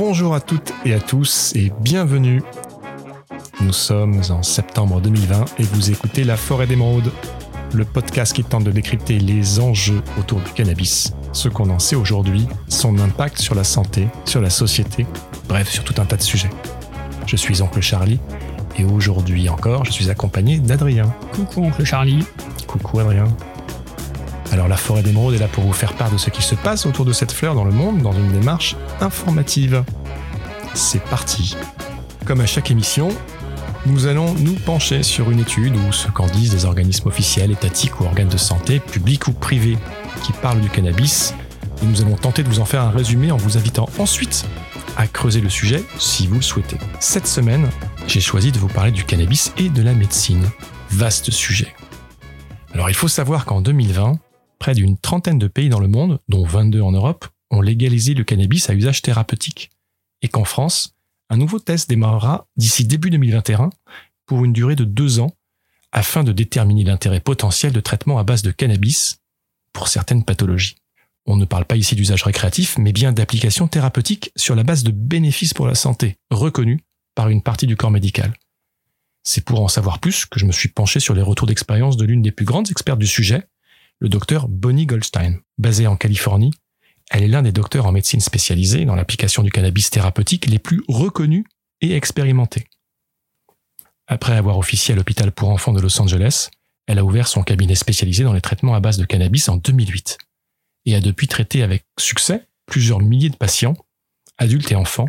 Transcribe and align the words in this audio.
Bonjour 0.00 0.34
à 0.34 0.40
toutes 0.40 0.72
et 0.86 0.94
à 0.94 0.98
tous 0.98 1.52
et 1.54 1.70
bienvenue. 1.82 2.42
Nous 3.60 3.74
sommes 3.74 4.22
en 4.30 4.42
septembre 4.42 4.98
2020 4.98 5.44
et 5.58 5.62
vous 5.62 5.90
écoutez 5.90 6.24
La 6.24 6.38
Forêt 6.38 6.66
d'Émeraude, 6.66 7.12
le 7.74 7.84
podcast 7.84 8.32
qui 8.32 8.42
tente 8.42 8.64
de 8.64 8.70
décrypter 8.70 9.18
les 9.18 9.60
enjeux 9.60 10.00
autour 10.18 10.40
du 10.40 10.52
cannabis, 10.52 11.12
ce 11.34 11.50
qu'on 11.50 11.68
en 11.68 11.78
sait 11.78 11.96
aujourd'hui, 11.96 12.48
son 12.66 12.98
impact 12.98 13.40
sur 13.40 13.54
la 13.54 13.62
santé, 13.62 14.08
sur 14.24 14.40
la 14.40 14.48
société, 14.48 15.04
bref, 15.46 15.68
sur 15.68 15.84
tout 15.84 16.00
un 16.00 16.06
tas 16.06 16.16
de 16.16 16.22
sujets. 16.22 16.50
Je 17.26 17.36
suis 17.36 17.60
Oncle 17.60 17.82
Charlie 17.82 18.20
et 18.78 18.84
aujourd'hui 18.86 19.50
encore, 19.50 19.84
je 19.84 19.90
suis 19.90 20.08
accompagné 20.08 20.60
d'Adrien. 20.60 21.14
Coucou 21.34 21.62
Oncle 21.62 21.84
Charlie. 21.84 22.24
Coucou 22.66 23.00
Adrien. 23.00 23.26
Alors 24.52 24.66
la 24.66 24.76
forêt 24.76 25.02
d'émeraude 25.02 25.34
est 25.34 25.38
là 25.38 25.48
pour 25.48 25.64
vous 25.64 25.72
faire 25.72 25.94
part 25.94 26.10
de 26.10 26.18
ce 26.18 26.30
qui 26.30 26.42
se 26.42 26.54
passe 26.54 26.86
autour 26.86 27.04
de 27.04 27.12
cette 27.12 27.32
fleur 27.32 27.54
dans 27.54 27.64
le 27.64 27.70
monde 27.70 28.02
dans 28.02 28.12
une 28.12 28.32
démarche 28.32 28.76
informative. 29.00 29.84
C'est 30.74 31.02
parti. 31.04 31.56
Comme 32.24 32.40
à 32.40 32.46
chaque 32.46 32.70
émission, 32.70 33.10
nous 33.86 34.06
allons 34.06 34.34
nous 34.34 34.54
pencher 34.54 35.02
sur 35.02 35.30
une 35.30 35.40
étude 35.40 35.74
ou 35.76 35.92
ce 35.92 36.08
qu'en 36.08 36.26
disent 36.26 36.50
des 36.50 36.64
organismes 36.64 37.08
officiels, 37.08 37.50
étatiques 37.50 38.00
ou 38.00 38.04
organes 38.04 38.28
de 38.28 38.36
santé, 38.36 38.80
publics 38.80 39.26
ou 39.28 39.32
privés, 39.32 39.78
qui 40.22 40.32
parlent 40.32 40.60
du 40.60 40.68
cannabis. 40.68 41.34
Nous 41.82 42.02
allons 42.02 42.16
tenter 42.16 42.42
de 42.42 42.48
vous 42.48 42.60
en 42.60 42.64
faire 42.64 42.82
un 42.82 42.90
résumé 42.90 43.32
en 43.32 43.36
vous 43.36 43.56
invitant 43.56 43.88
ensuite 43.98 44.44
à 44.96 45.06
creuser 45.06 45.40
le 45.40 45.48
sujet 45.48 45.82
si 45.98 46.26
vous 46.26 46.36
le 46.36 46.42
souhaitez. 46.42 46.76
Cette 46.98 47.26
semaine, 47.26 47.70
j'ai 48.06 48.20
choisi 48.20 48.52
de 48.52 48.58
vous 48.58 48.68
parler 48.68 48.90
du 48.90 49.04
cannabis 49.04 49.52
et 49.56 49.70
de 49.70 49.82
la 49.82 49.94
médecine. 49.94 50.50
Vaste 50.90 51.30
sujet. 51.30 51.74
Alors 52.74 52.90
il 52.90 52.94
faut 52.94 53.08
savoir 53.08 53.46
qu'en 53.46 53.62
2020, 53.62 54.18
près 54.60 54.74
d'une 54.74 54.96
trentaine 54.96 55.40
de 55.40 55.48
pays 55.48 55.70
dans 55.70 55.80
le 55.80 55.88
monde, 55.88 56.20
dont 56.28 56.44
22 56.44 56.80
en 56.80 56.92
Europe, 56.92 57.26
ont 57.50 57.62
légalisé 57.62 58.14
le 58.14 58.22
cannabis 58.22 58.70
à 58.70 58.74
usage 58.74 59.02
thérapeutique. 59.02 59.70
Et 60.22 60.28
qu'en 60.28 60.44
France, 60.44 60.94
un 61.30 61.36
nouveau 61.36 61.58
test 61.58 61.88
démarrera 61.88 62.46
d'ici 62.56 62.84
début 62.84 63.10
2021 63.10 63.70
pour 64.26 64.44
une 64.44 64.52
durée 64.52 64.76
de 64.76 64.84
deux 64.84 65.18
ans 65.18 65.32
afin 65.90 66.22
de 66.22 66.30
déterminer 66.30 66.84
l'intérêt 66.84 67.18
potentiel 67.18 67.72
de 67.72 67.80
traitement 67.80 68.18
à 68.18 68.22
base 68.22 68.42
de 68.42 68.52
cannabis 68.52 69.20
pour 69.72 69.88
certaines 69.88 70.24
pathologies. 70.24 70.76
On 71.26 71.36
ne 71.36 71.44
parle 71.44 71.64
pas 71.64 71.76
ici 71.76 71.96
d'usage 71.96 72.22
récréatif, 72.22 72.78
mais 72.78 72.92
bien 72.92 73.12
d'application 73.12 73.66
thérapeutique 73.66 74.30
sur 74.36 74.54
la 74.54 74.62
base 74.62 74.84
de 74.84 74.90
bénéfices 74.90 75.54
pour 75.54 75.66
la 75.66 75.74
santé, 75.74 76.18
reconnus 76.30 76.80
par 77.14 77.28
une 77.28 77.42
partie 77.42 77.66
du 77.66 77.76
corps 77.76 77.90
médical. 77.90 78.34
C'est 79.22 79.44
pour 79.44 79.62
en 79.62 79.68
savoir 79.68 79.98
plus 79.98 80.26
que 80.26 80.38
je 80.38 80.46
me 80.46 80.52
suis 80.52 80.68
penché 80.68 81.00
sur 81.00 81.14
les 81.14 81.22
retours 81.22 81.46
d'expérience 81.46 81.96
de 81.96 82.04
l'une 82.04 82.22
des 82.22 82.32
plus 82.32 82.46
grandes 82.46 82.70
expertes 82.70 82.98
du 82.98 83.06
sujet, 83.06 83.46
le 84.00 84.08
docteur 84.08 84.48
Bonnie 84.48 84.86
Goldstein. 84.86 85.40
Basée 85.58 85.86
en 85.86 85.96
Californie, 85.96 86.52
elle 87.10 87.22
est 87.22 87.28
l'un 87.28 87.42
des 87.42 87.52
docteurs 87.52 87.86
en 87.86 87.92
médecine 87.92 88.20
spécialisée 88.20 88.86
dans 88.86 88.94
l'application 88.94 89.42
du 89.42 89.50
cannabis 89.50 89.90
thérapeutique 89.90 90.46
les 90.46 90.58
plus 90.58 90.82
reconnus 90.88 91.44
et 91.80 91.94
expérimentés. 91.94 92.66
Après 94.06 94.36
avoir 94.36 94.58
officié 94.58 94.94
à 94.94 94.96
l'hôpital 94.96 95.32
pour 95.32 95.50
enfants 95.50 95.72
de 95.72 95.80
Los 95.80 96.00
Angeles, 96.00 96.48
elle 96.86 96.98
a 96.98 97.04
ouvert 97.04 97.28
son 97.28 97.42
cabinet 97.42 97.74
spécialisé 97.74 98.24
dans 98.24 98.32
les 98.32 98.40
traitements 98.40 98.74
à 98.74 98.80
base 98.80 98.96
de 98.96 99.04
cannabis 99.04 99.48
en 99.48 99.56
2008 99.56 100.18
et 100.86 100.94
a 100.94 101.00
depuis 101.00 101.28
traité 101.28 101.62
avec 101.62 101.84
succès 101.98 102.48
plusieurs 102.66 103.00
milliers 103.00 103.28
de 103.28 103.36
patients, 103.36 103.76
adultes 104.38 104.72
et 104.72 104.76
enfants, 104.76 105.06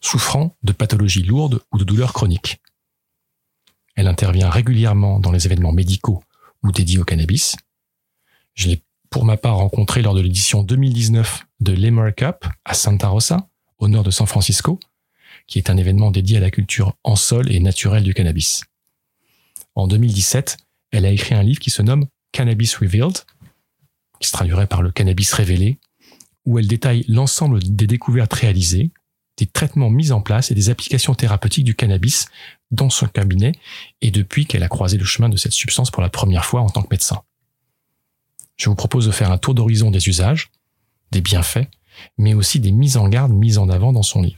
souffrant 0.00 0.56
de 0.62 0.72
pathologies 0.72 1.24
lourdes 1.24 1.60
ou 1.72 1.78
de 1.78 1.84
douleurs 1.84 2.12
chroniques. 2.12 2.60
Elle 3.96 4.06
intervient 4.06 4.48
régulièrement 4.48 5.18
dans 5.18 5.32
les 5.32 5.46
événements 5.46 5.72
médicaux 5.72 6.22
ou 6.62 6.70
dédiés 6.70 6.98
au 6.98 7.04
cannabis, 7.04 7.56
je 8.54 8.68
l'ai 8.68 8.82
pour 9.10 9.24
ma 9.24 9.36
part 9.36 9.56
rencontré 9.56 10.02
lors 10.02 10.14
de 10.14 10.20
l'édition 10.20 10.62
2019 10.62 11.44
de 11.60 11.72
l'Emer 11.72 12.14
Cup 12.16 12.46
à 12.64 12.74
Santa 12.74 13.08
Rosa, 13.08 13.48
au 13.78 13.88
nord 13.88 14.04
de 14.04 14.10
San 14.10 14.26
Francisco, 14.26 14.78
qui 15.48 15.58
est 15.58 15.68
un 15.68 15.76
événement 15.76 16.12
dédié 16.12 16.36
à 16.36 16.40
la 16.40 16.50
culture 16.50 16.94
en 17.02 17.16
sol 17.16 17.50
et 17.50 17.58
naturelle 17.58 18.04
du 18.04 18.14
cannabis. 18.14 18.62
En 19.74 19.88
2017, 19.88 20.58
elle 20.92 21.06
a 21.06 21.10
écrit 21.10 21.34
un 21.34 21.42
livre 21.42 21.58
qui 21.58 21.70
se 21.70 21.82
nomme 21.82 22.06
Cannabis 22.32 22.76
Revealed, 22.76 23.18
qui 24.20 24.28
se 24.28 24.32
traduirait 24.32 24.68
par 24.68 24.82
le 24.82 24.92
cannabis 24.92 25.32
révélé, 25.32 25.78
où 26.46 26.58
elle 26.58 26.68
détaille 26.68 27.04
l'ensemble 27.08 27.60
des 27.60 27.86
découvertes 27.86 28.32
réalisées, 28.32 28.92
des 29.36 29.46
traitements 29.46 29.90
mis 29.90 30.12
en 30.12 30.20
place 30.20 30.50
et 30.50 30.54
des 30.54 30.70
applications 30.70 31.14
thérapeutiques 31.14 31.64
du 31.64 31.74
cannabis 31.74 32.26
dans 32.70 32.90
son 32.90 33.06
cabinet 33.06 33.52
et 34.02 34.10
depuis 34.10 34.46
qu'elle 34.46 34.62
a 34.62 34.68
croisé 34.68 34.98
le 34.98 35.04
chemin 35.04 35.28
de 35.28 35.36
cette 35.36 35.52
substance 35.52 35.90
pour 35.90 36.02
la 36.02 36.10
première 36.10 36.44
fois 36.44 36.60
en 36.60 36.68
tant 36.68 36.82
que 36.82 36.88
médecin 36.90 37.22
je 38.60 38.68
vous 38.68 38.76
propose 38.76 39.06
de 39.06 39.10
faire 39.10 39.32
un 39.32 39.38
tour 39.38 39.54
d'horizon 39.54 39.90
des 39.90 40.08
usages, 40.08 40.50
des 41.12 41.22
bienfaits, 41.22 41.66
mais 42.18 42.34
aussi 42.34 42.60
des 42.60 42.72
mises 42.72 42.98
en 42.98 43.08
garde 43.08 43.32
mises 43.32 43.56
en 43.56 43.70
avant 43.70 43.92
dans 43.92 44.02
son 44.02 44.20
livre. 44.20 44.36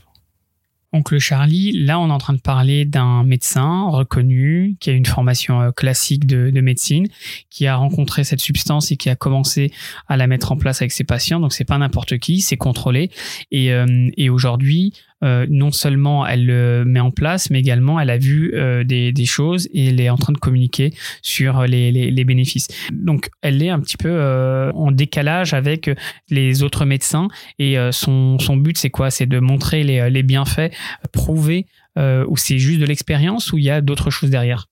Oncle 0.95 1.17
Charlie, 1.17 1.71
là 1.71 1.99
on 1.99 2.09
est 2.09 2.13
en 2.13 2.19
train 2.19 2.33
de 2.33 2.39
parler 2.39 2.85
d'un 2.85 3.23
médecin 3.23 3.89
reconnu 3.89 4.77
qui 4.79 4.91
a 4.91 4.93
une 4.93 5.07
formation 5.07 5.59
euh, 5.59 5.71
classique 5.71 6.27
de, 6.27 6.51
médecine, 6.61 7.07
qui 7.49 7.65
a 7.65 7.75
rencontré 7.75 8.23
cette 8.23 8.39
substance 8.39 8.91
et 8.91 8.97
qui 8.97 9.09
a 9.09 9.15
commencé 9.15 9.73
à 10.07 10.15
la 10.17 10.27
mettre 10.27 10.51
en 10.51 10.55
place 10.55 10.81
avec 10.81 10.91
ses 10.91 11.03
patients. 11.03 11.39
Donc 11.39 11.51
c'est 11.51 11.65
pas 11.65 11.79
n'importe 11.79 12.19
qui, 12.19 12.41
c'est 12.41 12.57
contrôlé. 12.57 13.09
Et, 13.51 13.73
euh, 13.73 14.09
et 14.17 14.29
aujourd'hui, 14.29 14.93
euh, 15.23 15.45
non 15.49 15.71
seulement 15.71 16.25
elle 16.25 16.45
le 16.45 16.83
met 16.85 16.99
en 16.99 17.11
place, 17.11 17.49
mais 17.49 17.59
également 17.59 17.99
elle 17.99 18.09
a 18.09 18.17
vu 18.17 18.51
euh, 18.53 18.83
des, 18.83 19.13
choses 19.25 19.69
et 19.73 19.87
elle 19.87 20.01
est 20.01 20.09
en 20.09 20.17
train 20.17 20.33
de 20.33 20.37
communiquer 20.37 20.93
sur 21.21 21.63
les, 21.63 22.23
bénéfices. 22.25 22.67
Donc 22.91 23.29
elle 23.41 23.63
est 23.63 23.69
un 23.69 23.79
petit 23.79 23.97
peu 23.97 24.09
euh, 24.09 24.71
en 24.73 24.91
décalage 24.91 25.53
avec 25.53 25.89
les 26.29 26.63
autres 26.63 26.85
médecins 26.85 27.29
et 27.57 27.77
son, 27.91 28.37
but 28.57 28.77
c'est 28.77 28.89
quoi? 28.89 29.11
C'est 29.11 29.25
de 29.25 29.39
montrer 29.39 29.83
les, 29.83 30.09
les 30.09 30.23
bienfaits 30.23 30.71
prouvés 31.11 31.67
ou 31.97 32.37
c'est 32.37 32.59
juste 32.59 32.79
de 32.79 32.85
l'expérience 32.85 33.53
ou 33.53 33.57
il 33.57 33.63
y 33.63 33.69
a 33.69 33.81
d'autres 33.81 34.09
choses 34.09 34.29
derrière? 34.29 34.67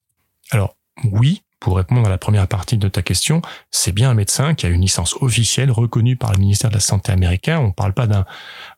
Alors 0.52 0.76
oui, 1.04 1.42
pour 1.62 1.78
répondre 1.78 2.08
à 2.08 2.10
la 2.10 2.18
première 2.18 2.48
partie 2.48 2.78
de 2.78 2.88
ta 2.88 3.04
question, 3.04 3.42
c'est 3.70 3.92
bien 3.92 4.10
un 4.10 4.14
médecin 4.16 4.56
qui 4.56 4.66
a 4.66 4.70
une 4.70 4.82
licence 4.82 5.16
officielle 5.22 5.70
reconnue 5.70 6.16
par 6.16 6.34
le 6.34 6.40
ministère 6.40 6.72
de 6.72 6.76
la 6.76 6.82
Santé 6.82 7.12
américain. 7.12 7.60
On 7.60 7.68
ne 7.68 7.72
parle 7.72 7.94
pas 7.94 8.08
d'un 8.08 8.26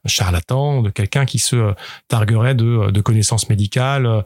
charlatan, 0.05 0.81
de 0.81 0.89
quelqu'un 0.89 1.25
qui 1.25 1.39
se 1.39 1.73
targuerait 2.09 2.55
de, 2.55 2.91
de 2.91 3.01
connaissances 3.01 3.49
médicales 3.49 4.25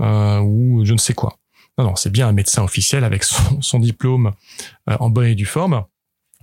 euh, 0.00 0.40
ou 0.40 0.86
je 0.86 0.94
ne 0.94 0.98
sais 0.98 1.12
quoi. 1.12 1.36
Non, 1.76 1.84
non, 1.84 1.96
c'est 1.96 2.10
bien 2.10 2.26
un 2.26 2.32
médecin 2.32 2.64
officiel 2.64 3.04
avec 3.04 3.24
son, 3.24 3.78
diplôme 3.78 4.32
euh, 4.88 4.96
en 5.00 5.10
bonne 5.10 5.26
et 5.26 5.34
due 5.34 5.44
forme, 5.44 5.84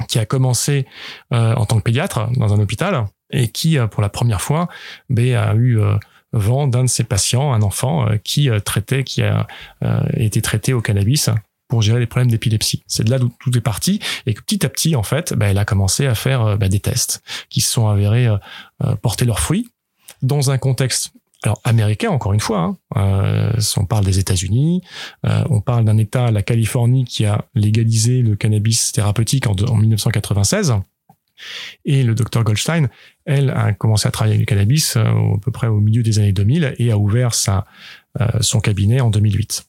qui 0.08 0.20
a 0.20 0.26
commencé 0.28 0.86
euh, 1.34 1.56
en 1.56 1.66
tant 1.66 1.78
que 1.78 1.84
pédiatre 1.84 2.30
dans 2.38 2.54
un 2.54 2.60
hôpital 2.60 3.08
et 3.32 3.48
qui, 3.48 3.80
pour 3.90 4.04
la 4.04 4.10
première 4.10 4.42
fois, 4.42 4.70
ben, 5.10 5.36
a 5.36 5.56
eu 5.56 5.80
vent 6.32 6.68
d'un 6.68 6.84
de 6.84 6.90
ses 6.90 7.04
patients, 7.04 7.54
un 7.54 7.64
enfant 7.64 8.08
qui 8.24 8.50
traitait, 8.64 9.04
qui 9.04 9.24
a 9.24 9.48
été 10.14 10.44
traité 10.44 10.74
au 10.74 10.82
cannabis 10.82 11.32
pour 11.76 11.82
gérer 11.82 12.00
les 12.00 12.06
problèmes 12.06 12.32
d'épilepsie. 12.32 12.84
C'est 12.88 13.04
de 13.04 13.12
là 13.12 13.20
d'où 13.20 13.30
tout 13.38 13.58
est 13.58 13.62
parti 13.62 14.00
et 14.26 14.34
que 14.34 14.42
petit 14.42 14.66
à 14.66 14.70
petit, 14.70 14.96
en 14.96 15.04
fait, 15.04 15.34
bah, 15.34 15.48
elle 15.48 15.58
a 15.58 15.66
commencé 15.66 16.08
à 16.08 16.16
faire 16.16 16.42
euh, 16.42 16.56
bah, 16.56 16.70
des 16.70 16.80
tests 16.80 17.22
qui 17.50 17.60
se 17.60 17.70
sont 17.70 17.90
avérés 17.90 18.28
euh, 18.28 18.38
euh, 18.86 18.96
porter 18.96 19.26
leurs 19.26 19.42
fruits 19.42 19.70
dans 20.22 20.52
un 20.52 20.58
contexte 20.58 21.12
alors 21.44 21.60
américain 21.66 22.12
encore 22.12 22.32
une 22.32 22.40
fois. 22.40 22.78
Hein, 22.96 23.52
on 23.76 23.86
parle 23.86 24.06
des 24.06 24.20
États-Unis, 24.20 24.82
on 25.24 25.60
parle 25.60 25.84
d'un 25.84 25.98
État, 25.98 26.32
la 26.32 26.42
Californie, 26.42 27.04
qui 27.04 27.26
a 27.26 27.44
légalisé 27.54 28.22
le 28.22 28.38
cannabis 28.38 28.94
thérapeutique 28.94 29.48
en, 29.48 29.56
en 29.68 29.76
1996. 29.76 30.76
Et 31.84 32.04
le 32.04 32.16
docteur 32.16 32.46
Goldstein, 32.46 32.88
elle, 33.26 33.50
a 33.50 33.74
commencé 33.74 34.08
à 34.08 34.12
travailler 34.12 34.36
avec 34.38 34.50
le 34.50 34.56
cannabis 34.56 34.96
à 34.96 35.14
peu 35.42 35.52
près 35.52 35.68
au 35.68 35.82
milieu 35.82 36.02
des 36.02 36.20
années 36.20 36.32
2000 36.32 36.76
et 36.80 36.92
a 36.92 36.98
ouvert 36.98 37.36
sa, 37.36 37.66
son 38.40 38.62
cabinet 38.62 39.02
en 39.02 39.10
2008 39.10 39.68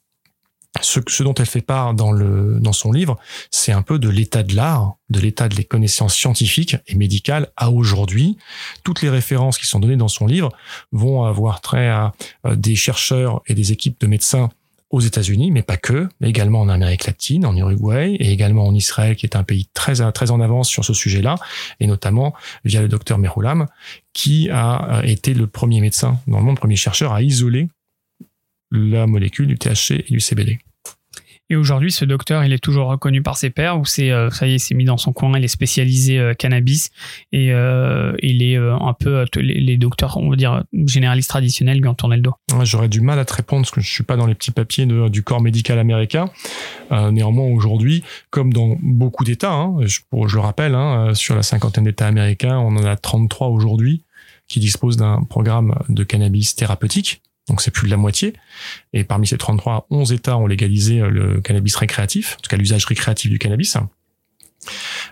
ce, 0.83 1.23
dont 1.23 1.35
elle 1.35 1.47
fait 1.47 1.61
part 1.61 1.95
dans, 1.95 2.13
le, 2.13 2.59
dans 2.61 2.73
son 2.73 2.93
livre, 2.93 3.19
c'est 3.51 3.73
un 3.73 3.83
peu 3.83 3.99
de 3.99 4.09
l'état 4.09 4.43
de 4.43 4.55
l'art, 4.55 4.97
de 5.11 5.21
l'état 5.21 5.49
des 5.49 5.65
connaissances 5.65 6.15
scientifiques 6.15 6.77
et 6.87 6.95
médicales 6.95 7.49
à 7.57 7.71
aujourd'hui. 7.71 8.37
Toutes 8.85 9.03
les 9.03 9.11
références 9.11 9.59
qui 9.59 9.67
sont 9.67 9.81
données 9.81 9.97
dans 9.97 10.09
son 10.09 10.27
livre 10.27 10.51
vont 10.93 11.25
avoir 11.25 11.61
trait 11.61 11.89
à 11.89 12.13
des 12.55 12.75
chercheurs 12.75 13.43
et 13.47 13.55
des 13.55 13.73
équipes 13.73 14.01
de 14.01 14.07
médecins 14.07 14.51
aux 14.91 15.01
États-Unis, 15.01 15.51
mais 15.51 15.63
pas 15.63 15.77
que, 15.77 16.09
mais 16.21 16.29
également 16.29 16.61
en 16.61 16.69
Amérique 16.69 17.07
latine, 17.07 17.45
en 17.45 17.57
Uruguay 17.57 18.15
et 18.21 18.31
également 18.31 18.67
en 18.67 18.75
Israël, 18.75 19.17
qui 19.17 19.27
est 19.27 19.37
un 19.37 19.43
pays 19.43 19.69
très 19.75 20.11
très 20.13 20.31
en 20.31 20.41
avance 20.41 20.69
sur 20.69 20.85
ce 20.85 20.95
sujet-là, 20.95 21.37
et 21.81 21.87
notamment 21.87 22.35
via 22.65 22.81
le 22.81 22.89
docteur 22.89 23.19
Meroulam, 23.19 23.67
qui 24.13 24.49
a 24.51 25.03
été 25.05 25.35
le 25.35 25.49
premier 25.49 25.81
médecin 25.81 26.21
dans 26.27 26.39
le 26.39 26.45
monde, 26.45 26.57
premier 26.57 26.77
chercheur 26.77 27.13
à 27.13 27.23
isoler 27.23 27.69
la 28.71 29.07
molécule 29.07 29.47
du 29.47 29.59
THC 29.59 30.05
et 30.07 30.11
du 30.11 30.21
CBD. 30.21 30.59
Et 31.49 31.55
aujourd'hui, 31.55 31.93
ce 31.93 32.05
docteur, 32.05 32.45
il 32.45 32.53
est 32.53 32.59
toujours 32.59 32.89
reconnu 32.89 33.23
par 33.23 33.37
ses 33.37 33.51
pairs 33.51 33.79
ou 33.79 33.85
c'est 33.85 34.11
euh, 34.11 34.31
ça 34.31 34.49
y 34.49 34.55
est, 34.55 34.59
c'est 34.59 34.75
mis 34.75 34.85
dans 34.85 34.97
son 34.97 35.13
coin, 35.13 35.39
il 35.39 35.45
est 35.45 35.49
spécialisé 35.49 36.19
euh, 36.19 36.35
cannabis 36.35 36.91
et 37.31 37.53
euh, 37.53 38.15
il 38.21 38.43
est 38.43 38.57
un 38.57 38.95
peu 38.99 39.25
les, 39.37 39.77
docteurs, 39.77 40.17
on 40.17 40.31
va 40.31 40.37
dire 40.37 40.65
généralistes 40.73 41.31
traditionnels 41.31 41.79
lui 41.79 41.89
ont 41.89 41.95
tourné 41.95 42.17
le 42.17 42.23
dos. 42.23 42.35
J'aurais 42.63 42.89
du 42.89 43.01
mal 43.01 43.19
à 43.19 43.25
te 43.25 43.35
répondre 43.35 43.63
parce 43.63 43.71
que 43.71 43.81
je 43.81 43.93
suis 43.93 44.03
pas 44.03 44.17
dans 44.17 44.27
les 44.27 44.35
petits 44.35 44.51
papiers 44.51 44.87
du 44.87 45.23
corps 45.23 45.41
médical 45.41 45.79
américain. 45.79 46.31
néanmoins, 46.91 47.47
aujourd'hui, 47.47 48.03
comme 48.31 48.53
dans 48.53 48.77
beaucoup 48.83 49.25
d'États, 49.25 49.53
hein, 49.53 49.77
je, 49.83 50.01
je, 50.27 50.35
le 50.35 50.41
rappelle, 50.41 50.75
hein, 50.75 51.15
sur 51.15 51.37
la 51.37 51.43
cinquantaine 51.43 51.85
d'États 51.85 52.07
américains, 52.07 52.59
on 52.59 52.77
en 52.77 52.85
a 52.85 52.97
33 52.97 53.49
aujourd'hui 53.49 54.03
qui 54.49 54.61
disposent 54.61 54.97
d'un 54.97 55.23
programme 55.23 55.75
de 55.89 56.05
cannabis 56.05 56.55
thérapeutique. 56.55 57.23
Donc 57.49 57.61
c'est 57.61 57.71
plus 57.71 57.87
de 57.87 57.91
la 57.91 57.97
moitié. 57.97 58.33
Et 58.93 59.05
parmi 59.05 59.27
ces 59.27 59.39
33, 59.39 59.87
11 59.91 60.13
États 60.13 60.37
ont 60.37 60.47
légalisé 60.47 61.01
le 61.01 61.41
cannabis 61.41 61.77
récréatif, 61.77 62.37
en 62.39 62.43
tout 62.43 62.49
cas 62.49 62.57
l'usage 62.57 62.85
récréatif 62.87 63.31
du 63.31 63.39
cannabis. 63.39 63.77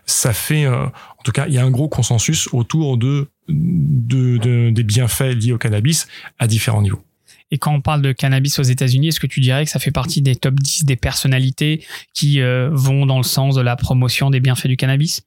Ça 0.05 0.33
fait, 0.33 0.67
en 0.67 0.91
tout 1.23 1.31
cas, 1.31 1.47
il 1.47 1.55
y 1.55 1.59
a 1.59 1.65
un 1.65 1.71
gros 1.71 1.89
consensus 1.89 2.49
autour 2.53 2.99
de, 2.99 3.29
de 3.49 4.71
des 4.71 4.83
bienfaits 4.83 5.35
liés 5.37 5.53
au 5.53 5.59
cannabis 5.59 6.09
à 6.39 6.49
différents 6.49 6.83
niveaux. 6.83 7.05
Et 7.51 7.59
quand 7.59 7.73
on 7.73 7.81
parle 7.81 8.03
de 8.03 8.13
cannabis 8.13 8.59
aux 8.59 8.65
États-Unis, 8.65 9.09
est-ce 9.09 9.21
que 9.21 9.27
tu 9.27 9.41
dirais 9.41 9.65
que 9.65 9.71
ça 9.71 9.79
fait 9.79 9.91
partie 9.91 10.23
des 10.23 10.35
top 10.35 10.55
10 10.55 10.87
des 10.87 10.97
personnalités 10.97 11.85
qui 12.13 12.41
euh, 12.41 12.69
vont 12.73 13.07
dans 13.07 13.19
le 13.19 13.25
sens 13.25 13.55
de 13.55 13.61
la 13.61 13.77
promotion 13.77 14.31
des 14.31 14.41
bienfaits 14.41 14.67
du 14.67 14.77
cannabis? 14.77 15.23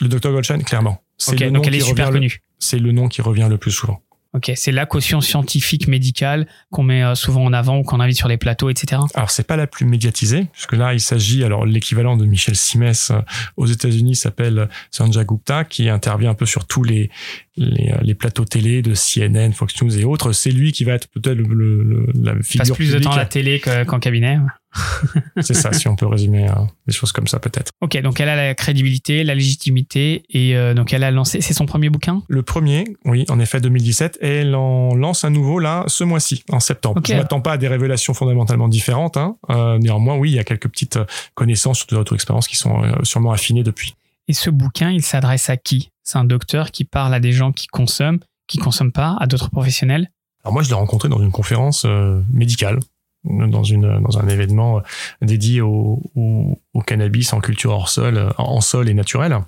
Le 0.00 0.08
Dr 0.08 0.30
Goldstein, 0.30 0.62
clairement. 0.62 1.02
C'est 1.18 1.38
le 1.38 1.50
donc 1.50 1.66
elle 1.66 1.74
est 1.74 1.80
super 1.80 2.10
connue. 2.10 2.40
C'est 2.58 2.78
le 2.78 2.92
nom 2.92 3.08
qui 3.08 3.20
revient 3.20 3.48
le 3.50 3.58
plus 3.58 3.72
souvent. 3.72 4.00
Ok, 4.36 4.52
c'est 4.54 4.70
la 4.70 4.84
caution 4.84 5.22
scientifique 5.22 5.88
médicale 5.88 6.46
qu'on 6.70 6.82
met 6.82 7.02
euh, 7.02 7.14
souvent 7.14 7.42
en 7.42 7.54
avant 7.54 7.78
ou 7.78 7.82
qu'on 7.82 8.00
invite 8.00 8.18
sur 8.18 8.28
les 8.28 8.36
plateaux, 8.36 8.68
etc. 8.68 9.00
Alors 9.14 9.30
c'est 9.30 9.46
pas 9.46 9.56
la 9.56 9.66
plus 9.66 9.86
médiatisée, 9.86 10.46
puisque 10.52 10.74
là 10.74 10.92
il 10.92 11.00
s'agit 11.00 11.42
alors 11.42 11.64
l'équivalent 11.64 12.18
de 12.18 12.26
Michel 12.26 12.54
Simès 12.54 13.10
euh, 13.10 13.20
aux 13.56 13.64
États-Unis 13.64 14.14
s'appelle 14.14 14.68
Sanjay 14.90 15.24
Gupta, 15.24 15.64
qui 15.64 15.88
intervient 15.88 16.30
un 16.30 16.34
peu 16.34 16.44
sur 16.44 16.66
tous 16.66 16.82
les 16.82 17.10
les, 17.56 17.90
euh, 17.90 17.96
les, 18.02 18.14
plateaux 18.14 18.44
télé 18.44 18.82
de 18.82 18.92
CNN, 18.92 19.52
Fox 19.52 19.80
News 19.80 19.98
et 19.98 20.04
autres. 20.04 20.32
C'est 20.32 20.50
lui 20.50 20.72
qui 20.72 20.84
va 20.84 20.92
être 20.92 21.08
peut-être 21.08 21.38
le, 21.38 21.82
le, 21.82 22.06
la 22.22 22.34
figure. 22.42 22.66
Passe 22.66 22.72
plus 22.72 22.92
de 22.92 22.98
temps 22.98 23.12
à 23.12 23.16
la 23.16 23.24
télé 23.24 23.60
qu'en 23.60 23.98
cabinet. 23.98 24.38
c'est 25.40 25.54
ça, 25.54 25.72
si 25.72 25.88
on 25.88 25.96
peut 25.96 26.06
résumer 26.06 26.48
euh, 26.48 26.54
des 26.86 26.92
choses 26.92 27.12
comme 27.12 27.26
ça 27.26 27.38
peut-être. 27.38 27.72
Ok, 27.80 28.00
donc 28.00 28.20
elle 28.20 28.28
a 28.28 28.36
la 28.36 28.54
crédibilité, 28.54 29.24
la 29.24 29.34
légitimité, 29.34 30.24
et 30.30 30.56
euh, 30.56 30.74
donc 30.74 30.92
elle 30.92 31.04
a 31.04 31.10
lancé, 31.10 31.40
c'est 31.40 31.54
son 31.54 31.66
premier 31.66 31.90
bouquin? 31.90 32.22
Le 32.28 32.42
premier, 32.42 32.84
oui, 33.04 33.24
en 33.28 33.38
effet, 33.40 33.60
2017, 33.60 34.18
et 34.20 34.28
elle 34.28 34.54
en 34.54 34.94
lance 34.94 35.24
un 35.24 35.30
nouveau 35.30 35.58
là, 35.58 35.84
ce 35.86 36.04
mois-ci, 36.04 36.42
en 36.50 36.60
septembre. 36.60 37.00
Je 37.06 37.12
ne 37.12 37.18
m'attends 37.18 37.40
pas 37.40 37.52
à 37.52 37.56
des 37.56 37.68
révélations 37.68 38.14
fondamentalement 38.14 38.68
différentes, 38.68 39.16
hein. 39.16 39.36
Euh, 39.50 39.78
néanmoins, 39.78 40.16
oui, 40.16 40.30
il 40.30 40.34
y 40.34 40.38
a 40.38 40.44
quelques 40.44 40.68
petites 40.68 40.98
connaissances 41.34 41.78
sur 41.78 41.86
d'autres 41.88 42.14
expériences 42.14 42.48
qui 42.48 42.56
sont 42.56 42.82
sûrement 43.02 43.32
affinées 43.32 43.62
depuis. 43.62 43.94
Et 44.28 44.32
ce 44.32 44.50
bouquin, 44.50 44.90
il 44.90 45.02
s'adresse 45.02 45.50
à 45.50 45.56
qui? 45.56 45.90
C'est 46.02 46.18
un 46.18 46.24
docteur 46.24 46.70
qui 46.70 46.84
parle 46.84 47.14
à 47.14 47.20
des 47.20 47.32
gens 47.32 47.52
qui 47.52 47.66
consomment, 47.66 48.18
qui 48.46 48.58
consomment 48.58 48.92
pas, 48.92 49.16
à 49.20 49.26
d'autres 49.26 49.50
professionnels? 49.50 50.10
Alors 50.44 50.52
moi, 50.52 50.62
je 50.62 50.68
l'ai 50.68 50.74
rencontré 50.74 51.08
dans 51.08 51.20
une 51.20 51.32
conférence 51.32 51.86
médicale 52.32 52.78
dans 53.26 53.64
une 53.64 54.00
dans 54.00 54.18
un 54.18 54.28
événement 54.28 54.82
dédié 55.22 55.60
au, 55.60 56.02
au, 56.14 56.80
cannabis 56.82 57.32
en 57.32 57.40
culture 57.40 57.72
hors 57.72 57.88
sol, 57.88 58.32
en 58.38 58.60
sol 58.60 58.88
et 58.88 58.94
naturel. 58.94 59.40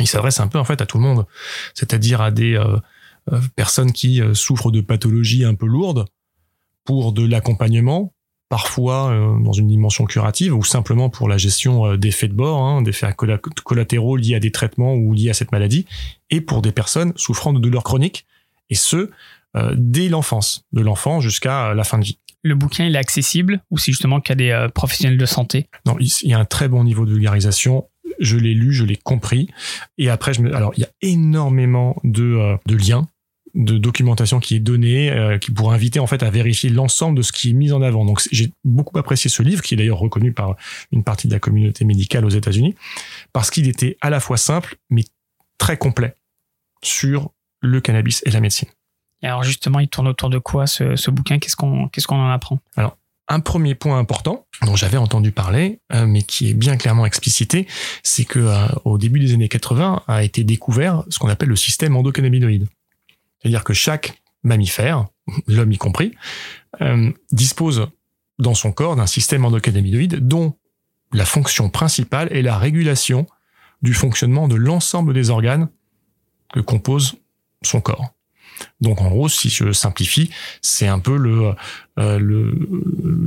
Il 0.00 0.06
s'adresse 0.06 0.40
un 0.40 0.48
peu 0.48 0.58
en 0.58 0.64
fait 0.64 0.80
à 0.80 0.86
tout 0.86 0.98
le 0.98 1.04
monde, 1.04 1.26
c'est-à-dire 1.74 2.20
à 2.20 2.30
des 2.30 2.54
euh, 2.54 2.76
euh, 3.32 3.40
personnes 3.56 3.92
qui 3.92 4.20
euh, 4.20 4.34
souffrent 4.34 4.70
de 4.70 4.80
pathologies 4.80 5.44
un 5.44 5.54
peu 5.54 5.66
lourdes 5.66 6.06
pour 6.84 7.12
de 7.12 7.26
l'accompagnement, 7.26 8.12
parfois 8.48 9.16
dans 9.40 9.52
une 9.52 9.68
dimension 9.68 10.04
curative 10.04 10.54
ou 10.54 10.64
simplement 10.64 11.08
pour 11.08 11.28
la 11.28 11.38
gestion 11.38 11.96
d'effets 11.96 12.26
de 12.26 12.34
bord, 12.34 12.60
hein, 12.60 12.82
d'effets 12.82 13.14
collatéraux 13.14 14.16
liés 14.16 14.34
à 14.34 14.40
des 14.40 14.50
traitements 14.50 14.94
ou 14.94 15.14
liés 15.14 15.30
à 15.30 15.34
cette 15.34 15.52
maladie, 15.52 15.86
et 16.28 16.40
pour 16.40 16.60
des 16.60 16.72
personnes 16.72 17.12
souffrant 17.14 17.52
de 17.52 17.60
douleurs 17.60 17.84
chroniques, 17.84 18.26
et 18.68 18.74
ce, 18.74 19.10
dès 19.74 20.08
l'enfance, 20.08 20.66
de 20.72 20.80
l'enfant 20.80 21.20
jusqu'à 21.20 21.72
la 21.72 21.84
fin 21.84 21.98
de 21.98 22.04
vie 22.04 22.18
le 22.42 22.54
bouquin 22.54 22.86
il 22.86 22.94
est 22.94 22.98
accessible 22.98 23.62
ou 23.70 23.78
c'est 23.78 23.92
justement 23.92 24.20
qu'il 24.20 24.30
y 24.30 24.32
a 24.32 24.36
des 24.36 24.50
euh, 24.50 24.68
professionnels 24.68 25.18
de 25.18 25.26
santé? 25.26 25.68
Non, 25.86 25.96
il 25.98 26.28
y 26.28 26.34
a 26.34 26.38
un 26.38 26.44
très 26.44 26.68
bon 26.68 26.84
niveau 26.84 27.06
de 27.06 27.12
vulgarisation. 27.12 27.88
Je 28.18 28.36
l'ai 28.36 28.54
lu, 28.54 28.72
je 28.72 28.84
l'ai 28.84 28.96
compris. 28.96 29.48
Et 29.98 30.10
après, 30.10 30.34
je 30.34 30.42
me... 30.42 30.54
alors 30.54 30.72
il 30.76 30.80
y 30.80 30.84
a 30.84 30.90
énormément 31.00 31.96
de, 32.04 32.22
euh, 32.22 32.56
de 32.66 32.76
liens 32.76 33.06
de 33.54 33.76
documentation 33.76 34.40
qui 34.40 34.56
est 34.56 34.60
donnée, 34.60 35.10
euh, 35.10 35.38
qui 35.38 35.50
pourrait 35.50 35.74
inviter 35.74 36.00
en 36.00 36.06
fait 36.06 36.22
à 36.22 36.30
vérifier 36.30 36.70
l'ensemble 36.70 37.18
de 37.18 37.22
ce 37.22 37.32
qui 37.32 37.50
est 37.50 37.52
mis 37.52 37.70
en 37.72 37.82
avant. 37.82 38.04
Donc 38.04 38.22
j'ai 38.30 38.50
beaucoup 38.64 38.98
apprécié 38.98 39.28
ce 39.28 39.42
livre, 39.42 39.62
qui 39.62 39.74
est 39.74 39.76
d'ailleurs 39.76 39.98
reconnu 39.98 40.32
par 40.32 40.56
une 40.90 41.04
partie 41.04 41.28
de 41.28 41.32
la 41.32 41.38
communauté 41.38 41.84
médicale 41.84 42.24
aux 42.24 42.30
États-Unis, 42.30 42.74
parce 43.32 43.50
qu'il 43.50 43.68
était 43.68 43.98
à 44.00 44.10
la 44.10 44.20
fois 44.20 44.36
simple 44.38 44.76
mais 44.88 45.04
très 45.58 45.76
complet 45.76 46.16
sur 46.82 47.30
le 47.60 47.80
cannabis 47.80 48.22
et 48.24 48.30
la 48.30 48.40
médecine. 48.40 48.68
Alors 49.22 49.42
justement, 49.42 49.78
il 49.78 49.88
tourne 49.88 50.08
autour 50.08 50.30
de 50.30 50.38
quoi 50.38 50.66
ce, 50.66 51.10
bouquin? 51.10 51.38
Qu'est-ce 51.38 51.56
qu'on 51.56 51.88
qu'est-ce 51.88 52.12
en 52.12 52.30
apprend? 52.30 52.58
Alors, 52.76 52.96
un 53.28 53.40
premier 53.40 53.74
point 53.74 53.98
important 53.98 54.46
dont 54.62 54.76
j'avais 54.76 54.96
entendu 54.96 55.32
parler, 55.32 55.80
euh, 55.92 56.06
mais 56.06 56.22
qui 56.22 56.50
est 56.50 56.54
bien 56.54 56.76
clairement 56.76 57.06
explicité, 57.06 57.66
c'est 58.02 58.24
que 58.24 58.40
euh, 58.40 58.66
au 58.84 58.98
début 58.98 59.20
des 59.20 59.32
années 59.32 59.48
80 59.48 60.02
a 60.06 60.22
été 60.24 60.44
découvert 60.44 61.04
ce 61.08 61.18
qu'on 61.18 61.28
appelle 61.28 61.48
le 61.48 61.56
système 61.56 61.96
endocannabinoïde. 61.96 62.66
C'est-à-dire 63.40 63.64
que 63.64 63.72
chaque 63.72 64.20
mammifère, 64.42 65.06
l'homme 65.46 65.72
y 65.72 65.78
compris, 65.78 66.12
euh, 66.80 67.10
dispose 67.30 67.88
dans 68.38 68.54
son 68.54 68.72
corps 68.72 68.96
d'un 68.96 69.06
système 69.06 69.44
endocannabinoïde 69.44 70.26
dont 70.26 70.56
la 71.12 71.24
fonction 71.24 71.70
principale 71.70 72.28
est 72.32 72.42
la 72.42 72.58
régulation 72.58 73.26
du 73.82 73.94
fonctionnement 73.94 74.48
de 74.48 74.56
l'ensemble 74.56 75.14
des 75.14 75.30
organes 75.30 75.68
que 76.52 76.60
compose 76.60 77.16
son 77.62 77.80
corps. 77.80 78.12
Donc 78.80 79.00
en 79.00 79.08
gros, 79.08 79.28
si 79.28 79.48
je 79.48 79.72
simplifie, 79.72 80.30
c'est 80.60 80.88
un 80.88 80.98
peu 80.98 81.54
euh, 81.98 82.52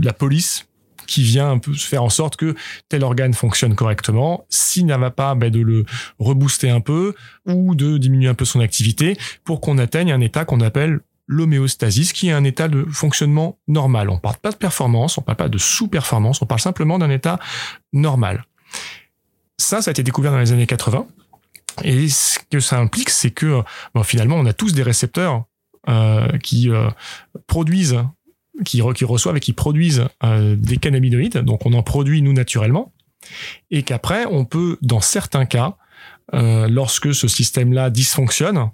la 0.02 0.14
police 0.14 0.68
qui 1.08 1.24
vient 1.24 1.52
un 1.52 1.60
peu 1.60 1.74
faire 1.74 2.04
en 2.04 2.10
sorte 2.10 2.36
que 2.36 2.56
tel 2.90 3.04
organe 3.04 3.34
fonctionne 3.34 3.76
correctement. 3.76 4.46
S'il 4.50 4.86
n'a 4.86 4.98
pas, 5.12 5.36
ben 5.36 5.50
de 5.50 5.60
le 5.60 5.86
rebooster 6.20 6.70
un 6.70 6.82
peu 6.82 7.14
ou 7.46 7.76
de 7.76 7.98
diminuer 7.98 8.28
un 8.28 8.34
peu 8.34 8.46
son 8.46 8.60
activité 8.60 9.18
pour 9.44 9.62
qu'on 9.62 9.78
atteigne 9.78 10.12
un 10.12 10.22
état 10.22 10.46
qu'on 10.46 10.62
appelle 10.62 11.00
l'homéostasis, 11.28 12.14
qui 12.14 12.30
est 12.30 12.32
un 12.32 12.44
état 12.44 12.68
de 12.68 12.86
fonctionnement 12.86 13.58
normal. 13.68 14.10
On 14.10 14.18
parle 14.18 14.38
pas 14.38 14.52
de 14.52 14.58
performance, 14.58 15.18
on 15.18 15.22
parle 15.22 15.38
pas 15.38 15.50
de 15.50 15.58
sous-performance, 15.58 16.42
on 16.42 16.46
parle 16.46 16.62
simplement 16.62 17.00
d'un 17.00 17.10
état 17.10 17.40
normal. 17.94 18.46
Ça, 19.58 19.82
ça 19.82 19.90
a 19.90 19.92
été 19.92 20.04
découvert 20.04 20.32
dans 20.32 20.40
les 20.40 20.52
années 20.52 20.68
80. 20.68 21.08
Et 21.84 22.10
ce 22.10 22.40
que 22.50 22.60
ça 22.60 22.80
implique, 22.80 23.10
c'est 23.10 23.32
que 23.32 23.62
finalement, 24.04 24.38
on 24.38 24.46
a 24.46 24.54
tous 24.54 24.74
des 24.74 24.84
récepteurs 24.84 25.46
euh, 25.88 26.40
qui 26.40 26.72
euh, 26.72 26.90
produisent, 27.46 28.00
qui, 28.64 28.82
qui, 28.96 29.06
reçoivent 29.06 29.38
et 29.38 29.40
qui 29.40 29.54
produisent 29.54 30.08
euh, 30.24 30.56
des 30.56 30.78
cannabinoïdes. 30.78 31.38
Donc, 31.40 31.66
on 31.68 31.74
en 31.74 31.84
produit 31.84 32.24
nous 32.24 32.34
naturellement, 32.34 32.92
et 33.70 33.84
qu'après, 33.84 34.26
on 34.26 34.46
peut, 34.46 34.78
dans 34.82 35.02
certains 35.02 35.46
cas, 35.46 35.78
lorsque 36.34 37.14
ce 37.14 37.28
système-là 37.28 37.92
dysfonctionne, 37.92 38.72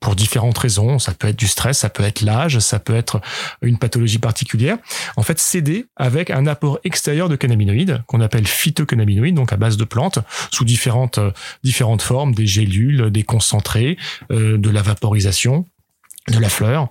pour 0.00 0.16
différentes 0.16 0.56
raisons. 0.58 0.98
Ça 0.98 1.12
peut 1.12 1.28
être 1.28 1.38
du 1.38 1.46
stress, 1.46 1.78
ça 1.78 1.90
peut 1.90 2.02
être 2.02 2.22
l'âge, 2.22 2.58
ça 2.58 2.78
peut 2.78 2.96
être 2.96 3.20
une 3.62 3.78
pathologie 3.78 4.18
particulière. 4.18 4.78
En 5.16 5.22
fait, 5.22 5.38
s'aider 5.38 5.86
avec 5.96 6.30
un 6.30 6.46
apport 6.46 6.78
extérieur 6.84 7.28
de 7.28 7.36
cannabinoïdes 7.36 8.02
qu'on 8.06 8.20
appelle 8.20 8.46
phytocannabinoïdes, 8.46 9.34
donc 9.34 9.52
à 9.52 9.56
base 9.56 9.76
de 9.76 9.84
plantes, 9.84 10.18
sous 10.50 10.64
différentes 10.64 11.18
euh, 11.18 11.30
différentes 11.62 12.02
formes, 12.02 12.34
des 12.34 12.46
gélules, 12.46 13.10
des 13.10 13.22
concentrés, 13.22 13.98
euh, 14.30 14.56
de 14.56 14.70
la 14.70 14.82
vaporisation, 14.82 15.66
de 16.28 16.38
la 16.38 16.48
fleur, 16.48 16.88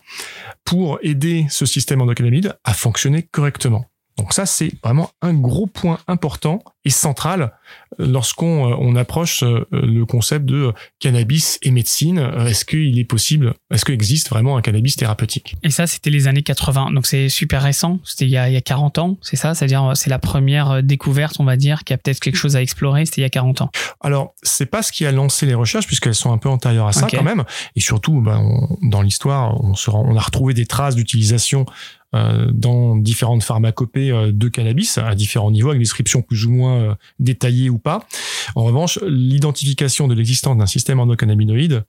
pour 0.64 1.00
aider 1.02 1.48
ce 1.50 1.66
système 1.66 2.02
endocannabinoïde 2.02 2.58
à 2.64 2.74
fonctionner 2.74 3.24
correctement. 3.24 3.89
Donc 4.20 4.34
ça, 4.34 4.46
c'est 4.46 4.74
vraiment 4.84 5.12
un 5.22 5.34
gros 5.34 5.66
point 5.66 5.98
important 6.10 6.62
et 6.84 6.90
central 6.90 7.54
euh, 8.00 8.06
lorsqu'on 8.06 8.70
euh, 8.70 8.76
on 8.78 8.98
approche 8.98 9.44
euh, 9.44 9.66
le 9.72 10.06
concept 10.06 10.46
de 10.46 10.74
cannabis 11.00 11.58
et 11.62 11.72
médecine. 11.72 12.20
Est-ce 12.46 12.66
qu'il 12.66 13.00
est 13.00 13.06
possible, 13.06 13.54
est-ce 13.72 13.86
qu'il 13.86 13.94
existe 13.94 14.30
vraiment 14.30 14.58
un 14.58 14.62
cannabis 14.62 14.98
thérapeutique? 14.98 15.56
Et 15.64 15.70
ça, 15.70 15.88
c'était 15.88 16.10
les 16.10 16.28
années 16.28 16.42
80, 16.42 16.92
donc 16.92 17.06
c'est 17.06 17.30
super 17.30 17.64
récent, 17.64 18.00
c'était 18.04 18.26
il, 18.26 18.32
y 18.32 18.38
a 18.38 18.62
40 18.62 18.98
ans, 18.98 19.18
c'est 19.22 19.38
ça? 19.38 19.56
C'est-à-dire 19.56 19.94
c'est 19.96 20.10
la 20.10 20.20
première 20.20 20.84
découverte, 20.84 21.38
on 21.40 21.46
va 21.46 21.56
dire, 21.56 21.86
qui 21.86 21.94
a 21.94 21.98
peut-être 21.98 22.20
quelque 22.20 22.36
chose 22.36 22.58
à 22.58 22.62
explorer, 22.62 23.06
c'était 23.06 23.22
il 23.22 23.24
y 23.24 23.28
a 23.28 23.30
40 23.30 23.62
ans. 23.62 23.70
Alors, 24.02 24.34
c'est 24.44 24.66
pas 24.66 24.84
ce 24.84 24.92
qui 24.92 25.06
a 25.06 25.14
lancé 25.14 25.46
les 25.46 25.54
recherches, 25.54 25.88
puisqu'elles 25.88 26.16
sont 26.16 26.34
un 26.34 26.38
peu 26.38 26.50
antérieures 26.50 26.88
à 26.88 26.94
ça 26.94 27.08
quand 27.10 27.24
même, 27.24 27.46
et 27.78 27.80
surtout, 27.80 28.20
ben, 28.20 28.68
dans 28.82 29.02
l'histoire, 29.02 29.56
on, 29.64 29.74
on 29.94 30.16
a 30.18 30.22
retrouvé 30.22 30.54
des 30.54 30.66
traces 30.66 30.96
d'utilisation 30.96 31.66
dans 32.14 32.96
différentes 32.96 33.44
pharmacopées 33.44 34.12
euh, 34.12 34.32
de 34.32 34.48
cannabis 34.48 34.98
à 34.98 35.14
différents 35.14 35.52
niveaux, 35.52 35.70
avec 35.70 35.80
descriptions 35.80 36.22
plus 36.22 36.46
ou 36.46 36.52
moins 36.52 36.78
euh, 36.78 36.96
détaillées 37.20 37.70
ou 37.70 37.78
pas. 37.78 38.08
En 38.56 38.64
revanche, 38.64 39.00
l'identification 39.04 40.08
de 40.08 40.16
l'existence 40.16 40.58
d'un 40.58 40.66
système 40.66 41.00
endocannabinoïde 41.00 41.84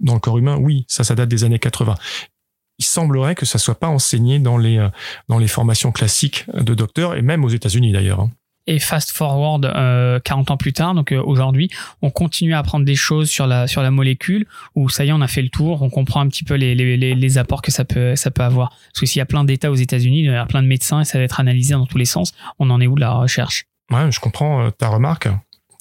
dans 0.00 0.14
le 0.14 0.20
corps 0.20 0.38
humain, 0.38 0.56
oui, 0.58 0.84
ça, 0.88 1.04
ça 1.04 1.14
date 1.14 1.28
des 1.28 1.44
années 1.44 1.58
80 1.58 1.94
il 2.78 2.84
semblerait 2.86 3.34
que 3.34 3.44
ça 3.44 3.58
soit 3.58 3.78
pas 3.78 3.88
enseigné 3.88 4.38
dans 4.38 4.56
les 4.56 4.88
dans 5.28 5.36
les 5.36 5.48
formations 5.48 5.92
classiques 5.92 6.46
de 6.54 6.72
docteurs 6.72 7.14
et 7.14 7.20
même 7.20 7.44
aux 7.44 7.50
États-Unis 7.50 7.92
d'ailleurs. 7.92 8.26
Et 8.70 8.78
fast 8.78 9.10
forward 9.10 9.64
euh, 9.64 10.20
40 10.20 10.52
ans 10.52 10.56
plus 10.56 10.72
tard, 10.72 10.94
donc 10.94 11.10
euh, 11.10 11.20
aujourd'hui, 11.20 11.68
on 12.02 12.10
continue 12.10 12.54
à 12.54 12.60
apprendre 12.60 12.84
des 12.84 12.94
choses 12.94 13.28
sur 13.28 13.48
la 13.48 13.66
sur 13.66 13.82
la 13.82 13.90
molécule. 13.90 14.46
Où 14.76 14.88
ça 14.88 15.04
y 15.04 15.08
est, 15.08 15.12
on 15.12 15.20
a 15.20 15.26
fait 15.26 15.42
le 15.42 15.48
tour, 15.48 15.82
on 15.82 15.90
comprend 15.90 16.20
un 16.20 16.28
petit 16.28 16.44
peu 16.44 16.54
les, 16.54 16.76
les, 16.76 16.96
les, 16.96 17.38
apports 17.38 17.62
que 17.62 17.72
ça 17.72 17.84
peut 17.84 18.14
ça 18.14 18.30
peut 18.30 18.44
avoir. 18.44 18.68
Parce 18.68 19.00
que 19.00 19.06
s'il 19.06 19.18
y 19.18 19.22
a 19.22 19.26
plein 19.26 19.42
d'États 19.42 19.72
aux 19.72 19.74
États-Unis, 19.74 20.20
il 20.20 20.26
y 20.26 20.28
a 20.28 20.46
plein 20.46 20.62
de 20.62 20.68
médecins 20.68 21.00
et 21.00 21.04
ça 21.04 21.18
va 21.18 21.24
être 21.24 21.40
analysé 21.40 21.74
dans 21.74 21.86
tous 21.86 21.98
les 21.98 22.04
sens. 22.04 22.32
On 22.60 22.70
en 22.70 22.80
est 22.80 22.86
où 22.86 22.94
de 22.94 23.00
la 23.00 23.10
recherche? 23.10 23.64
Ouais, 23.90 24.12
je 24.12 24.20
comprends 24.20 24.64
euh, 24.64 24.70
ta 24.70 24.86
remarque. 24.86 25.26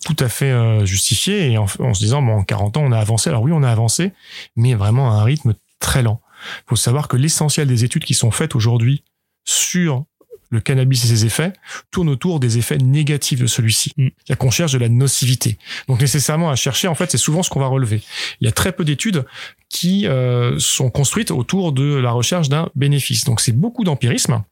tout 0.03 0.15
à 0.17 0.27
fait 0.27 0.51
justifié 0.87 1.51
et 1.51 1.59
en, 1.59 1.67
en, 1.77 1.93
se 1.93 1.99
disant 1.99 2.23
bon 2.23 2.37
en 2.37 2.43
40 2.43 2.77
ans 2.77 2.83
on 2.85 2.91
a 2.91 2.97
avancé 2.97 3.29
alors 3.29 3.43
oui 3.43 3.51
on 3.53 3.61
a 3.61 3.69
avancé 3.69 4.13
mais 4.55 4.73
vraiment 4.73 5.11
à 5.11 5.21
un 5.21 5.23
rythme 5.23 5.53
très 5.79 6.01
lent. 6.01 6.21
Il 6.65 6.69
faut 6.69 6.75
savoir 6.75 7.07
que 7.07 7.17
l'essentiel 7.17 7.67
des 7.67 7.83
études 7.83 8.03
qui 8.03 8.15
sont 8.15 8.31
faites 8.31 8.55
aujourd'hui 8.55 9.03
sur 9.45 10.05
le 10.49 10.59
cannabis 10.59 11.03
et 11.05 11.07
ses 11.07 11.25
effets 11.25 11.53
tournent 11.91 12.09
autour 12.09 12.39
des 12.39 12.57
effets 12.57 12.77
négatifs 12.77 13.39
de 13.39 13.47
celui-ci. 13.47 13.93
Mm. 13.97 14.07
Il 14.07 14.29
y 14.29 14.31
a 14.31 14.35
qu'on 14.35 14.51
cherche 14.51 14.71
de 14.71 14.77
la 14.77 14.89
nocivité. 14.89 15.57
Donc 15.87 16.01
nécessairement 16.01 16.49
à 16.49 16.55
chercher, 16.55 16.87
en 16.87 16.95
fait, 16.95 17.11
c'est 17.11 17.17
souvent 17.17 17.43
ce 17.43 17.49
qu'on 17.49 17.59
va 17.59 17.67
relever. 17.67 18.01
Il 18.41 18.45
y 18.45 18.47
a 18.47 18.51
très 18.51 18.71
peu 18.71 18.83
d'études 18.83 19.25
qui 19.69 20.07
euh, 20.07 20.57
sont 20.59 20.89
construites 20.89 21.31
autour 21.31 21.71
de 21.71 21.95
la 21.95 22.11
recherche 22.11 22.49
d'un 22.49 22.69
bénéfice. 22.75 23.23
Donc 23.23 23.41
c'est 23.41 23.51
beaucoup 23.51 23.83
d'empirisme, 23.83 24.43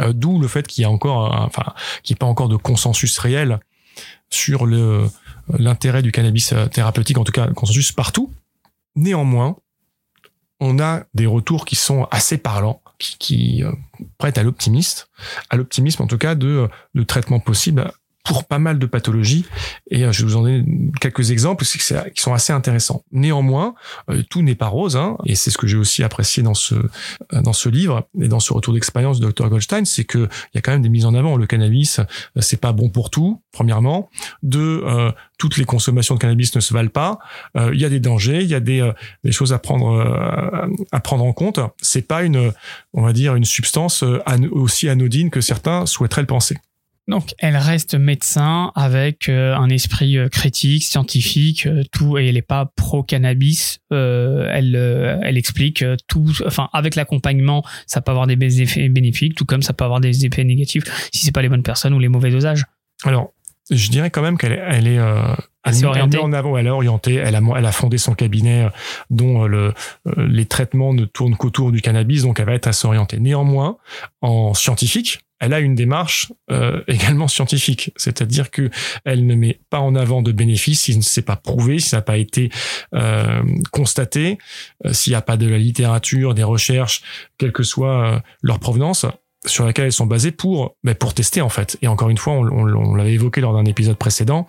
euh, 0.00 0.12
d'où 0.12 0.38
le 0.38 0.48
fait 0.48 0.66
qu'il 0.66 0.82
y 0.82 0.84
a 0.84 0.90
encore, 0.90 1.34
euh, 1.34 1.46
enfin, 1.46 1.74
qu'il 2.02 2.14
n'y 2.14 2.16
ait 2.16 2.20
pas 2.20 2.26
encore 2.26 2.48
de 2.48 2.56
consensus 2.56 3.18
réel 3.18 3.58
sur 4.30 4.66
le 4.66 5.08
l'intérêt 5.58 6.02
du 6.02 6.10
cannabis 6.10 6.52
thérapeutique, 6.72 7.18
en 7.18 7.24
tout 7.24 7.30
cas 7.30 7.46
consensus 7.46 7.92
partout. 7.92 8.32
Néanmoins, 8.96 9.56
on 10.58 10.80
a 10.80 11.04
des 11.14 11.26
retours 11.26 11.64
qui 11.64 11.76
sont 11.76 12.08
assez 12.10 12.38
parlants, 12.38 12.82
qui, 12.98 13.62
euh, 13.62 13.72
prêtent 14.18 14.38
à 14.38 14.42
l'optimiste, 14.42 15.08
à 15.50 15.56
l'optimisme 15.56 16.02
en 16.02 16.06
tout 16.06 16.18
cas 16.18 16.34
de, 16.34 16.68
de 16.94 17.02
traitements 17.02 17.40
possibles 17.40 17.92
pour 18.26 18.44
pas 18.44 18.58
mal 18.58 18.78
de 18.78 18.86
pathologies. 18.86 19.46
Et 19.90 20.04
euh, 20.04 20.12
je 20.12 20.24
vous 20.24 20.36
en 20.36 20.42
donner 20.42 20.64
quelques 21.00 21.30
exemples 21.30 21.64
qui 21.64 22.20
sont 22.20 22.34
assez 22.34 22.52
intéressants. 22.52 23.04
Néanmoins, 23.12 23.74
euh, 24.10 24.22
tout 24.28 24.42
n'est 24.42 24.54
pas 24.54 24.66
rose, 24.66 24.96
hein, 24.96 25.16
et 25.24 25.34
c'est 25.34 25.50
ce 25.50 25.58
que 25.58 25.66
j'ai 25.66 25.76
aussi 25.76 26.02
apprécié 26.02 26.42
dans 26.42 26.54
ce 26.54 26.74
euh, 26.74 27.42
dans 27.42 27.52
ce 27.52 27.68
livre 27.68 28.08
et 28.20 28.28
dans 28.28 28.40
ce 28.40 28.52
retour 28.52 28.74
d'expérience 28.74 29.20
de 29.20 29.30
Dr 29.30 29.48
Goldstein, 29.48 29.84
c'est 29.84 30.04
que 30.04 30.28
il 30.52 30.56
y 30.56 30.58
a 30.58 30.60
quand 30.60 30.72
même 30.72 30.82
des 30.82 30.88
mises 30.88 31.06
en 31.06 31.14
avant. 31.14 31.36
Le 31.36 31.46
cannabis, 31.46 32.00
c'est 32.40 32.60
pas 32.60 32.72
bon 32.72 32.88
pour 32.88 33.10
tout. 33.10 33.40
Premièrement, 33.52 34.10
deux, 34.42 34.84
toutes 35.38 35.56
les 35.56 35.64
consommations 35.64 36.14
de 36.14 36.20
cannabis 36.20 36.54
ne 36.54 36.60
se 36.60 36.74
valent 36.74 36.90
pas. 36.90 37.18
Il 37.54 37.78
y 37.80 37.84
a 37.84 37.88
des 37.88 38.00
dangers, 38.00 38.42
il 38.42 38.48
y 38.48 38.54
a 38.54 38.60
des, 38.60 38.90
des 39.24 39.32
choses 39.32 39.52
à 39.52 39.58
prendre 39.58 40.04
à 40.92 41.00
prendre 41.00 41.24
en 41.24 41.32
compte. 41.32 41.60
C'est 41.80 42.06
pas 42.06 42.22
une, 42.22 42.52
on 42.92 43.02
va 43.02 43.12
dire, 43.12 43.34
une 43.34 43.44
substance 43.44 44.04
aussi 44.50 44.88
anodine 44.88 45.30
que 45.30 45.40
certains 45.40 45.86
souhaiteraient 45.86 46.22
le 46.22 46.26
penser. 46.26 46.58
Donc, 47.08 47.34
elle 47.38 47.56
reste 47.56 47.94
médecin 47.94 48.72
avec 48.74 49.28
euh, 49.28 49.54
un 49.54 49.68
esprit 49.68 50.18
euh, 50.18 50.28
critique, 50.28 50.82
scientifique, 50.82 51.66
euh, 51.66 51.84
tout, 51.92 52.18
et 52.18 52.26
elle 52.26 52.34
n'est 52.34 52.42
pas 52.42 52.72
pro 52.74 53.04
cannabis. 53.04 53.78
elle, 53.90 54.74
elle 55.22 55.36
explique 55.36 55.84
tout. 56.08 56.32
Enfin, 56.44 56.68
avec 56.72 56.96
l'accompagnement, 56.96 57.64
ça 57.86 58.00
peut 58.00 58.10
avoir 58.10 58.26
des 58.26 58.62
effets 58.62 58.88
bénéfiques, 58.88 59.36
tout 59.36 59.44
comme 59.44 59.62
ça 59.62 59.72
peut 59.72 59.84
avoir 59.84 60.00
des 60.00 60.26
effets 60.26 60.44
négatifs 60.44 60.84
si 61.12 61.24
c'est 61.24 61.32
pas 61.32 61.42
les 61.42 61.48
bonnes 61.48 61.62
personnes 61.62 61.94
ou 61.94 62.00
les 62.00 62.08
mauvais 62.08 62.30
dosages. 62.30 62.64
Alors, 63.04 63.32
je 63.70 63.88
dirais 63.88 64.10
quand 64.10 64.22
même 64.22 64.38
qu'elle 64.38 64.52
elle 64.52 64.88
est 64.88 64.98
assez 65.62 65.84
orientée. 65.84 66.18
En 66.18 66.32
avant, 66.32 66.56
elle 66.56 66.66
est 66.66 66.70
orientée. 66.70 67.14
Elle 67.14 67.36
a, 67.36 67.40
elle 67.56 67.66
a 67.66 67.72
fondé 67.72 67.98
son 67.98 68.14
cabinet 68.14 68.68
dont 69.10 69.46
le, 69.46 69.74
les 70.16 70.46
traitements 70.46 70.92
ne 70.92 71.04
tournent 71.04 71.36
qu'autour 71.36 71.70
du 71.70 71.80
cannabis, 71.80 72.22
donc 72.22 72.40
elle 72.40 72.46
va 72.46 72.54
être 72.54 72.66
assez 72.66 72.86
orientée. 72.86 73.18
Néanmoins, 73.18 73.78
en 74.22 74.54
scientifique, 74.54 75.25
elle 75.38 75.52
a 75.52 75.60
une 75.60 75.74
démarche 75.74 76.32
euh, 76.50 76.82
également 76.88 77.28
scientifique, 77.28 77.92
c'est-à-dire 77.96 78.50
que 78.50 78.70
elle 79.04 79.26
ne 79.26 79.34
met 79.34 79.60
pas 79.70 79.80
en 79.80 79.94
avant 79.94 80.22
de 80.22 80.32
bénéfices 80.32 80.82
si 80.82 81.02
ce 81.02 81.20
n'est 81.20 81.24
pas 81.24 81.36
prouvé, 81.36 81.78
si 81.78 81.90
ça 81.90 81.98
n'a 81.98 82.02
pas 82.02 82.16
été 82.16 82.50
euh, 82.94 83.42
constaté, 83.70 84.38
euh, 84.84 84.92
s'il 84.92 85.12
n'y 85.12 85.16
a 85.16 85.22
pas 85.22 85.36
de 85.36 85.46
la 85.46 85.58
littérature, 85.58 86.34
des 86.34 86.42
recherches, 86.42 87.02
quelle 87.38 87.52
que 87.52 87.62
soit 87.62 88.22
leur 88.42 88.58
provenance 88.58 89.06
sur 89.44 89.64
laquelle 89.64 89.86
elles 89.86 89.92
sont 89.92 90.06
basées 90.06 90.32
pour 90.32 90.76
ben, 90.82 90.94
pour 90.94 91.14
tester 91.14 91.40
en 91.40 91.48
fait. 91.48 91.76
Et 91.82 91.88
encore 91.88 92.08
une 92.08 92.18
fois, 92.18 92.32
on, 92.32 92.94
l'avait 92.94 93.12
évoqué 93.12 93.40
lors 93.40 93.52
d'un 93.52 93.64
épisode 93.64 93.96
précédent. 93.96 94.46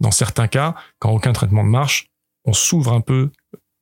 Dans 0.00 0.10
certains 0.10 0.48
cas, 0.48 0.74
quand 0.98 1.10
aucun 1.10 1.32
traitement 1.32 1.64
ne 1.64 1.70
marche, 1.70 2.08
on 2.44 2.52
s'ouvre 2.52 2.92
un 2.92 3.00
peu 3.00 3.30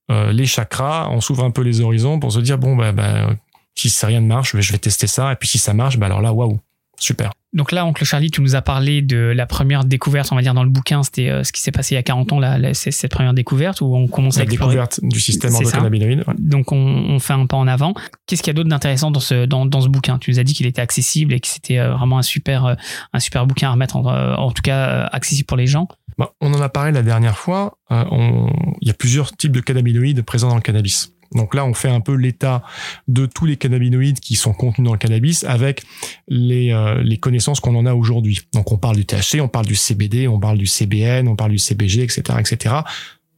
les 0.09 0.45
chakras, 0.45 1.09
on 1.11 1.23
s'ouvre 1.23 1.43
un 1.43 1.51
peu 1.51 1.63
les 1.63 1.81
horizons 1.81 2.21
pour 2.21 2.33
se 2.33 2.39
dire 2.39 2.59
bon 2.59 2.77
ben, 2.77 2.93
ben 2.93 3.39
si 3.75 3.91
ça 3.91 4.07
rien 4.07 4.21
ne 4.21 4.27
marche, 4.27 4.57
je 4.59 4.73
vais 4.73 4.79
tester 4.79 5.07
ça. 5.07 5.33
Et 5.33 5.37
puis 5.37 5.49
si 5.49 5.59
ça 5.59 5.75
marche, 5.75 5.99
bah 5.99 6.07
alors 6.07 6.21
là, 6.21 6.33
waouh, 6.33 6.61
super. 6.99 7.33
Donc 7.53 7.71
là, 7.71 7.85
oncle 7.85 8.05
Charlie, 8.05 8.31
tu 8.31 8.41
nous 8.41 8.55
as 8.55 8.63
parlé 8.63 9.03
de 9.03 9.19
la 9.19 9.45
première 9.45 9.85
découverte, 9.85 10.33
on 10.33 10.37
va 10.37 10.43
dire 10.43 10.55
dans 10.55 10.65
le 10.65 10.71
bouquin, 10.71 11.03
c'était 11.03 11.29
euh, 11.29 11.45
ce 11.45 11.53
qui 11.53 11.61
s'est 11.61 11.71
passé 11.71 11.95
il 11.95 11.97
y 11.97 11.99
a 11.99 12.03
40 12.03 12.33
ans, 12.33 12.41
là, 12.41 12.73
c'est 12.73 12.91
cette 12.91 13.11
première 13.11 13.35
découverte 13.35 13.83
où 13.83 13.95
on 13.95 14.09
commence 14.09 14.37
la 14.37 14.45
à 14.45 14.47
découverte 14.47 15.01
du 15.03 15.21
système 15.21 15.55
endocannabinoïde. 15.55 16.25
Donc 16.39 16.73
on, 16.73 16.79
on, 16.79 17.19
fait 17.19 17.35
un 17.35 17.45
pas 17.45 17.59
en 17.59 17.67
avant. 17.67 17.93
Qu'est-ce 18.27 18.43
qu'il 18.43 18.51
y 18.51 18.55
a 18.55 18.55
d'autre 18.55 18.71
d'intéressant 18.71 19.11
dans 19.11 19.21
ce 19.21 19.45
dans, 19.45 19.67
dans 19.67 19.83
ce 19.83 19.89
bouquin? 19.89 20.19
Tu 20.19 20.31
nous 20.31 20.39
as 20.39 20.45
dit 20.45 20.55
qu'il 20.55 20.67
était 20.67 20.81
accessible 20.81 21.35
et 21.35 21.41
que 21.41 21.49
c'était 21.49 21.79
euh, 21.79 21.93
vraiment 21.95 22.17
un 22.17 22.23
super 22.23 22.65
euh, 22.65 22.75
un 23.13 23.21
super 23.21 23.47
bouquin 23.47 23.69
à 23.69 23.73
remettre 23.73 23.97
en, 23.97 24.07
en 24.07 24.51
tout 24.51 24.63
cas 24.63 25.05
accessible 25.13 25.47
pour 25.47 25.59
les 25.59 25.67
gens. 25.67 25.89
Bah, 26.17 26.33
on 26.41 26.55
en 26.55 26.61
a 26.61 26.71
parlé 26.71 26.91
la 26.93 27.03
dernière 27.03 27.37
fois. 27.37 27.79
on... 27.91 28.51
Il 28.81 28.89
y 28.89 28.91
a 28.91 28.95
plusieurs 28.95 29.37
types 29.37 29.53
de 29.53 29.61
cannabinoïdes 29.61 30.23
présents 30.23 30.49
dans 30.49 30.57
le 30.57 30.63
cannabis. 30.63 31.13
Donc 31.35 31.55
là, 31.55 31.65
on 31.65 31.75
fait 31.75 31.89
un 31.89 32.01
peu 32.01 32.15
l'état 32.15 32.63
de 33.09 33.27
tous 33.27 33.47
les 33.47 33.57
cannabinoïdes 33.57 34.21
qui 34.21 34.37
sont 34.37 34.53
contenus 34.53 34.87
dans 34.87 34.93
le 34.93 34.99
cannabis 34.99 35.45
avec 35.45 35.83
les, 36.29 36.73
euh, 36.73 37.03
les 37.03 37.19
connaissances 37.19 37.61
qu'on 37.61 37.75
en 37.75 37.87
a 37.87 37.95
aujourd'hui. 37.95 38.41
Donc 38.53 38.73
on 38.73 38.79
parle 38.79 38.97
du 38.97 39.07
THC, 39.07 39.41
on 39.41 39.49
parle 39.49 39.67
du 39.67 39.75
CBD, 39.75 40.29
on 40.29 40.39
parle 40.39 40.59
du 40.59 40.67
CBN, 40.67 41.29
on 41.29 41.37
parle 41.37 41.53
du 41.53 41.59
CBG, 41.59 42.03
etc., 42.03 42.23
etc. 42.39 42.75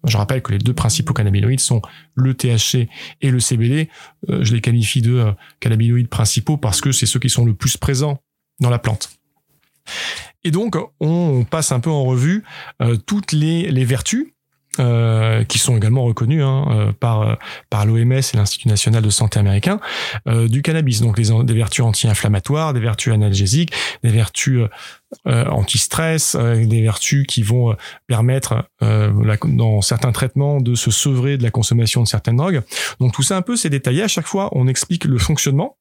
Je 0.07 0.17
rappelle 0.17 0.43
que 0.43 0.53
les 0.53 0.59
deux 0.59 0.75
principaux 0.75 1.15
cannabinoïdes 1.15 1.61
sont 1.61 1.81
le 2.15 2.35
THC 2.35 2.89
et 3.23 3.31
le 3.31 3.41
CBD. 3.41 3.89
Euh, 4.29 4.45
je 4.45 4.55
les 4.55 4.61
qualifie 4.61 5.01
de 5.01 5.15
euh, 5.15 5.33
cannabinoïdes 5.61 6.09
principaux 6.09 6.57
parce 6.57 6.81
que 6.81 6.93
c'est 6.93 7.07
ceux 7.07 7.21
qui 7.21 7.31
sont 7.31 7.45
le 7.45 7.55
plus 7.55 7.77
présents 7.77 8.19
dans 8.61 8.71
la 8.71 8.79
plante. 8.79 9.11
Et 10.43 10.51
donc, 10.51 10.77
on 11.01 11.45
passe 11.45 11.73
un 11.73 11.81
peu 11.81 11.91
en 11.91 12.05
revue 12.05 12.45
toutes 13.07 13.33
les, 13.33 13.71
les 13.71 13.85
vertus 13.85 14.34
euh, 14.81 15.45
qui 15.45 15.59
sont 15.59 15.77
également 15.77 16.03
reconnus 16.05 16.43
hein, 16.43 16.67
euh, 16.71 16.93
par 16.93 17.23
euh, 17.23 17.35
par 17.71 17.87
l'OMS 17.87 18.13
et 18.13 18.37
l'Institut 18.37 18.69
national 18.69 19.03
de 19.03 19.11
santé 19.11 19.39
américain 19.39 19.79
du 20.27 20.63
cannabis. 20.63 21.01
Donc 21.01 21.19
les, 21.19 21.31
des 21.45 21.55
vertus 21.55 21.85
anti-inflammatoires, 21.85 22.73
des 22.73 22.81
vertus 22.81 23.13
analgésiques, 23.13 23.73
des 24.03 24.11
vertus 24.11 24.63
anti-stress, 25.27 26.37
des 26.37 26.83
vertus 26.83 27.27
qui 27.27 27.43
vont 27.43 27.77
permettre 28.07 28.69
dans 28.81 29.81
certains 29.81 30.13
traitements 30.13 30.61
de 30.61 30.75
se 30.75 30.91
sevrer 30.91 31.37
de 31.37 31.43
la 31.43 31.51
consommation 31.51 32.03
de 32.03 32.09
certaines 32.09 32.37
drogues. 32.37 32.63
Donc 33.01 33.13
tout 33.13 33.23
ça 33.23 33.37
un 33.37 33.43
peu 33.43 33.57
c'est 33.57 33.71
détaillé. 33.71 34.03
À 34.03 34.09
chaque 34.09 34.27
fois 34.27 34.49
on 34.53 34.67
explique 34.67 35.05
le 35.05 35.19
fonctionnement 35.19 35.77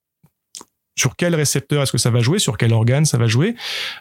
sur 0.95 1.15
quel 1.15 1.35
récepteur 1.35 1.83
est-ce 1.83 1.91
que 1.91 1.97
ça 1.97 2.09
va 2.09 2.19
jouer, 2.19 2.39
sur 2.39 2.57
quel 2.57 2.73
organe 2.73 3.05
ça 3.05 3.17
va 3.17 3.27
jouer, 3.27 3.55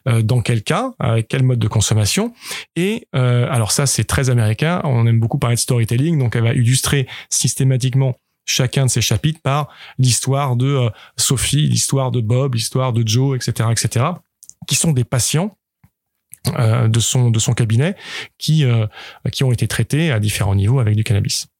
euh, 0.08 0.22
dans 0.22 0.40
quel 0.40 0.62
cas, 0.62 0.92
avec 0.98 1.28
quel 1.28 1.42
mode 1.42 1.58
de 1.58 1.68
consommation. 1.68 2.34
Et 2.76 3.08
euh, 3.14 3.46
alors 3.50 3.72
ça, 3.72 3.86
c'est 3.86 4.04
très 4.04 4.30
américain. 4.30 4.80
On 4.84 5.06
aime 5.06 5.20
beaucoup 5.20 5.38
parler 5.38 5.56
de 5.56 5.60
storytelling, 5.60 6.18
donc 6.18 6.36
elle 6.36 6.44
va 6.44 6.52
illustrer 6.52 7.06
systématiquement 7.30 8.16
chacun 8.44 8.86
de 8.86 8.90
ces 8.90 9.00
chapitres 9.00 9.40
par 9.42 9.68
l'histoire 9.98 10.56
de 10.56 10.66
euh, 10.66 10.90
Sophie, 11.16 11.68
l'histoire 11.68 12.10
de 12.10 12.20
Bob, 12.20 12.54
l'histoire 12.54 12.92
de 12.92 13.06
Joe, 13.06 13.36
etc., 13.36 13.68
etc., 13.70 14.06
qui 14.66 14.74
sont 14.74 14.92
des 14.92 15.04
patients 15.04 15.56
de 16.56 16.98
son 16.98 17.30
de 17.30 17.38
son 17.38 17.52
cabinet 17.52 17.94
qui 18.36 18.64
qui 19.30 19.44
ont 19.44 19.52
été 19.52 19.68
traités 19.68 20.10
à 20.10 20.18
différents 20.18 20.56
niveaux 20.56 20.80
avec 20.80 20.96
du 20.96 21.04
cannabis. 21.04 21.51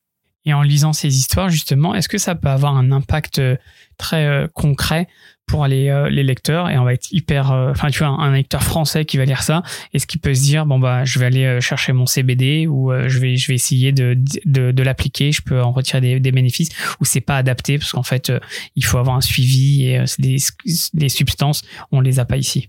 Et 0.44 0.52
en 0.52 0.62
lisant 0.62 0.92
ces 0.92 1.16
histoires, 1.16 1.48
justement, 1.48 1.94
est-ce 1.94 2.08
que 2.08 2.18
ça 2.18 2.34
peut 2.34 2.48
avoir 2.48 2.76
un 2.76 2.90
impact 2.90 3.38
euh, 3.38 3.56
très 3.96 4.26
euh, 4.26 4.48
concret 4.52 5.06
pour 5.46 5.66
les, 5.68 5.88
euh, 5.88 6.08
les 6.10 6.24
lecteurs? 6.24 6.68
Et 6.68 6.78
on 6.78 6.84
va 6.84 6.94
être 6.94 7.12
hyper 7.12 7.52
enfin 7.52 7.90
tu 7.90 8.00
vois 8.00 8.08
un, 8.08 8.32
lecteur 8.32 8.62
français 8.62 9.04
qui 9.04 9.18
va 9.18 9.24
lire 9.24 9.42
ça 9.42 9.62
est-ce 9.92 10.06
qu'il 10.06 10.20
peut 10.20 10.34
se 10.34 10.42
dire 10.42 10.66
bon 10.66 10.78
bah 10.78 11.04
je 11.04 11.18
vais 11.18 11.26
aller 11.26 11.60
chercher 11.60 11.92
mon 11.92 12.06
CBD 12.06 12.66
ou 12.66 12.90
je 13.06 13.18
vais 13.18 13.36
je 13.36 13.48
vais 13.48 13.54
essayer 13.54 13.92
de 13.92 14.16
de, 14.44 14.82
l'appliquer 14.82 15.30
je 15.32 15.42
peux 15.42 15.60
en 15.60 15.72
retirer 15.72 16.20
des, 16.20 16.32
bénéfices 16.32 16.70
ou 17.00 17.04
c'est 17.04 17.20
pas 17.20 17.36
adapté 17.36 17.78
parce 17.78 17.92
qu'en 17.92 18.02
fait 18.02 18.32
il 18.76 18.84
faut 18.84 18.98
avoir 18.98 19.16
un 19.16 19.20
suivi 19.20 19.84
et 19.84 20.04
les, 20.18 20.36
les 20.94 21.08
substances 21.08 21.62
on 21.90 22.00
les 22.00 22.18
a 22.18 22.24
pas 22.24 22.36
ici. 22.36 22.68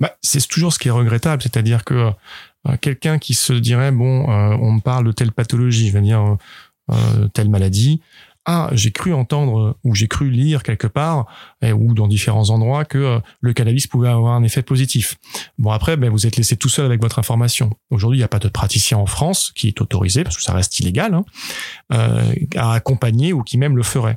Bah, 0.00 0.12
c'est 0.22 0.46
toujours 0.48 0.72
ce 0.72 0.78
qui 0.78 0.88
est 0.88 0.92
regrettable 0.92 1.42
c'est-à-dire 1.42 1.84
que 1.84 2.10
quelqu'un 2.80 3.18
qui 3.18 3.34
se 3.34 3.52
dirait 3.52 3.92
bon 3.92 4.26
on 4.28 4.72
me 4.72 4.80
parle 4.80 5.06
de 5.06 5.12
telle 5.12 5.32
pathologie 5.32 5.88
je 5.88 5.92
vais 5.92 6.02
dire 6.02 6.36
telle 7.32 7.48
maladie. 7.48 8.00
Ah, 8.46 8.70
j'ai 8.72 8.90
cru 8.90 9.12
entendre 9.12 9.76
ou 9.84 9.94
j'ai 9.94 10.08
cru 10.08 10.30
lire 10.30 10.62
quelque 10.62 10.86
part 10.86 11.26
ou 11.62 11.92
dans 11.92 12.08
différents 12.08 12.48
endroits 12.48 12.86
que 12.86 12.98
euh, 12.98 13.18
le 13.40 13.52
cannabis 13.52 13.86
pouvait 13.86 14.08
avoir 14.08 14.32
un 14.32 14.42
effet 14.42 14.62
positif. 14.62 15.18
Bon 15.58 15.70
après, 15.70 15.98
ben, 15.98 16.10
vous 16.10 16.26
êtes 16.26 16.36
laissé 16.36 16.56
tout 16.56 16.70
seul 16.70 16.86
avec 16.86 17.02
votre 17.02 17.18
information. 17.18 17.70
Aujourd'hui, 17.90 18.18
il 18.18 18.22
n'y 18.22 18.24
a 18.24 18.28
pas 18.28 18.38
de 18.38 18.48
praticien 18.48 18.96
en 18.96 19.04
France 19.04 19.52
qui 19.54 19.68
est 19.68 19.80
autorisé 19.82 20.24
parce 20.24 20.36
que 20.36 20.42
ça 20.42 20.54
reste 20.54 20.80
illégal 20.80 21.12
hein, 21.12 21.24
euh, 21.92 22.34
à 22.56 22.72
accompagner 22.72 23.34
ou 23.34 23.42
qui 23.42 23.58
même 23.58 23.76
le 23.76 23.82
ferait. 23.82 24.16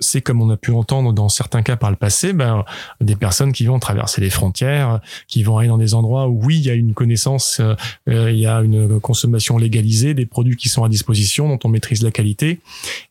C'est 0.00 0.20
comme 0.20 0.40
on 0.40 0.50
a 0.50 0.56
pu 0.56 0.70
entendre 0.70 1.12
dans 1.12 1.28
certains 1.28 1.62
cas 1.62 1.76
par 1.76 1.90
le 1.90 1.96
passé, 1.96 2.32
ben, 2.32 2.64
des 3.00 3.16
personnes 3.16 3.52
qui 3.52 3.64
vont 3.64 3.78
traverser 3.78 4.20
les 4.20 4.30
frontières, 4.30 5.00
qui 5.26 5.42
vont 5.42 5.58
aller 5.58 5.68
dans 5.68 5.78
des 5.78 5.94
endroits 5.94 6.28
où 6.28 6.40
oui, 6.44 6.58
il 6.58 6.66
y 6.66 6.70
a 6.70 6.74
une 6.74 6.94
connaissance, 6.94 7.60
euh, 7.60 7.74
euh, 8.08 8.30
il 8.30 8.38
y 8.38 8.46
a 8.46 8.60
une 8.60 9.00
consommation 9.00 9.58
légalisée, 9.58 10.14
des 10.14 10.26
produits 10.26 10.56
qui 10.56 10.68
sont 10.68 10.84
à 10.84 10.88
disposition, 10.88 11.48
dont 11.48 11.58
on 11.64 11.68
maîtrise 11.68 12.02
la 12.02 12.10
qualité, 12.10 12.60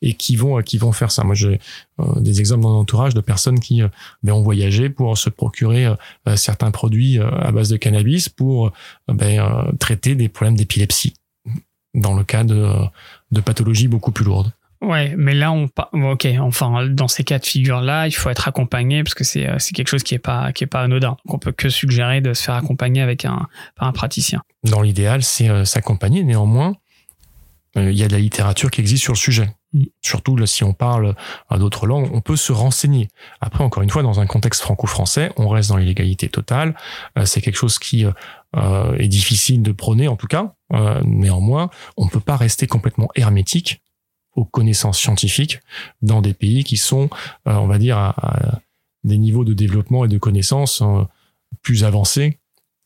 et 0.01 0.13
qui 0.13 0.35
vont 0.35 0.61
qui 0.61 0.77
vont 0.77 0.91
faire 0.91 1.11
ça. 1.11 1.23
Moi, 1.23 1.35
j'ai 1.35 1.59
des 2.17 2.39
exemples 2.39 2.63
dans 2.63 2.73
l'entourage 2.73 3.13
de 3.13 3.21
personnes 3.21 3.59
qui 3.59 3.81
ben, 4.23 4.33
ont 4.33 4.41
voyagé 4.41 4.89
pour 4.89 5.17
se 5.17 5.29
procurer 5.29 5.87
certains 6.35 6.71
produits 6.71 7.19
à 7.19 7.51
base 7.51 7.69
de 7.69 7.77
cannabis 7.77 8.29
pour 8.29 8.71
ben, 9.07 9.71
traiter 9.79 10.15
des 10.15 10.29
problèmes 10.29 10.55
d'épilepsie 10.55 11.13
dans 11.93 12.13
le 12.13 12.23
cas 12.23 12.43
de 12.43 13.41
pathologies 13.41 13.87
beaucoup 13.87 14.11
plus 14.11 14.25
lourdes. 14.25 14.51
Ouais, 14.81 15.15
mais 15.17 15.33
là, 15.33 15.51
on, 15.51 15.69
ok, 15.93 16.27
enfin, 16.39 16.85
dans 16.87 17.07
ces 17.07 17.23
cas 17.23 17.39
de 17.39 17.45
figure-là, 17.45 18.07
il 18.07 18.11
faut 18.11 18.29
être 18.29 18.47
accompagné 18.47 19.03
parce 19.03 19.15
que 19.15 19.23
c'est, 19.23 19.47
c'est 19.57 19.73
quelque 19.73 19.87
chose 19.87 20.03
qui 20.03 20.13
est 20.13 20.19
pas, 20.19 20.51
qui 20.51 20.63
est 20.63 20.67
pas 20.67 20.81
anodin. 20.81 21.17
Donc, 21.25 21.33
on 21.33 21.39
peut 21.39 21.51
que 21.51 21.69
suggérer 21.69 22.21
de 22.21 22.33
se 22.33 22.43
faire 22.43 22.55
accompagner 22.55 23.01
avec 23.01 23.25
un, 23.25 23.47
par 23.75 23.87
un 23.87 23.91
praticien. 23.91 24.41
Dans 24.63 24.81
l'idéal, 24.81 25.23
c'est 25.23 25.49
euh, 25.49 25.65
s'accompagner. 25.65 26.23
Néanmoins, 26.23 26.75
euh, 27.75 27.91
il 27.91 27.97
y 27.97 28.03
a 28.03 28.07
de 28.07 28.13
la 28.13 28.19
littérature 28.19 28.69
qui 28.69 28.81
existe 28.81 29.03
sur 29.03 29.13
le 29.13 29.17
sujet. 29.17 29.49
Mm. 29.73 29.83
Surtout 30.01 30.45
si 30.45 30.63
on 30.63 30.73
parle 30.73 31.15
d'autres 31.57 31.87
langues, 31.87 32.09
on 32.13 32.21
peut 32.21 32.35
se 32.35 32.51
renseigner. 32.51 33.07
Après, 33.41 33.63
encore 33.63 33.81
une 33.81 33.89
fois, 33.89 34.03
dans 34.03 34.19
un 34.19 34.27
contexte 34.27 34.61
franco-français, 34.61 35.31
on 35.37 35.49
reste 35.49 35.69
dans 35.69 35.77
l'illégalité 35.77 36.29
totale. 36.29 36.75
Euh, 37.17 37.25
c'est 37.25 37.41
quelque 37.41 37.57
chose 37.57 37.79
qui 37.79 38.05
est 38.55 39.07
difficile 39.07 39.61
de 39.61 39.71
prôner, 39.71 40.07
en 40.07 40.15
tout 40.15 40.27
cas. 40.27 40.53
néanmoins, 41.03 41.69
on 41.95 42.05
ne 42.05 42.09
peut 42.09 42.19
pas 42.19 42.37
rester 42.37 42.65
complètement 42.65 43.09
hermétique 43.15 43.81
aux 44.37 44.45
connaissances 44.45 44.99
scientifiques 44.99 45.59
dans 46.01 46.21
des 46.21 46.33
pays 46.33 46.63
qui 46.63 46.77
sont, 46.77 47.09
euh, 47.47 47.55
on 47.55 47.67
va 47.67 47.79
dire, 47.79 47.97
à, 47.97 48.61
des 49.03 49.17
niveaux 49.17 49.43
de 49.43 49.53
développement 49.53 50.05
et 50.05 50.07
de 50.07 50.17
connaissances 50.17 50.81
euh, 50.81 51.03
plus 51.63 51.83
avancés 51.83 52.37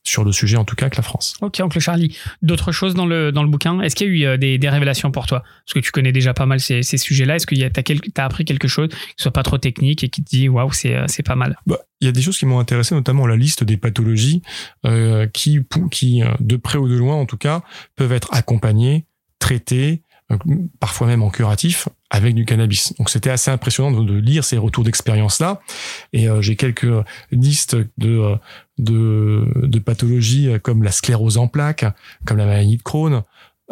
sur 0.04 0.24
le 0.24 0.32
sujet 0.32 0.58
en 0.58 0.66
tout 0.66 0.76
cas 0.76 0.90
que 0.90 0.96
la 0.96 1.04
France. 1.04 1.36
Ok, 1.42 1.60
oncle 1.62 1.80
Charlie. 1.80 2.18
D'autres 2.42 2.72
choses 2.72 2.96
dans 2.96 3.06
le, 3.06 3.32
dans 3.32 3.44
le 3.44 3.50
bouquin? 3.50 3.82
Est-ce 3.82 3.96
qu'il 3.96 4.08
y 4.08 4.10
a 4.10 4.14
eu 4.14 4.26
euh, 4.26 4.38
des, 4.38 4.58
des, 4.58 4.70
révélations 4.70 5.12
pour 5.12 5.28
toi? 5.28 5.44
Parce 5.66 5.74
que 5.74 5.80
tu 5.80 5.92
connais 5.92 6.12
déjà 6.12 6.34
pas 6.34 6.46
mal 6.46 6.60
ces, 6.60 6.82
ces 6.84 6.98
sujets-là. 6.98 7.36
Est-ce 7.36 7.46
que 7.46 7.54
tu 7.54 7.64
as, 7.64 8.22
as, 8.22 8.26
appris 8.26 8.46
quelque 8.46 8.68
chose 8.68 8.88
qui 8.90 8.96
soit 9.18 9.32
pas 9.32 9.44
trop 9.44 9.58
technique 9.58 10.04
et 10.04 10.10
qui 10.10 10.24
te 10.24 10.30
dit 10.30 10.50
waouh, 10.50 10.72
c'est 10.72 11.24
pas 11.24 11.36
mal? 11.36 11.58
Bah, 11.68 11.80
Il 12.00 12.06
y 12.06 12.08
a 12.08 12.14
des 12.14 12.22
choses 12.22 12.38
qui 12.38 12.46
m'ont 12.46 12.60
intéressé, 12.60 12.96
notamment 12.96 13.28
la 13.28 13.36
liste 13.36 13.64
des 13.64 13.78
pathologies 13.78 14.42
euh, 14.86 15.28
qui, 15.28 15.60
qui, 15.92 16.24
de 16.40 16.56
près 16.56 16.78
ou 16.78 16.88
de 16.88 16.96
loin 16.96 17.16
en 17.16 17.26
tout 17.26 17.38
cas, 17.38 17.62
peuvent 17.96 18.14
être 18.14 18.30
accompagnées, 18.34 19.06
traitées 19.38 20.02
parfois 20.80 21.08
même 21.08 21.24
en 21.24 21.30
curatif, 21.30 21.88
avec 22.10 22.36
du 22.36 22.46
cannabis. 22.46 22.94
Donc 22.98 23.10
c'était 23.10 23.30
assez 23.30 23.52
impressionnant 23.52 23.92
de, 23.92 24.14
lire 24.14 24.44
ces 24.44 24.58
retours 24.58 24.84
d'expérience 24.84 25.40
là. 25.40 25.62
Et 26.14 26.30
euh, 26.30 26.42
j'ai 26.42 26.56
quelques 26.56 26.92
listes 27.32 27.76
de, 27.76 27.88
euh, 28.18 28.36
de, 28.78 29.48
de 29.56 29.80
pathologies 29.80 30.50
comme 30.62 30.84
la 30.84 30.92
sclérose 30.92 31.38
en 31.38 31.48
plaques, 31.48 31.86
comme 32.26 32.38
la 32.38 32.46
maladie 32.46 32.78
de 32.78 32.84
Crohn, 32.84 33.24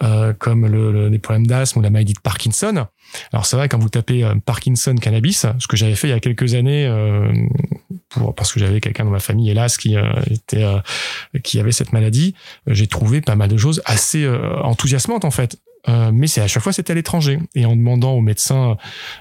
euh, 0.01 0.33
comme 0.33 0.65
le, 0.65 1.09
les 1.09 1.19
problèmes 1.19 1.47
d'asthme 1.47 1.79
ou 1.79 1.81
la 1.81 1.89
maladie 1.89 2.13
de 2.13 2.19
Parkinson. 2.19 2.87
Alors 3.33 3.45
c'est 3.45 3.57
vrai 3.57 3.67
quand 3.67 3.79
vous 3.79 3.89
tapez 3.89 4.29
Parkinson 4.45 4.95
cannabis, 4.95 5.45
ce 5.59 5.67
que 5.67 5.75
j'avais 5.75 5.95
fait 5.95 6.07
il 6.07 6.11
y 6.11 6.13
a 6.13 6.19
quelques 6.19 6.53
années 6.53 6.87
pour 8.07 8.35
parce 8.35 8.53
que 8.53 8.59
j'avais 8.59 8.79
quelqu'un 8.81 9.03
dans 9.03 9.11
ma 9.11 9.19
famille 9.19 9.49
hélas 9.49 9.77
qui 9.77 9.95
était 10.29 10.65
qui 11.43 11.59
avait 11.59 11.71
cette 11.71 11.91
maladie, 11.91 12.35
j'ai 12.67 12.85
trouvé 12.85 13.19
pas 13.19 13.35
mal 13.35 13.49
de 13.49 13.57
choses 13.57 13.81
assez 13.85 14.29
enthousiasmantes 14.63 15.25
en 15.25 15.31
fait. 15.31 15.57
Euh, 15.87 16.11
mais 16.13 16.27
c'est 16.27 16.41
à 16.41 16.47
chaque 16.47 16.63
fois 16.63 16.73
c'était 16.73 16.91
à 16.91 16.95
l'étranger. 16.95 17.39
Et 17.55 17.65
en 17.65 17.75
demandant 17.75 18.11
au 18.13 18.21
médecin 18.21 18.77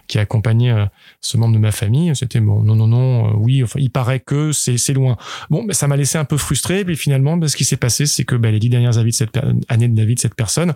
qui 0.06 0.18
accompagnait 0.18 0.72
euh, 0.72 0.86
ce 1.20 1.36
membre 1.36 1.54
de 1.54 1.60
ma 1.60 1.70
famille, 1.72 2.14
c'était 2.16 2.40
bon, 2.40 2.62
non, 2.62 2.74
non, 2.74 2.88
non, 2.88 3.28
euh, 3.28 3.32
oui, 3.36 3.62
enfin, 3.62 3.78
il 3.80 3.90
paraît 3.90 4.20
que 4.20 4.52
c'est 4.52 4.92
loin. 4.92 5.16
Bon, 5.50 5.62
mais 5.62 5.74
ça 5.74 5.86
m'a 5.86 5.96
laissé 5.96 6.18
un 6.18 6.24
peu 6.24 6.36
frustré. 6.36 6.80
Et 6.80 6.84
puis 6.84 6.96
finalement, 6.96 7.36
ben, 7.36 7.48
ce 7.48 7.56
qui 7.56 7.64
s'est 7.64 7.76
passé, 7.76 8.06
c'est 8.06 8.24
que 8.24 8.34
ben, 8.34 8.50
les 8.50 8.58
dix 8.58 8.70
dernières 8.70 8.98
années 8.98 9.10
de, 9.10 9.14
cette, 9.14 9.38
années 9.68 9.88
de 9.88 9.96
la 9.98 10.04
vie 10.04 10.14
de 10.14 10.20
cette 10.20 10.34
personne, 10.34 10.74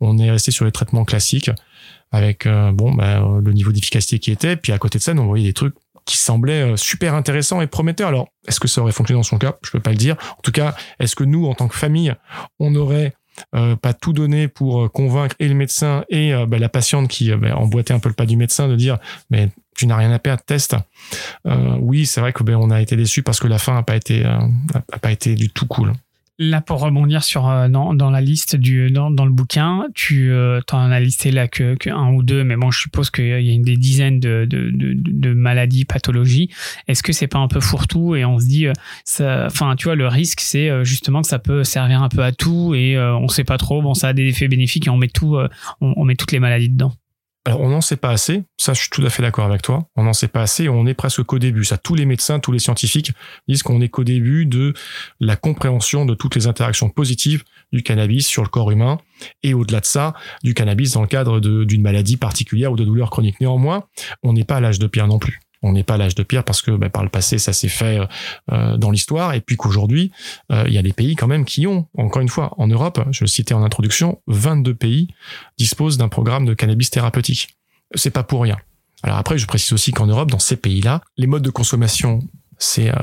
on 0.00 0.18
est 0.18 0.30
resté 0.30 0.50
sur 0.50 0.64
les 0.64 0.72
traitements 0.72 1.04
classiques 1.04 1.50
avec 2.12 2.46
bon 2.74 2.92
ben, 2.92 3.40
le 3.44 3.52
niveau 3.52 3.72
d'efficacité 3.72 4.18
qui 4.18 4.30
était. 4.30 4.56
Puis 4.56 4.72
à 4.72 4.78
côté 4.78 4.98
de 4.98 5.02
ça, 5.02 5.12
on 5.12 5.26
voyait 5.26 5.46
des 5.46 5.52
trucs 5.52 5.74
qui 6.04 6.16
semblaient 6.18 6.76
super 6.76 7.14
intéressants 7.14 7.60
et 7.60 7.66
prometteurs. 7.66 8.08
Alors, 8.08 8.28
est-ce 8.46 8.60
que 8.60 8.68
ça 8.68 8.80
aurait 8.80 8.92
fonctionné 8.92 9.18
dans 9.18 9.24
son 9.24 9.38
cas? 9.38 9.56
Je 9.64 9.70
peux 9.72 9.80
pas 9.80 9.90
le 9.90 9.96
dire. 9.96 10.16
En 10.38 10.42
tout 10.42 10.52
cas, 10.52 10.76
est-ce 11.00 11.16
que 11.16 11.24
nous, 11.24 11.46
en 11.46 11.54
tant 11.54 11.66
que 11.66 11.74
famille, 11.74 12.14
on 12.60 12.74
aurait 12.76 13.14
euh, 13.54 13.76
pas 13.76 13.92
tout 13.92 14.12
donner 14.12 14.48
pour 14.48 14.84
euh, 14.84 14.88
convaincre 14.88 15.36
et 15.38 15.48
le 15.48 15.54
médecin 15.54 16.04
et 16.08 16.34
euh, 16.34 16.46
bah, 16.46 16.58
la 16.58 16.68
patiente 16.68 17.08
qui 17.08 17.30
bah, 17.32 17.56
emboîtait 17.56 17.94
un 17.94 17.98
peu 17.98 18.08
le 18.08 18.14
pas 18.14 18.26
du 18.26 18.36
médecin 18.36 18.68
de 18.68 18.76
dire 18.76 18.98
mais 19.30 19.50
tu 19.76 19.86
n'as 19.86 19.96
rien 19.96 20.10
à 20.10 20.18
perdre, 20.18 20.42
teste. 20.42 20.74
oui, 21.44 22.06
c'est 22.06 22.22
vrai 22.22 22.32
que 22.32 22.42
ben, 22.42 22.56
on 22.56 22.70
a 22.70 22.80
été 22.80 22.96
déçu 22.96 23.22
parce 23.22 23.40
que 23.40 23.46
la 23.46 23.58
fin 23.58 23.74
n'a 23.74 23.82
pas 23.82 23.94
été 23.94 24.24
a 24.24 24.98
pas 25.02 25.12
été 25.12 25.34
du 25.34 25.50
tout 25.50 25.66
cool. 25.66 25.92
Là, 26.38 26.60
pour 26.60 26.80
rebondir 26.80 27.24
sur 27.24 27.48
euh, 27.48 27.68
dans, 27.68 27.94
dans, 27.94 28.10
la 28.10 28.20
liste 28.20 28.56
du 28.56 28.90
dans, 28.90 29.10
dans 29.10 29.24
le 29.24 29.32
bouquin, 29.32 29.86
tu 29.94 30.30
euh, 30.30 30.60
en 30.70 30.90
as 30.90 31.00
listé 31.00 31.30
là 31.30 31.48
que, 31.48 31.76
que, 31.76 31.88
un 31.88 32.12
ou 32.12 32.22
deux, 32.22 32.44
mais 32.44 32.56
bon, 32.56 32.70
je 32.70 32.78
suppose 32.78 33.08
qu'il 33.08 33.40
y 33.40 33.54
a 33.54 33.58
des 33.62 33.76
dizaines 33.78 34.20
de, 34.20 34.44
de, 34.44 34.70
de, 34.70 34.92
de 34.94 35.32
maladies, 35.32 35.86
pathologies. 35.86 36.50
Est-ce 36.88 37.02
que 37.02 37.14
c'est 37.14 37.26
pas 37.26 37.38
un 37.38 37.48
peu 37.48 37.60
fourre-tout 37.60 38.16
et 38.16 38.26
on 38.26 38.38
se 38.38 38.44
dit, 38.44 38.66
euh, 38.66 39.46
enfin, 39.46 39.76
tu 39.76 39.84
vois, 39.84 39.94
le 39.94 40.08
risque, 40.08 40.40
c'est 40.40 40.68
euh, 40.68 40.84
justement 40.84 41.22
que 41.22 41.28
ça 41.28 41.38
peut 41.38 41.64
servir 41.64 42.02
un 42.02 42.10
peu 42.10 42.22
à 42.22 42.32
tout 42.32 42.74
et 42.74 42.98
on 42.98 43.28
sait 43.28 43.44
pas 43.44 43.56
trop. 43.56 43.80
Bon, 43.80 43.94
ça 43.94 44.08
a 44.08 44.12
des 44.12 44.24
effets 44.24 44.48
bénéfiques 44.48 44.88
et 44.88 44.90
on 44.90 44.98
met 44.98 45.08
tout, 45.08 45.38
on, 45.80 45.94
on 45.96 46.04
met 46.04 46.16
toutes 46.16 46.32
les 46.32 46.40
maladies 46.40 46.68
dedans. 46.68 46.92
Alors, 47.46 47.60
on 47.60 47.68
n'en 47.68 47.80
sait 47.80 47.96
pas 47.96 48.10
assez. 48.10 48.42
Ça, 48.56 48.72
je 48.72 48.80
suis 48.80 48.90
tout 48.90 49.04
à 49.06 49.08
fait 49.08 49.22
d'accord 49.22 49.44
avec 49.44 49.62
toi. 49.62 49.88
On 49.94 50.02
n'en 50.02 50.12
sait 50.12 50.26
pas 50.26 50.42
assez. 50.42 50.68
On 50.68 50.84
est 50.84 50.94
presque 50.94 51.22
qu'au 51.22 51.38
début. 51.38 51.64
Ça, 51.64 51.78
tous 51.78 51.94
les 51.94 52.04
médecins, 52.04 52.40
tous 52.40 52.50
les 52.50 52.58
scientifiques 52.58 53.12
disent 53.46 53.62
qu'on 53.62 53.80
est 53.80 53.88
qu'au 53.88 54.02
début 54.02 54.46
de 54.46 54.74
la 55.20 55.36
compréhension 55.36 56.04
de 56.06 56.14
toutes 56.14 56.34
les 56.34 56.48
interactions 56.48 56.88
positives 56.88 57.44
du 57.72 57.84
cannabis 57.84 58.26
sur 58.26 58.42
le 58.42 58.48
corps 58.48 58.72
humain 58.72 58.98
et 59.44 59.54
au-delà 59.54 59.78
de 59.78 59.86
ça, 59.86 60.14
du 60.42 60.54
cannabis 60.54 60.90
dans 60.90 61.02
le 61.02 61.06
cadre 61.06 61.38
d'une 61.38 61.82
maladie 61.82 62.16
particulière 62.16 62.72
ou 62.72 62.76
de 62.76 62.84
douleurs 62.84 63.10
chroniques. 63.10 63.40
Néanmoins, 63.40 63.84
on 64.24 64.32
n'est 64.32 64.44
pas 64.44 64.56
à 64.56 64.60
l'âge 64.60 64.80
de 64.80 64.88
pierre 64.88 65.06
non 65.06 65.20
plus 65.20 65.38
on 65.62 65.72
n'est 65.72 65.82
pas 65.82 65.94
à 65.94 65.96
l'âge 65.96 66.14
de 66.14 66.22
pierre 66.22 66.44
parce 66.44 66.62
que 66.62 66.70
bah, 66.70 66.88
par 66.88 67.02
le 67.02 67.08
passé 67.08 67.38
ça 67.38 67.52
s'est 67.52 67.68
fait 67.68 68.00
euh, 68.52 68.76
dans 68.76 68.90
l'histoire. 68.90 69.34
Et 69.34 69.40
puis 69.40 69.56
qu'aujourd'hui 69.56 70.12
euh, 70.52 70.64
il 70.66 70.72
y 70.72 70.78
a 70.78 70.82
des 70.82 70.92
pays 70.92 71.16
quand 71.16 71.26
même 71.26 71.44
qui 71.44 71.66
ont 71.66 71.86
encore 71.96 72.22
une 72.22 72.28
fois 72.28 72.54
en 72.58 72.66
Europe 72.66 73.00
je 73.10 73.24
le 73.24 73.28
citais 73.28 73.54
en 73.54 73.62
introduction 73.62 74.20
22 74.26 74.74
pays 74.74 75.08
disposent 75.58 75.98
d'un 75.98 76.08
programme 76.08 76.46
de 76.46 76.54
cannabis 76.54 76.90
thérapeutique. 76.90 77.56
C'est 77.94 78.10
pas 78.10 78.22
pour 78.22 78.42
rien. 78.42 78.56
Alors 79.02 79.18
après 79.18 79.38
je 79.38 79.46
précise 79.46 79.72
aussi 79.72 79.92
qu'en 79.92 80.06
Europe 80.06 80.30
dans 80.30 80.38
ces 80.38 80.56
pays-là 80.56 81.00
les 81.16 81.26
modes 81.26 81.42
de 81.42 81.50
consommation 81.50 82.20
c'est 82.58 82.88
euh, 82.88 82.94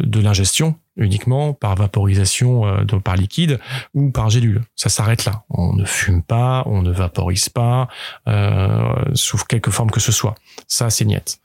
de 0.00 0.20
l'ingestion 0.20 0.76
uniquement 1.00 1.52
par 1.54 1.74
vaporisation 1.74 2.66
euh, 2.66 2.84
par 3.02 3.16
liquide 3.16 3.58
ou 3.94 4.10
par 4.10 4.30
gélule. 4.30 4.62
Ça 4.76 4.88
s'arrête 4.88 5.24
là. 5.24 5.44
On 5.48 5.72
ne 5.74 5.84
fume 5.84 6.22
pas, 6.22 6.62
on 6.66 6.82
ne 6.82 6.90
vaporise 6.90 7.48
pas, 7.48 7.88
euh, 8.28 8.94
sous 9.14 9.38
quelque 9.38 9.70
forme 9.70 9.90
que 9.90 10.00
ce 10.00 10.12
soit. 10.12 10.34
Ça, 10.68 10.90
c'est 10.90 11.04
niet. 11.04 11.40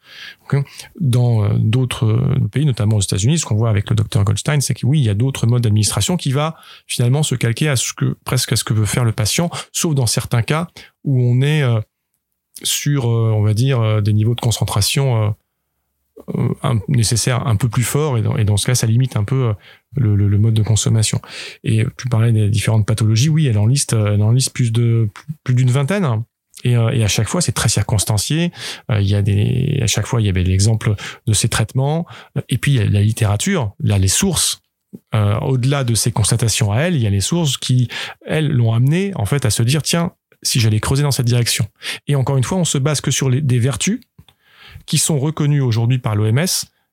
Dans 0.99 1.43
euh, 1.43 1.49
d'autres 1.57 2.35
pays, 2.51 2.65
notamment 2.65 2.97
aux 2.97 3.01
États-Unis, 3.01 3.39
ce 3.39 3.45
qu'on 3.45 3.55
voit 3.55 3.69
avec 3.69 3.89
le 3.89 3.95
docteur 3.95 4.23
Goldstein, 4.23 4.61
c'est 4.61 4.73
que 4.73 4.85
oui, 4.85 4.99
il 4.99 5.05
y 5.05 5.09
a 5.09 5.15
d'autres 5.15 5.47
modes 5.47 5.63
d'administration 5.63 6.17
qui 6.17 6.31
va 6.31 6.55
finalement 6.85 7.23
se 7.23 7.35
calquer 7.35 7.69
à 7.69 7.75
ce 7.75 7.93
que 7.93 8.17
presque 8.25 8.51
à 8.51 8.55
ce 8.55 8.63
que 8.63 8.73
veut 8.73 8.85
faire 8.85 9.05
le 9.05 9.13
patient, 9.13 9.49
sauf 9.71 9.95
dans 9.95 10.05
certains 10.05 10.41
cas 10.41 10.67
où 11.03 11.21
on 11.21 11.41
est 11.41 11.63
sur, 12.63 13.05
on 13.05 13.41
va 13.41 13.53
dire, 13.53 14.01
des 14.01 14.13
niveaux 14.13 14.35
de 14.35 14.41
concentration 14.41 15.23
euh, 15.23 15.29
un, 16.63 16.79
nécessaire 16.87 17.45
un 17.47 17.55
peu 17.55 17.69
plus 17.69 17.83
fort 17.83 18.17
et 18.17 18.21
dans, 18.21 18.37
et 18.37 18.45
dans, 18.45 18.57
ce 18.57 18.65
cas 18.65 18.75
ça 18.75 18.87
limite 18.87 19.15
un 19.15 19.23
peu 19.23 19.49
euh, 19.49 19.53
le, 19.95 20.15
le, 20.15 20.37
mode 20.37 20.53
de 20.53 20.63
consommation. 20.63 21.21
Et 21.63 21.85
tu 21.97 22.07
parlais 22.07 22.31
des 22.31 22.49
différentes 22.49 22.85
pathologies. 22.85 23.29
Oui 23.29 23.47
elle 23.47 23.57
en 23.57 23.67
liste 23.67 23.93
elle 23.93 24.21
en 24.21 24.31
liste 24.31 24.53
plus 24.53 24.71
de 24.71 25.09
plus 25.43 25.55
d'une 25.55 25.71
vingtaine. 25.71 26.23
Et, 26.63 26.77
euh, 26.77 26.89
et, 26.91 27.03
à 27.03 27.07
chaque 27.07 27.27
fois 27.27 27.41
c'est 27.41 27.51
très 27.51 27.69
circonstancié. 27.69 28.51
Il 28.89 29.07
y 29.07 29.15
a 29.15 29.21
des 29.21 29.79
à 29.81 29.87
chaque 29.87 30.05
fois 30.05 30.21
il 30.21 30.25
y 30.25 30.29
avait 30.29 30.43
l'exemple 30.43 30.95
de 31.27 31.33
ces 31.33 31.49
traitements. 31.49 32.05
Et 32.49 32.57
puis 32.57 32.73
il 32.73 32.77
y 32.77 32.79
a 32.79 32.85
la 32.85 33.01
littérature 33.01 33.73
là 33.79 33.97
les 33.97 34.07
sources. 34.07 34.61
Euh, 35.13 35.37
au-delà 35.39 35.83
de 35.83 35.93
ces 35.93 36.13
constatations 36.13 36.71
à 36.71 36.79
elle 36.79 36.95
il 36.95 37.01
y 37.01 37.07
a 37.07 37.09
les 37.09 37.19
sources 37.19 37.57
qui 37.57 37.89
elles 38.25 38.49
l'ont 38.49 38.71
amené 38.71 39.11
en 39.15 39.25
fait 39.25 39.43
à 39.43 39.49
se 39.49 39.61
dire 39.61 39.81
tiens 39.81 40.13
si 40.41 40.61
j'allais 40.61 40.79
creuser 40.79 41.03
dans 41.03 41.11
cette 41.11 41.25
direction. 41.25 41.67
Et 42.07 42.15
encore 42.15 42.37
une 42.37 42.45
fois 42.45 42.57
on 42.57 42.63
se 42.63 42.77
base 42.77 43.01
que 43.01 43.11
sur 43.11 43.29
les, 43.29 43.41
des 43.41 43.59
vertus 43.59 43.99
qui 44.85 44.97
sont 44.97 45.19
reconnues 45.19 45.61
aujourd'hui 45.61 45.97
par 45.97 46.15
l'OMS 46.15 46.45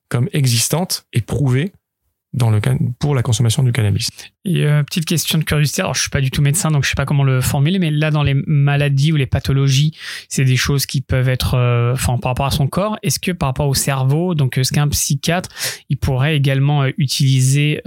comme 0.09 0.29
existantes 0.33 1.05
et 1.13 1.21
prouvées 1.21 1.73
dans 2.33 2.49
le 2.49 2.59
pour 2.99 3.13
la 3.15 3.21
consommation 3.21 3.63
du 3.63 3.71
cannabis. 3.71 4.09
Et 4.43 4.65
euh, 4.65 4.83
petite 4.83 5.05
question 5.05 5.37
de 5.37 5.43
curiosité, 5.43 5.81
alors 5.81 5.93
je 5.93 6.01
suis 6.01 6.09
pas 6.09 6.21
du 6.21 6.31
tout 6.31 6.41
médecin 6.41 6.71
donc 6.71 6.83
je 6.83 6.89
sais 6.89 6.95
pas 6.95 7.05
comment 7.05 7.23
le 7.23 7.41
formuler 7.41 7.79
mais 7.79 7.91
là 7.91 8.11
dans 8.11 8.23
les 8.23 8.33
maladies 8.47 9.11
ou 9.11 9.15
les 9.15 9.27
pathologies, 9.27 9.95
c'est 10.29 10.45
des 10.45 10.55
choses 10.55 10.85
qui 10.85 11.01
peuvent 11.01 11.29
être 11.29 11.53
euh, 11.55 11.95
par 11.95 12.31
rapport 12.31 12.45
à 12.45 12.51
son 12.51 12.67
corps, 12.67 12.97
est-ce 13.03 13.19
que 13.19 13.31
par 13.31 13.49
rapport 13.49 13.67
au 13.67 13.75
cerveau, 13.75 14.33
donc 14.33 14.57
est-ce 14.57 14.73
qu'un 14.73 14.87
psychiatre, 14.87 15.49
il 15.89 15.97
pourrait 15.97 16.35
également 16.35 16.83
euh, 16.83 16.91
utiliser 16.97 17.81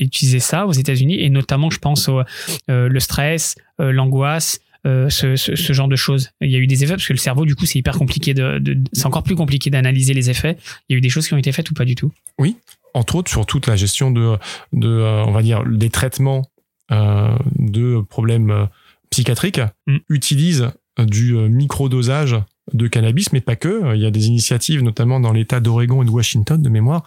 utiliser 0.00 0.40
ça 0.40 0.66
aux 0.66 0.72
États-Unis? 0.72 1.20
Et 1.20 1.30
notamment 1.30 1.70
je 1.70 1.78
pense 1.78 2.08
au 2.08 2.22
le 2.68 3.00
stress, 3.00 3.56
l'angoisse, 3.78 4.60
ce, 5.08 5.36
ce, 5.36 5.72
genre 5.72 5.88
de 5.88 5.96
choses 5.96 6.30
Il 6.40 6.50
y 6.50 6.56
a 6.56 6.58
eu 6.58 6.66
des 6.66 6.84
effets 6.84 6.94
parce 6.94 7.06
que 7.06 7.12
le 7.12 7.18
cerveau, 7.18 7.44
du 7.44 7.54
coup, 7.54 7.66
c'est 7.66 7.78
hyper 7.78 7.98
compliqué 7.98 8.34
de, 8.34 8.60
c'est 8.92 9.06
encore 9.06 9.22
plus 9.22 9.36
compliqué 9.36 9.70
d'analyser 9.70 10.14
les 10.14 10.30
effets. 10.30 10.56
Il 10.88 10.92
y 10.92 10.96
a 10.96 10.98
eu 10.98 11.00
des 11.00 11.08
choses 11.08 11.26
qui 11.26 11.34
ont 11.34 11.38
été 11.38 11.52
faites 11.52 11.70
ou 11.70 11.74
pas 11.74 11.84
du 11.84 11.94
tout? 11.94 12.12
Oui, 12.38 12.56
entre 12.94 13.16
autres 13.16 13.30
sur 13.30 13.46
toute 13.46 13.66
la 13.66 13.76
gestion 13.76 14.10
de, 14.10 14.36
de 14.72 14.88
on 15.26 15.32
va 15.32 15.42
dire, 15.42 15.64
des 15.64 15.90
traitements 15.90 16.50
de 16.90 18.00
problèmes 18.08 18.68
psychiatriques, 19.10 19.60
mm. 19.86 19.96
utilisent 20.08 20.70
du 20.98 21.34
microdosage 21.34 22.36
de 22.72 22.86
cannabis, 22.86 23.32
mais 23.32 23.40
pas 23.40 23.56
que. 23.56 23.94
Il 23.94 24.00
y 24.00 24.06
a 24.06 24.10
des 24.10 24.26
initiatives, 24.26 24.82
notamment 24.82 25.20
dans 25.20 25.32
l'État 25.32 25.60
d'Oregon 25.60 26.02
et 26.02 26.04
de 26.04 26.10
Washington, 26.10 26.60
de 26.60 26.68
mémoire, 26.68 27.04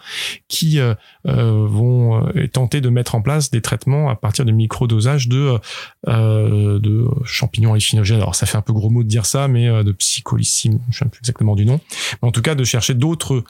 qui 0.48 0.78
euh, 0.78 0.94
euh, 1.26 1.66
vont 1.66 2.26
euh, 2.26 2.48
tenter 2.48 2.80
de 2.80 2.88
mettre 2.88 3.14
en 3.14 3.22
place 3.22 3.50
des 3.50 3.60
traitements 3.60 4.08
à 4.08 4.16
partir 4.16 4.44
de 4.44 4.52
microdosage 4.52 5.28
de, 5.28 5.58
de 6.06 7.06
champignons 7.24 7.72
hallucinogènes. 7.72 8.18
Alors, 8.18 8.34
ça 8.34 8.46
fait 8.46 8.58
un 8.58 8.62
peu 8.62 8.72
gros 8.72 8.90
mot 8.90 9.02
de 9.02 9.08
dire 9.08 9.26
ça, 9.26 9.48
mais 9.48 9.66
de 9.84 9.92
psycholycine, 9.92 10.80
je 10.90 11.04
ne 11.04 11.08
sais 11.08 11.10
plus 11.10 11.20
exactement 11.20 11.54
du 11.54 11.64
nom. 11.64 11.80
Mais 12.22 12.28
en 12.28 12.32
tout 12.32 12.42
cas, 12.42 12.54
de 12.54 12.64
chercher 12.64 12.94
d'autres, 12.94 13.44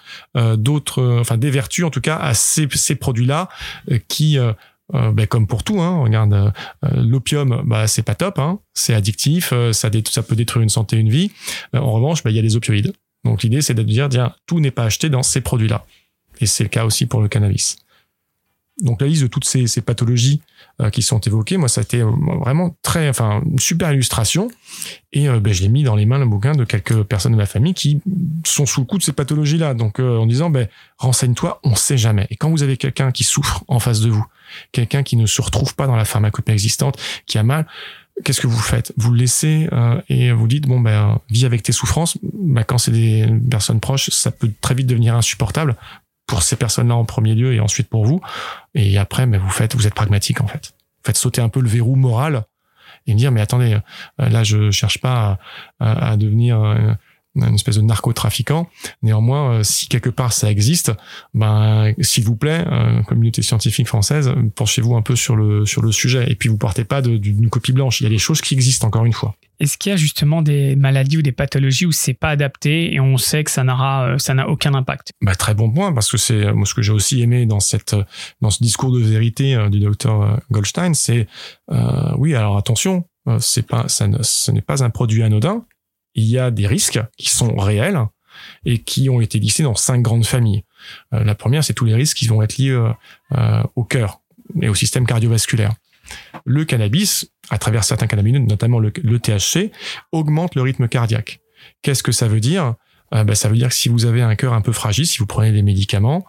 d'autres, 0.57 1.19
enfin, 1.21 1.37
des 1.37 1.51
vertus, 1.51 1.85
en 1.85 1.91
tout 1.91 2.01
cas, 2.01 2.17
à 2.17 2.35
ces, 2.35 2.69
ces 2.73 2.95
produits-là 2.95 3.49
qui 4.09 4.39
euh, 4.95 5.13
ben, 5.13 5.27
comme 5.27 5.47
pour 5.47 5.63
tout, 5.65 5.81
hein, 5.81 6.03
regarde, 6.03 6.33
euh, 6.35 6.51
euh, 6.85 7.03
l'opium, 7.03 7.63
bah, 7.65 7.87
c'est 7.87 8.03
pas 8.03 8.15
top, 8.15 8.39
hein, 8.39 8.61
c'est 8.75 8.95
addictif, 8.95 9.53
ça, 9.73 9.91
peut 9.91 10.37
détruire 10.37 10.63
une 10.63 10.69
santé, 10.69 10.97
une 10.97 11.09
vie. 11.09 11.31
en 11.73 11.93
revanche, 11.93 12.23
bah, 12.23 12.31
il 12.31 12.37
y 12.37 12.39
a 12.39 12.43
les 12.43 12.57
opioïdes. 12.57 12.93
Donc 13.25 13.43
l'idée, 13.43 13.63
c'est 13.63 13.75
de 13.75 13.83
dire, 13.83 14.09
tiens, 14.09 14.35
tout 14.47 14.61
n'est 14.61 14.71
pas 14.71 14.85
acheté 14.85 15.09
dans 15.09 15.23
ces 15.23 15.41
produits-là. 15.41 15.85
Et 16.41 16.47
c'est 16.47 16.65
le 16.65 16.69
cas 16.69 16.85
aussi 16.85 17.07
pour 17.07 17.23
le 17.23 17.29
cannabis. 17.29 17.77
Donc 18.81 19.01
la 19.01 19.07
liste 19.07 19.23
de 19.23 19.29
toutes 19.29 19.45
ces 19.45 19.81
pathologies 19.81 20.41
qui 20.93 21.03
sont 21.03 21.21
évoquées, 21.21 21.57
moi, 21.57 21.69
ça 21.69 21.81
a 21.81 21.85
été 21.85 22.03
vraiment 22.03 22.75
très, 22.83 23.09
enfin, 23.09 23.41
une 23.49 23.59
super 23.59 23.93
illustration. 23.93 24.49
Et 25.13 25.29
ben, 25.29 25.53
je 25.53 25.63
l'ai 25.63 25.69
mis 25.69 25.85
dans 25.85 25.95
les 25.95 26.07
mains 26.07 26.19
le 26.19 26.27
bouquin 26.27 26.53
de 26.53 26.65
quelques 26.65 27.03
personnes 27.05 27.33
de 27.33 27.37
ma 27.37 27.47
famille 27.47 27.75
qui 27.75 28.01
sont 28.45 28.67
sous 28.67 28.81
le 28.81 28.87
coup 28.87 28.99
de 28.99 29.03
ces 29.03 29.13
pathologies-là. 29.13 29.75
Donc 29.75 30.01
en 30.01 30.27
disant, 30.27 30.51
ben, 30.51 30.69
renseigne-toi, 30.99 31.61
on 31.63 31.77
sait 31.77 31.99
jamais. 31.99 32.27
Et 32.31 32.37
quand 32.37 32.51
vous 32.51 32.63
avez 32.63 32.77
quelqu'un 32.77 33.13
qui 33.13 33.23
souffre 33.23 33.63
en 33.69 33.79
face 33.79 34.01
de 34.01 34.11
vous, 34.11 34.27
quelqu'un 34.73 35.03
qui 35.03 35.17
ne 35.17 35.27
se 35.27 35.41
retrouve 35.41 35.75
pas 35.75 35.87
dans 35.87 35.97
la 35.97 36.05
pharmacopée 36.05 36.53
existante, 36.53 36.99
qui 37.27 37.39
a 37.39 37.43
mal, 37.43 37.67
qu'est-ce 38.25 38.41
que 38.41 38.47
vous 38.47 38.59
faites? 38.59 38.93
Vous 38.97 39.11
le 39.11 39.19
laissez 39.19 39.69
euh, 39.73 40.01
et 40.09 40.33
vous 40.33 40.47
dites 40.47 40.67
bon 40.67 40.81
ben 40.81 41.19
vis 41.31 41.45
avec 41.45 41.63
tes 41.63 41.73
souffrances. 41.73 42.19
Ben, 42.23 42.65
quand 42.65 42.79
c'est 42.79 42.91
des 42.91 43.27
personnes 43.51 43.81
proches, 43.81 44.11
ça 44.11 44.31
peut 44.31 44.51
très 44.61 44.75
vite 44.75 44.87
devenir 44.87 45.17
insupportable 45.17 45.77
pour 46.27 46.43
ces 46.43 46.57
personnes-là 46.57 46.95
en 46.95 47.05
premier 47.05 47.35
lieu 47.35 47.53
et 47.53 47.61
ensuite 47.61 47.89
pour 47.89 48.05
vous. 48.05 48.21
Et 48.75 48.99
après, 48.99 49.27
ben, 49.27 49.39
vous 49.39 49.51
faites, 49.51 49.75
vous 49.75 49.87
êtes 49.87 49.95
pragmatique 49.95 50.41
en 50.41 50.47
fait. 50.47 50.73
Vous 50.77 51.07
faites 51.07 51.17
sauter 51.17 51.41
un 51.41 51.49
peu 51.49 51.61
le 51.61 51.69
verrou 51.69 51.97
moral 51.97 52.45
et 53.07 53.15
me 53.15 53.19
dire 53.19 53.33
mais 53.33 53.41
attendez, 53.41 53.79
euh, 54.21 54.29
là 54.29 54.45
je 54.45 54.71
cherche 54.71 54.99
pas 54.99 55.39
à, 55.81 56.11
à 56.11 56.17
devenir 56.17 56.63
euh, 56.63 56.93
une 57.35 57.55
espèce 57.55 57.77
de 57.77 57.83
narcotrafiquant. 57.83 58.69
Néanmoins, 59.03 59.53
euh, 59.53 59.63
si 59.63 59.89
quelque 59.89 60.11
part 60.11 60.33
ça 60.33 60.51
existe, 60.51 60.93
ben 61.35 61.93
s'il 62.01 62.25
vous 62.25 62.37
plaît, 62.37 62.65
communauté 63.07 63.43
scientifique 63.43 63.89
française, 63.89 64.33
penchez-vous 64.55 64.95
un 64.95 65.03
peu 65.03 65.17
sur 65.17 65.37
le 65.37 65.67
sur 65.67 65.83
le 65.83 65.93
sujet 65.93 66.31
et 66.31 66.35
puis 66.35 66.49
vous 66.49 66.59
partez 66.59 66.85
pas 66.85 67.03
d'une 67.03 67.51
copie 67.51 67.73
blanche. 67.73 68.01
Il 68.01 68.05
y 68.05 68.07
a 68.07 68.11
des 68.11 68.19
choses 68.19 68.41
qui 68.41 68.55
existent 68.55 68.87
encore 68.87 69.05
une 69.05 69.13
fois. 69.13 69.35
Est-ce 69.63 69.79
qu'il 69.79 69.91
y 69.91 69.93
a 69.93 69.97
justement 69.97 70.43
des 70.43 70.77
maladies 70.77 71.19
ou 71.19 71.23
des 71.23 71.33
pathologies 71.33 71.87
où 71.87 71.93
c'est 71.93 72.15
pas 72.15 72.31
adapté 72.31 72.93
et 72.93 73.01
on 73.01 73.17
sait 73.17 73.45
que 73.45 73.51
ça 73.51 73.65
n'aura 73.65 74.09
euh, 74.09 74.35
n'a 74.35 74.49
aucun 74.49 74.75
impact? 74.75 75.13
Bah, 75.23 75.35
très 75.35 75.55
bon 75.55 75.71
point 75.71 75.93
parce 75.93 76.11
que 76.11 76.19
c'est 76.19 76.53
moi 76.53 76.67
ce 76.67 76.75
que 76.75 76.83
j'ai 76.83 76.93
aussi 76.93 77.23
aimé 77.23 77.47
dans 77.47 77.59
dans 78.41 78.51
ce 78.51 78.63
discours 78.63 78.93
de 78.93 79.01
vérité 79.01 79.69
du 79.71 79.81
docteur 79.81 80.41
Goldstein, 80.51 80.95
c'est 80.95 81.27
oui 82.17 82.35
alors 82.35 82.57
attention, 82.57 83.05
ce 83.39 84.51
n'est 84.51 84.61
pas 84.61 84.85
un 84.85 84.91
produit 84.91 85.23
anodin 85.23 85.65
il 86.15 86.25
y 86.25 86.39
a 86.39 86.51
des 86.51 86.67
risques 86.67 87.01
qui 87.17 87.29
sont 87.29 87.57
réels 87.57 88.01
et 88.65 88.79
qui 88.79 89.09
ont 89.09 89.21
été 89.21 89.39
listés 89.39 89.63
dans 89.63 89.75
cinq 89.75 90.03
grandes 90.03 90.27
familles. 90.27 90.65
Euh, 91.13 91.25
la 91.25 91.35
première, 91.35 91.65
c'est 91.65 91.75
tous 91.75 91.85
les 91.85 91.95
risques 91.95 92.17
qui 92.17 92.27
vont 92.27 92.43
être 92.43 92.57
liés 92.57 92.71
euh, 92.71 92.91
euh, 93.33 93.63
au 93.77 93.85
cœur 93.85 94.21
et 94.61 94.69
au 94.69 94.75
système 94.75 95.07
cardiovasculaire. 95.07 95.73
Le 96.45 96.65
cannabis, 96.65 97.31
à 97.51 97.59
travers 97.59 97.85
certains 97.85 98.07
cannabinoïdes, 98.07 98.49
notamment 98.49 98.79
le, 98.79 98.91
THC, 98.91 99.71
augmente 100.13 100.55
le 100.55 100.63
rythme 100.63 100.89
cardiaque. 100.89 101.41
Qu'est-ce 101.83 102.03
que 102.03 102.13
ça 102.13 102.29
veut 102.29 102.41
dire? 102.41 102.75
Ben, 103.13 103.35
ça 103.35 103.51
veut 103.51 103.57
dire 103.57 103.69
que 103.69 103.75
si 103.75 103.91
vous 103.91 104.07
avez 104.07 104.23
un 104.23 104.35
cœur 104.37 104.55
un 104.55 104.63
peu 104.63 104.73
fragile, 104.73 105.07
si 105.07 105.19
vous 105.19 105.27
prenez 105.27 105.53
des 105.53 105.61
médicaments 105.61 106.25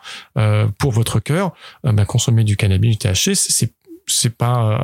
pour 0.80 0.92
votre 0.92 1.22
cœur, 1.22 1.54
ben, 1.84 2.04
consommer 2.04 2.44
du 2.44 2.58
cannabis, 2.58 2.98
du 2.98 2.98
THC, 2.98 3.36
c'est 3.36 3.74
c'est 4.06 4.36
pas 4.36 4.76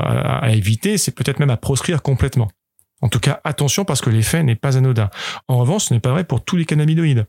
à 0.42 0.52
éviter, 0.52 0.98
c'est 0.98 1.12
peut-être 1.12 1.40
même 1.40 1.50
à 1.50 1.58
proscrire 1.58 2.02
complètement. 2.02 2.50
En 3.02 3.08
tout 3.08 3.20
cas, 3.20 3.40
attention 3.44 3.86
parce 3.86 4.02
que 4.02 4.10
l'effet 4.10 4.44
n'est 4.44 4.56
pas 4.56 4.78
anodin. 4.78 5.10
En 5.48 5.58
revanche, 5.58 5.86
ce 5.86 5.94
n'est 5.94 6.02
pas 6.02 6.12
vrai 6.12 6.26
pour 6.26 6.44
tous 6.44 6.58
les 6.58 6.66
cannabinoïdes. 6.66 7.26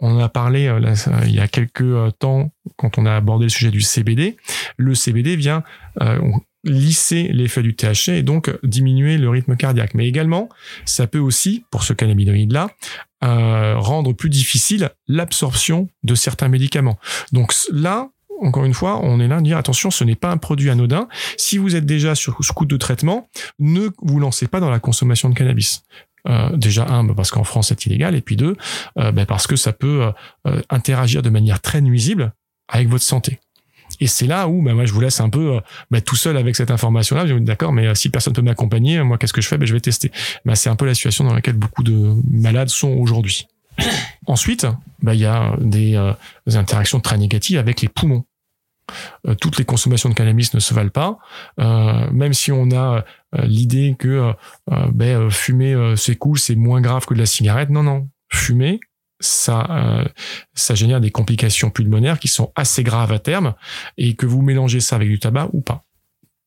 On 0.00 0.12
en 0.12 0.18
a 0.18 0.28
parlé 0.28 0.66
euh, 0.66 0.94
il 1.26 1.34
y 1.34 1.40
a 1.40 1.48
quelques 1.48 1.82
euh, 1.82 2.10
temps 2.10 2.50
quand 2.76 2.96
on 2.96 3.04
a 3.04 3.14
abordé 3.14 3.44
le 3.44 3.50
sujet 3.50 3.70
du 3.70 3.82
CBD. 3.82 4.36
Le 4.78 4.94
CBD 4.94 5.36
vient 5.36 5.62
euh, 6.00 6.18
lisser 6.64 7.28
l'effet 7.32 7.62
du 7.62 7.74
THC 7.74 8.08
et 8.08 8.22
donc 8.22 8.50
diminuer 8.62 9.16
le 9.16 9.28
rythme 9.28 9.56
cardiaque. 9.56 9.94
Mais 9.94 10.06
également, 10.06 10.48
ça 10.84 11.06
peut 11.06 11.18
aussi, 11.18 11.64
pour 11.70 11.82
ce 11.82 11.92
cannabinoïde-là, 11.92 12.68
rendre 13.22 14.12
plus 14.14 14.30
difficile 14.30 14.90
l'absorption 15.06 15.88
de 16.02 16.14
certains 16.14 16.48
médicaments. 16.48 16.98
Donc 17.32 17.52
là, 17.70 18.08
encore 18.40 18.64
une 18.64 18.74
fois, 18.74 19.00
on 19.02 19.20
est 19.20 19.28
là 19.28 19.36
à 19.36 19.40
dire 19.40 19.58
attention, 19.58 19.90
ce 19.90 20.04
n'est 20.04 20.14
pas 20.14 20.30
un 20.30 20.38
produit 20.38 20.70
anodin. 20.70 21.08
Si 21.36 21.58
vous 21.58 21.76
êtes 21.76 21.86
déjà 21.86 22.14
sur 22.14 22.38
ce 22.42 22.52
coup 22.52 22.66
de 22.66 22.76
traitement, 22.76 23.28
ne 23.58 23.88
vous 24.02 24.18
lancez 24.18 24.48
pas 24.48 24.60
dans 24.60 24.70
la 24.70 24.80
consommation 24.80 25.28
de 25.28 25.34
cannabis. 25.34 25.82
Euh, 26.28 26.54
déjà 26.56 26.86
un 26.86 27.04
bah, 27.04 27.14
parce 27.16 27.30
qu'en 27.30 27.44
France 27.44 27.68
c'est 27.68 27.86
illégal 27.86 28.14
et 28.14 28.20
puis 28.20 28.36
deux 28.36 28.54
euh, 28.98 29.10
bah, 29.10 29.24
parce 29.24 29.46
que 29.46 29.56
ça 29.56 29.72
peut 29.72 30.12
euh, 30.46 30.60
interagir 30.68 31.22
de 31.22 31.30
manière 31.30 31.62
très 31.62 31.80
nuisible 31.80 32.34
avec 32.68 32.88
votre 32.88 33.04
santé. 33.04 33.40
Et 34.00 34.06
c'est 34.06 34.26
là 34.26 34.48
où 34.48 34.62
bah, 34.62 34.74
moi 34.74 34.84
je 34.84 34.92
vous 34.92 35.00
laisse 35.00 35.20
un 35.20 35.30
peu 35.30 35.60
tout 36.04 36.16
seul 36.16 36.36
avec 36.36 36.56
cette 36.56 36.70
information 36.70 37.16
là. 37.16 37.26
Je 37.26 37.34
vous 37.34 37.40
d'accord, 37.40 37.72
mais 37.72 37.94
si 37.94 38.08
personne 38.08 38.32
peut 38.32 38.42
m'accompagner, 38.42 39.02
moi 39.02 39.18
qu'est-ce 39.18 39.32
que 39.32 39.40
je 39.40 39.48
fais? 39.48 39.58
Je 39.60 39.72
vais 39.72 39.80
tester. 39.80 40.10
c'est 40.54 40.70
un 40.70 40.76
peu 40.76 40.86
la 40.86 40.94
situation 40.94 41.24
dans 41.24 41.34
laquelle 41.34 41.56
beaucoup 41.56 41.82
de 41.82 42.14
malades 42.30 42.68
sont 42.68 42.90
aujourd'hui. 42.90 43.46
Ensuite, 44.26 44.66
il 45.06 45.14
y 45.14 45.26
a 45.26 45.54
des 45.60 45.96
interactions 46.46 47.00
très 47.00 47.18
négatives 47.18 47.58
avec 47.58 47.82
les 47.82 47.88
poumons. 47.88 48.24
Euh, 49.26 49.34
toutes 49.34 49.58
les 49.58 49.64
consommations 49.64 50.08
de 50.08 50.14
cannabis 50.14 50.54
ne 50.54 50.60
se 50.60 50.74
valent 50.74 50.90
pas, 50.90 51.18
euh, 51.58 52.10
même 52.10 52.32
si 52.32 52.52
on 52.52 52.70
a 52.70 53.04
euh, 53.34 53.42
l'idée 53.44 53.96
que 53.98 54.32
ben, 54.92 55.30
fumer 55.30 55.94
c'est 55.96 56.16
cool, 56.16 56.38
c'est 56.38 56.56
moins 56.56 56.80
grave 56.80 57.06
que 57.06 57.14
de 57.14 57.18
la 57.18 57.26
cigarette. 57.26 57.70
Non, 57.70 57.82
non, 57.82 58.08
fumer, 58.28 58.80
ça, 59.20 60.04
ça 60.54 60.74
génère 60.74 61.00
des 61.00 61.10
complications 61.10 61.70
pulmonaires 61.70 62.18
qui 62.18 62.28
sont 62.28 62.52
assez 62.56 62.82
graves 62.82 63.12
à 63.12 63.18
terme, 63.18 63.54
et 63.96 64.14
que 64.14 64.26
vous 64.26 64.42
mélangez 64.42 64.80
ça 64.80 64.96
avec 64.96 65.08
du 65.08 65.18
tabac 65.18 65.50
ou 65.52 65.60
pas. 65.60 65.82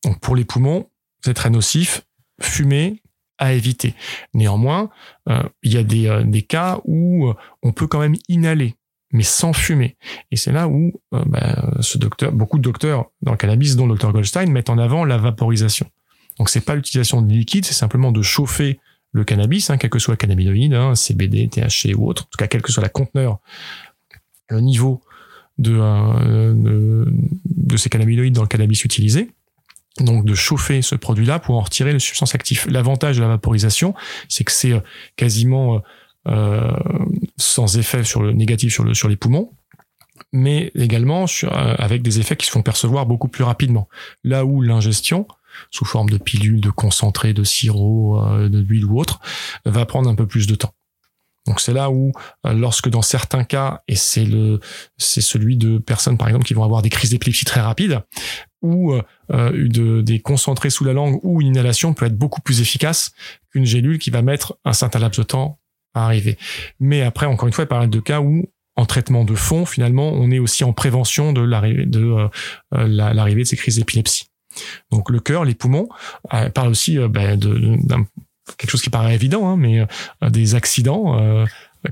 Donc 0.03 0.19
pour 0.19 0.35
les 0.35 0.43
poumons, 0.43 0.89
c'est 1.23 1.33
très 1.33 1.49
nocif. 1.49 2.01
Fumer, 2.41 3.01
à 3.37 3.53
éviter. 3.53 3.93
Néanmoins, 4.33 4.89
il 5.27 5.71
y 5.71 5.77
a 5.77 5.83
des, 5.83 6.23
des 6.25 6.41
cas 6.41 6.81
où 6.85 7.31
on 7.61 7.71
peut 7.71 7.87
quand 7.87 7.99
même 7.99 8.15
inhaler 8.27 8.75
mais 9.13 9.23
sans 9.23 9.53
fumer. 9.53 9.95
Et 10.31 10.35
c'est 10.35 10.51
là 10.51 10.67
où 10.67 10.91
euh, 11.13 11.23
bah, 11.25 11.71
ce 11.79 11.97
docteur, 11.97 12.33
beaucoup 12.33 12.57
de 12.57 12.63
docteurs 12.63 13.05
dans 13.21 13.31
le 13.31 13.37
cannabis, 13.37 13.75
dont 13.75 13.85
le 13.85 13.91
docteur 13.93 14.11
Goldstein, 14.11 14.51
mettent 14.51 14.71
en 14.71 14.79
avant 14.79 15.05
la 15.05 15.17
vaporisation. 15.17 15.89
Donc 16.39 16.49
c'est 16.49 16.61
pas 16.61 16.75
l'utilisation 16.75 17.21
de 17.21 17.31
liquide, 17.31 17.63
c'est 17.63 17.73
simplement 17.73 18.11
de 18.11 18.23
chauffer 18.23 18.79
le 19.13 19.23
cannabis, 19.23 19.69
hein, 19.69 19.77
quel 19.77 19.89
que 19.89 19.99
soit 19.99 20.13
le 20.13 20.17
cannabinoïde, 20.17 20.73
hein, 20.73 20.95
CBD, 20.95 21.47
THC 21.47 21.93
ou 21.95 22.07
autre, 22.07 22.23
en 22.23 22.29
tout 22.29 22.37
cas 22.37 22.47
quel 22.47 22.61
que 22.61 22.71
soit 22.71 22.83
la 22.83 22.89
conteneur, 22.89 23.39
le 24.49 24.59
niveau 24.59 25.01
de, 25.59 25.77
euh, 25.79 27.05
de, 27.45 27.77
ces 27.77 27.89
cannabinoïdes 27.89 28.33
dans 28.33 28.41
le 28.41 28.47
cannabis 28.47 28.83
utilisé. 28.83 29.29
Donc 29.99 30.25
de 30.25 30.33
chauffer 30.33 30.81
ce 30.81 30.95
produit-là 30.95 31.37
pour 31.37 31.55
en 31.55 31.61
retirer 31.61 31.93
le 31.93 31.99
substance 31.99 32.33
active. 32.33 32.65
L'avantage 32.67 33.17
de 33.17 33.21
la 33.21 33.27
vaporisation, 33.27 33.93
c'est 34.27 34.43
que 34.43 34.51
c'est 34.51 34.71
euh, 34.71 34.79
quasiment 35.15 35.83
euh, 36.27 36.71
sans 37.37 37.77
effet 37.77 38.03
sur 38.03 38.23
le 38.23 38.31
négatif 38.31 38.73
sur, 38.73 38.83
le, 38.83 38.95
sur 38.95 39.07
les 39.07 39.15
poumons, 39.15 39.51
mais 40.31 40.71
également 40.73 41.25
avec 41.51 42.01
des 42.01 42.19
effets 42.19 42.35
qui 42.35 42.47
se 42.47 42.51
font 42.51 42.63
percevoir 42.63 43.05
beaucoup 43.05 43.27
plus 43.27 43.43
rapidement. 43.43 43.87
Là 44.23 44.45
où 44.45 44.61
l'ingestion, 44.61 45.27
sous 45.71 45.85
forme 45.85 46.09
de 46.09 46.17
pilules, 46.17 46.61
de 46.61 46.69
concentré, 46.69 47.33
de 47.33 47.43
sirop, 47.43 48.19
euh, 48.19 48.49
de 48.49 48.61
d'huile 48.61 48.85
ou 48.85 48.99
autre, 48.99 49.19
va 49.65 49.85
prendre 49.85 50.09
un 50.09 50.15
peu 50.15 50.27
plus 50.27 50.47
de 50.47 50.55
temps. 50.55 50.73
Donc 51.45 51.59
c'est 51.59 51.73
là 51.73 51.91
où, 51.91 52.13
lorsque 52.45 52.87
dans 52.87 53.01
certains 53.01 53.43
cas, 53.43 53.81
et 53.89 53.97
c'est 53.97 54.23
le, 54.23 54.61
c'est 54.95 55.19
celui 55.19 55.57
de 55.57 55.77
personnes 55.77 56.17
par 56.17 56.29
exemple 56.29 56.45
qui 56.45 56.53
vont 56.53 56.63
avoir 56.63 56.81
des 56.81 56.89
crises 56.89 57.09
d'épilepsie 57.09 57.43
très 57.43 57.59
rapides, 57.59 57.99
ou 58.61 58.93
de, 59.29 60.01
des 60.01 60.21
concentrés 60.21 60.69
sous 60.69 60.85
la 60.85 60.93
langue 60.93 61.19
ou 61.21 61.41
une 61.41 61.47
inhalation 61.47 61.93
peut 61.93 62.05
être 62.05 62.17
beaucoup 62.17 62.39
plus 62.39 62.61
efficace 62.61 63.11
qu'une 63.51 63.65
gélule 63.65 63.99
qui 63.99 64.09
va 64.09 64.21
mettre 64.21 64.57
un 64.63 64.71
certain 64.71 64.99
laps 64.99 65.19
de 65.19 65.23
temps 65.23 65.59
arriver. 65.93 66.37
Mais 66.79 67.01
après, 67.01 67.25
encore 67.25 67.47
une 67.47 67.53
fois, 67.53 67.65
il 67.65 67.67
parle 67.67 67.89
de 67.89 67.99
cas 67.99 68.21
où 68.21 68.45
en 68.75 68.85
traitement 68.85 69.23
de 69.23 69.35
fond, 69.35 69.65
finalement, 69.65 70.11
on 70.13 70.31
est 70.31 70.39
aussi 70.39 70.63
en 70.63 70.73
prévention 70.73 71.33
de 71.33 71.41
l'arrivée 71.41 71.85
de 71.85 72.03
euh, 72.03 72.27
euh, 72.73 72.87
l'arrivée 72.87 73.43
de 73.43 73.47
ces 73.47 73.55
crises 73.55 73.77
d'épilepsie. 73.77 74.25
Donc 74.91 75.09
le 75.09 75.19
cœur, 75.19 75.45
les 75.45 75.55
poumons, 75.55 75.89
euh, 76.33 76.49
parle 76.49 76.69
aussi 76.69 76.97
ben, 77.09 77.37
d'un 77.37 78.05
quelque 78.57 78.71
chose 78.71 78.81
qui 78.81 78.89
paraît 78.89 79.15
évident, 79.15 79.47
hein, 79.47 79.55
mais 79.57 79.87
des 80.29 80.53
accidents 80.53 81.45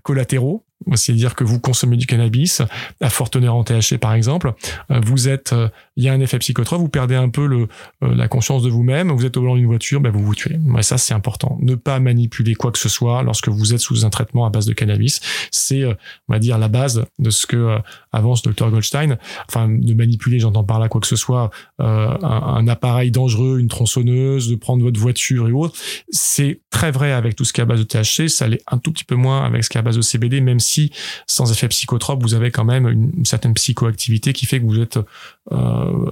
collatéraux. 0.04 0.65
C'est-à-dire 0.95 1.36
que 1.36 1.43
vous 1.43 1.60
consommez 1.60 1.97
du 1.97 2.08
cannabis 2.08 2.62
à 3.02 3.10
forte 3.10 3.34
teneur 3.34 3.56
en 3.56 3.63
THC 3.63 3.97
par 4.00 4.13
exemple, 4.13 4.54
euh, 4.89 5.00
vous 5.04 5.30
êtes, 5.30 5.54
euh, 5.54 5.69
il 5.95 6.04
y 6.04 6.10
a 6.10 6.13
un 6.13 6.19
effet 6.19 6.39
psychotrope, 6.39 6.80
vous 6.80 6.89
perdez 6.89 7.15
un 7.15 7.30
peu 7.30 7.45
le, 7.45 7.67
euh, 8.04 8.15
la 8.15 8.27
conscience 8.27 8.63
de 8.63 8.69
vous-même, 8.69 9.12
vous 9.12 9.25
êtes 9.25 9.38
au 9.38 9.41
volant 9.41 9.56
d'une 9.56 9.67
voiture, 9.67 10.01
ben 10.01 10.12
vous 10.12 10.23
vous 10.23 10.36
tuez. 10.36 10.58
Et 10.77 10.84
ça 10.84 10.97
c'est 10.97 11.13
important. 11.13 11.58
Ne 11.62 11.75
pas 11.75 11.99
manipuler 11.99 12.56
quoi 12.56 12.71
que 12.71 12.80
ce 12.80 12.89
soit 12.89 13.23
lorsque 13.23 13.49
vous 13.49 13.73
êtes 13.73 13.80
sous 13.80 14.06
un 14.06 14.10
traitement 14.10 14.45
à 14.45 14.49
base 14.49 14.65
de 14.65 14.73
cannabis, 14.73 15.19
c'est, 15.51 15.86
on 15.86 16.34
va 16.34 16.39
dire, 16.39 16.58
la 16.58 16.67
base 16.67 17.06
de 17.19 17.30
ce 17.30 17.45
que 17.45 17.77
avance 18.12 18.41
Dr 18.41 18.69
Goldstein. 18.69 19.17
Enfin, 19.47 19.67
de 19.69 19.93
manipuler, 19.93 20.39
j'entends 20.39 20.63
par 20.63 20.80
là 20.80 20.88
quoi 20.89 21.01
que 21.01 21.08
ce 21.08 21.15
soit, 21.15 21.49
un, 21.80 22.17
un, 22.21 22.67
appareil 22.67 23.12
dangereux, 23.12 23.60
une 23.60 23.67
tronçonneuse, 23.67 24.49
de 24.49 24.56
prendre 24.56 24.84
votre 24.84 24.99
voiture 24.99 25.47
et 25.47 25.51
autres. 25.51 25.77
C'est 26.10 26.62
très 26.69 26.91
vrai 26.91 27.12
avec 27.12 27.36
tout 27.36 27.45
ce 27.45 27.54
qui 27.54 27.62
est 27.62 27.63
à 27.63 27.65
base 27.65 27.80
de 27.80 27.84
THC, 27.84 28.30
ça 28.30 28.47
l'est 28.47 28.63
un 28.67 28.77
tout 28.77 28.91
petit 28.91 29.04
peu 29.04 29.15
moins 29.15 29.43
avec 29.43 29.63
ce 29.63 29.69
qui 29.69 29.77
est 29.77 29.80
à 29.80 29.84
base 29.84 29.97
de 29.97 30.01
CBD, 30.01 30.41
même 30.41 30.60
si 30.60 30.91
sans 31.27 31.51
effet 31.51 31.67
psychotrope, 31.67 32.21
vous 32.21 32.34
avez 32.34 32.51
quand 32.51 32.63
même 32.63 32.88
une, 32.88 33.25
certaine 33.25 33.54
psychoactivité 33.54 34.34
qui 34.34 34.45
fait 34.45 34.60
que 34.60 34.65
vous 34.65 34.80
êtes 34.80 34.97
euh, 34.97 35.04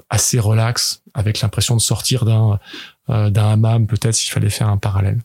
assez 0.09 0.39
relax, 0.39 1.01
avec 1.13 1.41
l'impression 1.41 1.75
de 1.75 1.81
sortir 1.81 2.25
d'un 2.25 2.59
euh, 3.09 3.31
d'un 3.31 3.53
hammam, 3.53 3.87
peut-être 3.87 4.13
s'il 4.13 4.31
fallait 4.31 4.51
faire 4.51 4.69
un 4.69 4.77
parallèle. 4.77 5.19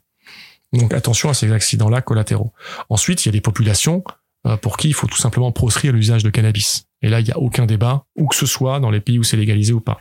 Donc 0.72 0.94
attention 0.94 1.28
à 1.28 1.34
ces 1.34 1.52
accidents-là 1.52 2.00
collatéraux. 2.00 2.52
Ensuite, 2.88 3.24
il 3.24 3.28
y 3.28 3.30
a 3.30 3.32
des 3.32 3.42
populations 3.42 4.02
euh, 4.46 4.56
pour 4.56 4.78
qui 4.78 4.88
il 4.88 4.94
faut 4.94 5.06
tout 5.06 5.18
simplement 5.18 5.52
proscrire 5.52 5.92
l'usage 5.92 6.22
de 6.22 6.30
cannabis. 6.30 6.86
Et 7.02 7.10
là, 7.10 7.20
il 7.20 7.24
n'y 7.24 7.30
a 7.30 7.38
aucun 7.38 7.66
débat, 7.66 8.06
où 8.16 8.26
que 8.26 8.36
ce 8.36 8.46
soit, 8.46 8.80
dans 8.80 8.90
les 8.90 9.00
pays 9.00 9.18
où 9.18 9.22
c'est 9.22 9.36
légalisé 9.36 9.74
ou 9.74 9.80
pas. 9.80 10.00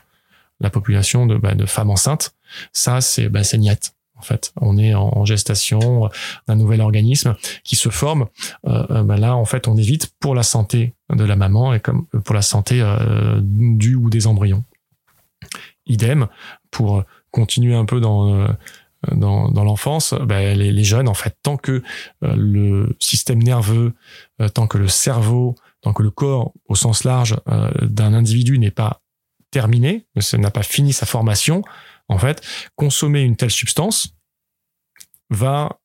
La 0.62 0.70
population 0.70 1.26
de, 1.26 1.36
bah, 1.36 1.56
de 1.56 1.66
femmes 1.66 1.90
enceintes, 1.90 2.34
ça, 2.72 3.02
c'est 3.02 3.28
bah, 3.28 3.42
niette 3.58 3.93
en 4.18 4.22
fait. 4.22 4.54
On 4.62 4.78
est 4.78 4.94
en 4.94 5.26
gestation 5.26 6.10
d'un 6.48 6.56
nouvel 6.56 6.82
organisme 6.82 7.36
qui 7.64 7.76
se 7.76 7.90
forme. 7.90 8.28
Euh, 8.68 8.86
euh, 8.90 9.04
ben 9.04 9.18
là, 9.18 9.36
en 9.36 9.46
fait, 9.46 9.68
on 9.68 9.76
évite 9.78 10.14
pour 10.20 10.36
la 10.36 10.44
santé 10.44 10.94
de 11.10 11.24
la 11.24 11.36
maman 11.36 11.74
et 11.74 11.80
comme 11.80 12.06
pour 12.24 12.36
la 12.36 12.42
santé 12.42 12.82
euh, 12.82 13.40
du 13.42 13.96
ou 13.96 14.10
des 14.10 14.28
embryons. 14.28 14.64
Idem 15.86 16.28
pour 16.72 17.04
continuer 17.32 17.76
un 17.76 17.86
peu 17.86 18.00
dans 18.00 18.48
dans, 19.12 19.50
dans 19.50 19.66
l'enfance, 19.66 20.14
ben 20.14 20.58
les, 20.58 20.72
les, 20.72 20.84
jeunes, 20.86 21.10
en 21.10 21.14
fait, 21.14 21.36
tant 21.44 21.58
que 21.58 21.84
le 22.22 22.96
système 23.00 23.44
nerveux, 23.44 23.92
tant 24.54 24.66
que 24.66 24.78
le 24.78 24.88
cerveau, 24.88 25.56
tant 25.82 25.92
que 25.92 26.04
le 26.04 26.10
corps, 26.10 26.54
au 26.70 26.76
sens 26.76 27.04
large, 27.04 27.36
d'un 27.82 28.14
individu 28.14 28.58
n'est 28.60 28.72
pas 28.72 29.02
terminé, 29.52 30.06
n'a 30.38 30.52
pas 30.52 30.64
fini 30.64 30.94
sa 30.94 31.06
formation, 31.06 31.64
en 32.14 32.20
fait, 32.20 32.42
consommer 32.76 33.22
une 33.22 33.36
telle 33.36 33.52
substance 33.52 34.16
va, 35.30 35.80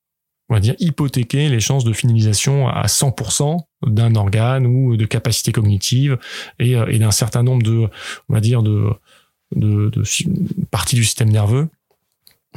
on 0.48 0.54
va 0.54 0.60
dire, 0.60 0.74
hypothéquer 0.78 1.48
les 1.48 1.60
chances 1.60 1.84
de 1.84 1.92
finalisation 1.92 2.68
à 2.68 2.86
100% 2.86 3.58
d'un 3.86 4.14
organe 4.14 4.66
ou 4.66 4.96
de 4.96 5.06
capacité 5.06 5.52
cognitive 5.52 6.18
et, 6.58 6.76
euh, 6.76 6.86
et 6.88 6.98
d'un 6.98 7.10
certain 7.10 7.42
nombre 7.42 7.62
de, 7.62 7.88
on 8.28 8.34
va 8.34 8.40
dire, 8.40 8.62
de, 8.62 8.90
parties 10.70 10.96
du 10.96 11.04
système 11.04 11.30
nerveux 11.30 11.68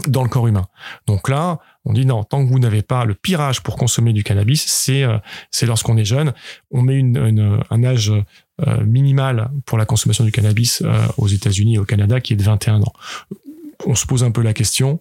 dans 0.07 0.23
le 0.23 0.29
corps 0.29 0.47
humain. 0.47 0.67
Donc 1.07 1.29
là, 1.29 1.59
on 1.85 1.93
dit 1.93 2.05
non, 2.05 2.23
tant 2.23 2.45
que 2.45 2.49
vous 2.49 2.59
n'avez 2.59 2.81
pas 2.81 3.05
le 3.05 3.13
pirage 3.13 3.61
pour 3.61 3.77
consommer 3.77 4.13
du 4.13 4.23
cannabis, 4.23 4.65
c'est 4.65 5.03
euh, 5.03 5.17
lorsqu'on 5.63 5.95
est 5.97 6.05
jeune, 6.05 6.33
on 6.69 6.81
met 6.81 7.01
un 7.01 7.83
âge 7.83 8.11
euh, 8.11 8.85
minimal 8.85 9.51
pour 9.65 9.77
la 9.77 9.85
consommation 9.85 10.23
du 10.23 10.31
cannabis 10.31 10.83
aux 11.17 11.27
États-Unis 11.27 11.75
et 11.75 11.77
au 11.77 11.85
Canada 11.85 12.19
qui 12.19 12.33
est 12.33 12.37
de 12.37 12.43
21 12.43 12.81
ans 12.81 12.93
on 13.85 13.95
se 13.95 14.05
pose 14.05 14.23
un 14.23 14.31
peu 14.31 14.41
la 14.41 14.53
question 14.53 14.99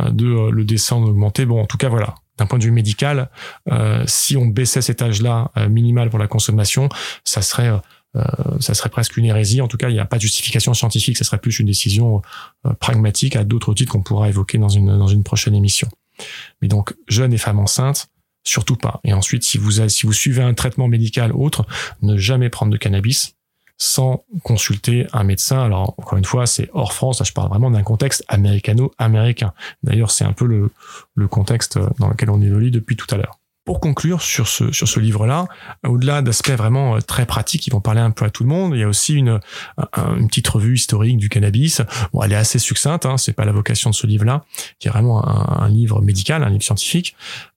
euh, 0.00 0.10
de 0.10 0.26
euh, 0.26 0.50
le 0.50 0.64
descendre, 0.64 1.08
augmenter. 1.08 1.44
Bon, 1.44 1.60
en 1.60 1.66
tout 1.66 1.76
cas, 1.76 1.88
voilà. 1.88 2.14
D'un 2.38 2.46
point 2.46 2.58
de 2.58 2.64
vue 2.64 2.70
médical, 2.70 3.30
euh, 3.70 4.04
si 4.06 4.38
on 4.38 4.46
baissait 4.46 4.80
cet 4.80 5.02
âge-là 5.02 5.50
minimal 5.68 6.08
pour 6.08 6.18
la 6.18 6.26
consommation, 6.26 6.88
ça 7.24 7.42
serait 7.42 7.70
ça 8.60 8.74
serait 8.74 8.90
presque 8.90 9.16
une 9.16 9.24
hérésie. 9.26 9.60
En 9.60 9.68
tout 9.68 9.76
cas, 9.76 9.88
il 9.88 9.94
n'y 9.94 10.00
a 10.00 10.04
pas 10.06 10.16
de 10.16 10.22
justification 10.22 10.72
scientifique. 10.74 11.16
Ça 11.16 11.24
serait 11.24 11.38
plus 11.38 11.60
une 11.60 11.66
décision 11.66 12.22
pragmatique 12.80 13.36
à 13.36 13.44
d'autres 13.44 13.74
titres 13.74 13.92
qu'on 13.92 14.02
pourra 14.02 14.28
évoquer 14.28 14.56
dans 14.56 14.70
une 14.70 14.98
dans 14.98 15.06
une 15.06 15.24
prochaine 15.24 15.54
émission. 15.54 15.88
Mais 16.60 16.68
donc, 16.68 16.94
jeunes 17.06 17.32
et 17.34 17.38
femmes 17.38 17.58
enceintes, 17.58 18.08
surtout 18.44 18.76
pas. 18.76 19.00
Et 19.04 19.12
ensuite, 19.12 19.44
si 19.44 19.58
vous 19.58 19.86
si 19.88 20.06
vous 20.06 20.12
suivez 20.12 20.42
un 20.42 20.54
traitement 20.54 20.88
médical 20.88 21.32
autre, 21.32 21.66
ne 22.00 22.16
jamais 22.16 22.48
prendre 22.48 22.72
de 22.72 22.78
cannabis 22.78 23.34
sans 23.82 24.24
consulter 24.44 25.08
un 25.12 25.24
médecin. 25.24 25.60
Alors, 25.60 25.94
encore 25.98 26.16
une 26.16 26.24
fois, 26.24 26.46
c'est 26.46 26.70
hors 26.72 26.92
France. 26.92 27.18
Là, 27.18 27.24
je 27.24 27.32
parle 27.32 27.48
vraiment 27.48 27.70
d'un 27.70 27.82
contexte 27.82 28.24
américano-américain. 28.28 29.52
D'ailleurs, 29.82 30.12
c'est 30.12 30.24
un 30.24 30.32
peu 30.32 30.46
le, 30.46 30.70
le 31.16 31.26
contexte 31.26 31.80
dans 31.98 32.08
lequel 32.08 32.30
on 32.30 32.40
évolue 32.40 32.70
depuis 32.70 32.94
tout 32.94 33.12
à 33.12 33.16
l'heure. 33.16 33.41
Pour 33.64 33.78
conclure 33.78 34.22
sur 34.22 34.48
ce, 34.48 34.72
sur 34.72 34.88
ce 34.88 34.98
livre-là, 34.98 35.46
au-delà 35.86 36.20
d'aspects 36.20 36.50
vraiment 36.50 36.96
euh, 36.96 37.00
très 37.00 37.26
pratiques 37.26 37.62
qui 37.62 37.70
vont 37.70 37.80
parler 37.80 38.00
un 38.00 38.10
peu 38.10 38.24
à 38.24 38.30
tout 38.30 38.42
le 38.42 38.48
monde, 38.48 38.72
il 38.74 38.80
y 38.80 38.82
a 38.82 38.88
aussi 38.88 39.14
une, 39.14 39.38
une 39.96 40.26
petite 40.26 40.48
revue 40.48 40.74
historique 40.74 41.16
du 41.16 41.28
cannabis. 41.28 41.80
Bon, 42.12 42.22
elle 42.22 42.32
est 42.32 42.36
assez 42.36 42.58
succincte, 42.58 43.06
hein, 43.06 43.16
c'est 43.18 43.32
pas 43.32 43.44
la 43.44 43.52
vocation 43.52 43.90
de 43.90 43.94
ce 43.94 44.06
livre-là, 44.06 44.44
qui 44.80 44.88
est 44.88 44.90
vraiment 44.90 45.24
un, 45.24 45.68
livre 45.68 46.02
médical, 46.02 46.42
un 46.42 46.50
livre 46.50 46.64
scientifique, 46.64 47.14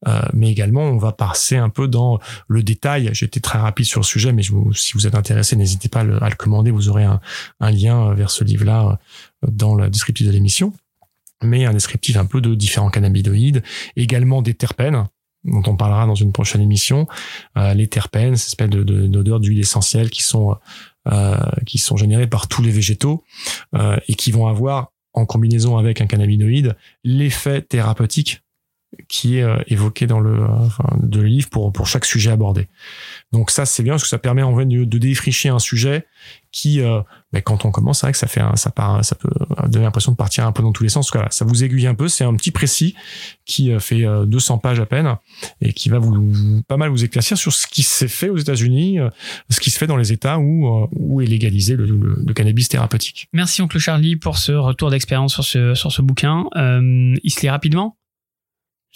euh, 0.07 0.21
mais 0.33 0.51
également 0.51 0.83
on 0.83 0.97
va 0.97 1.11
passer 1.11 1.57
un 1.57 1.69
peu 1.69 1.87
dans 1.87 2.19
le 2.47 2.61
détail. 2.61 3.09
J'ai 3.13 3.25
été 3.25 3.39
très 3.39 3.57
rapide 3.57 3.85
sur 3.85 3.99
le 3.99 4.05
sujet, 4.05 4.31
mais 4.31 4.43
je 4.43 4.53
si 4.73 4.93
vous 4.93 5.07
êtes 5.07 5.15
intéressé, 5.15 5.55
n'hésitez 5.55 5.89
pas 5.89 6.01
à 6.01 6.03
le, 6.03 6.35
commander, 6.37 6.69
vous 6.69 6.89
aurez 6.89 7.03
un, 7.03 7.19
un 7.59 7.71
lien 7.71 8.13
vers 8.13 8.29
ce 8.29 8.43
livre-là 8.43 8.99
euh, 9.43 9.47
dans 9.51 9.75
la 9.75 9.89
descriptive 9.89 10.27
de 10.27 10.31
l'émission 10.31 10.71
mais 11.43 11.65
un 11.65 11.73
descriptif 11.73 12.17
un 12.17 12.25
peu 12.25 12.41
de 12.41 12.55
différents 12.55 12.89
cannabinoïdes, 12.89 13.61
également 13.95 14.41
des 14.41 14.53
terpènes, 14.53 15.05
dont 15.45 15.63
on 15.67 15.75
parlera 15.75 16.05
dans 16.05 16.15
une 16.15 16.31
prochaine 16.31 16.61
émission, 16.61 17.07
euh, 17.57 17.73
les 17.73 17.87
terpènes, 17.87 18.35
ces 18.35 18.47
espèces 18.47 18.69
de, 18.69 18.83
d'odeurs 18.83 19.39
d'huile 19.39 19.59
essentielle 19.59 20.09
qui 20.09 20.23
sont 20.23 20.55
euh, 21.07 21.37
qui 21.65 21.77
sont 21.77 21.97
générées 21.97 22.27
par 22.27 22.47
tous 22.47 22.63
les 22.63 22.71
végétaux 22.71 23.23
euh, 23.75 23.97
et 24.07 24.15
qui 24.15 24.31
vont 24.31 24.47
avoir 24.47 24.91
en 25.13 25.25
combinaison 25.25 25.77
avec 25.77 26.01
un 26.01 26.07
cannabinoïde 26.07 26.75
l'effet 27.03 27.61
thérapeutique 27.61 28.41
qui 29.07 29.37
est 29.37 29.43
euh, 29.43 29.57
évoqué 29.67 30.07
dans 30.07 30.19
le, 30.19 30.43
enfin, 30.43 30.85
de 31.01 31.21
le 31.21 31.27
livre 31.27 31.49
pour, 31.49 31.71
pour 31.71 31.87
chaque 31.87 32.05
sujet 32.05 32.31
abordé. 32.31 32.67
Donc 33.31 33.51
ça, 33.51 33.65
c'est 33.65 33.83
bien 33.83 33.93
parce 33.93 34.03
que 34.03 34.09
ça 34.09 34.17
permet 34.17 34.43
en 34.43 34.55
fait 34.57 34.65
de, 34.65 34.97
défricher 34.97 35.49
un 35.49 35.59
sujet 35.59 36.05
qui, 36.51 36.81
euh, 36.81 37.01
ben, 37.33 37.41
quand 37.41 37.65
on 37.65 37.71
commence, 37.71 37.99
c'est 37.99 38.05
vrai 38.05 38.13
que 38.13 38.17
ça 38.17 38.27
fait 38.27 38.39
un, 38.39 38.55
ça 38.55 38.71
part, 38.71 39.03
ça 39.03 39.15
peut 39.15 39.29
donner 39.67 39.83
l'impression 39.83 40.11
de 40.11 40.17
partir 40.17 40.45
un 40.45 40.51
peu 40.51 40.63
dans 40.63 40.71
tous 40.71 40.83
les 40.83 40.89
sens. 40.89 41.09
Voilà, 41.11 41.29
ça 41.31 41.43
vous 41.43 41.63
aiguille 41.63 41.87
un 41.87 41.95
peu. 41.95 42.07
C'est 42.07 42.23
un 42.23 42.33
petit 42.35 42.51
précis 42.51 42.95
qui 43.45 43.71
euh, 43.71 43.79
fait 43.79 44.03
200 44.25 44.59
pages 44.59 44.79
à 44.79 44.85
peine 44.85 45.15
et 45.61 45.73
qui 45.73 45.89
va 45.89 45.99
vous 45.99 46.61
pas 46.67 46.77
mal 46.77 46.89
vous 46.89 47.03
éclaircir 47.03 47.37
sur 47.37 47.53
ce 47.53 47.67
qui 47.67 47.83
s'est 47.83 48.07
fait 48.07 48.29
aux 48.29 48.37
États-Unis, 48.37 48.99
ce 49.49 49.59
qui 49.59 49.69
se 49.69 49.77
fait 49.77 49.87
dans 49.87 49.97
les 49.97 50.11
États 50.11 50.39
où 50.39 50.87
où 50.93 51.21
est 51.21 51.25
légalisé 51.25 51.75
le, 51.75 51.85
le, 51.85 52.33
cannabis 52.33 52.69
thérapeutique. 52.69 53.27
Merci 53.33 53.61
oncle 53.61 53.79
Charlie 53.79 54.15
pour 54.15 54.37
ce 54.37 54.51
retour 54.51 54.89
d'expérience 54.89 55.33
sur 55.33 55.43
ce 55.43 55.73
sur 55.75 55.91
ce 55.91 56.01
bouquin. 56.01 56.45
Euh, 56.55 57.15
il 57.23 57.31
se 57.31 57.41
lit 57.41 57.49
rapidement? 57.49 57.97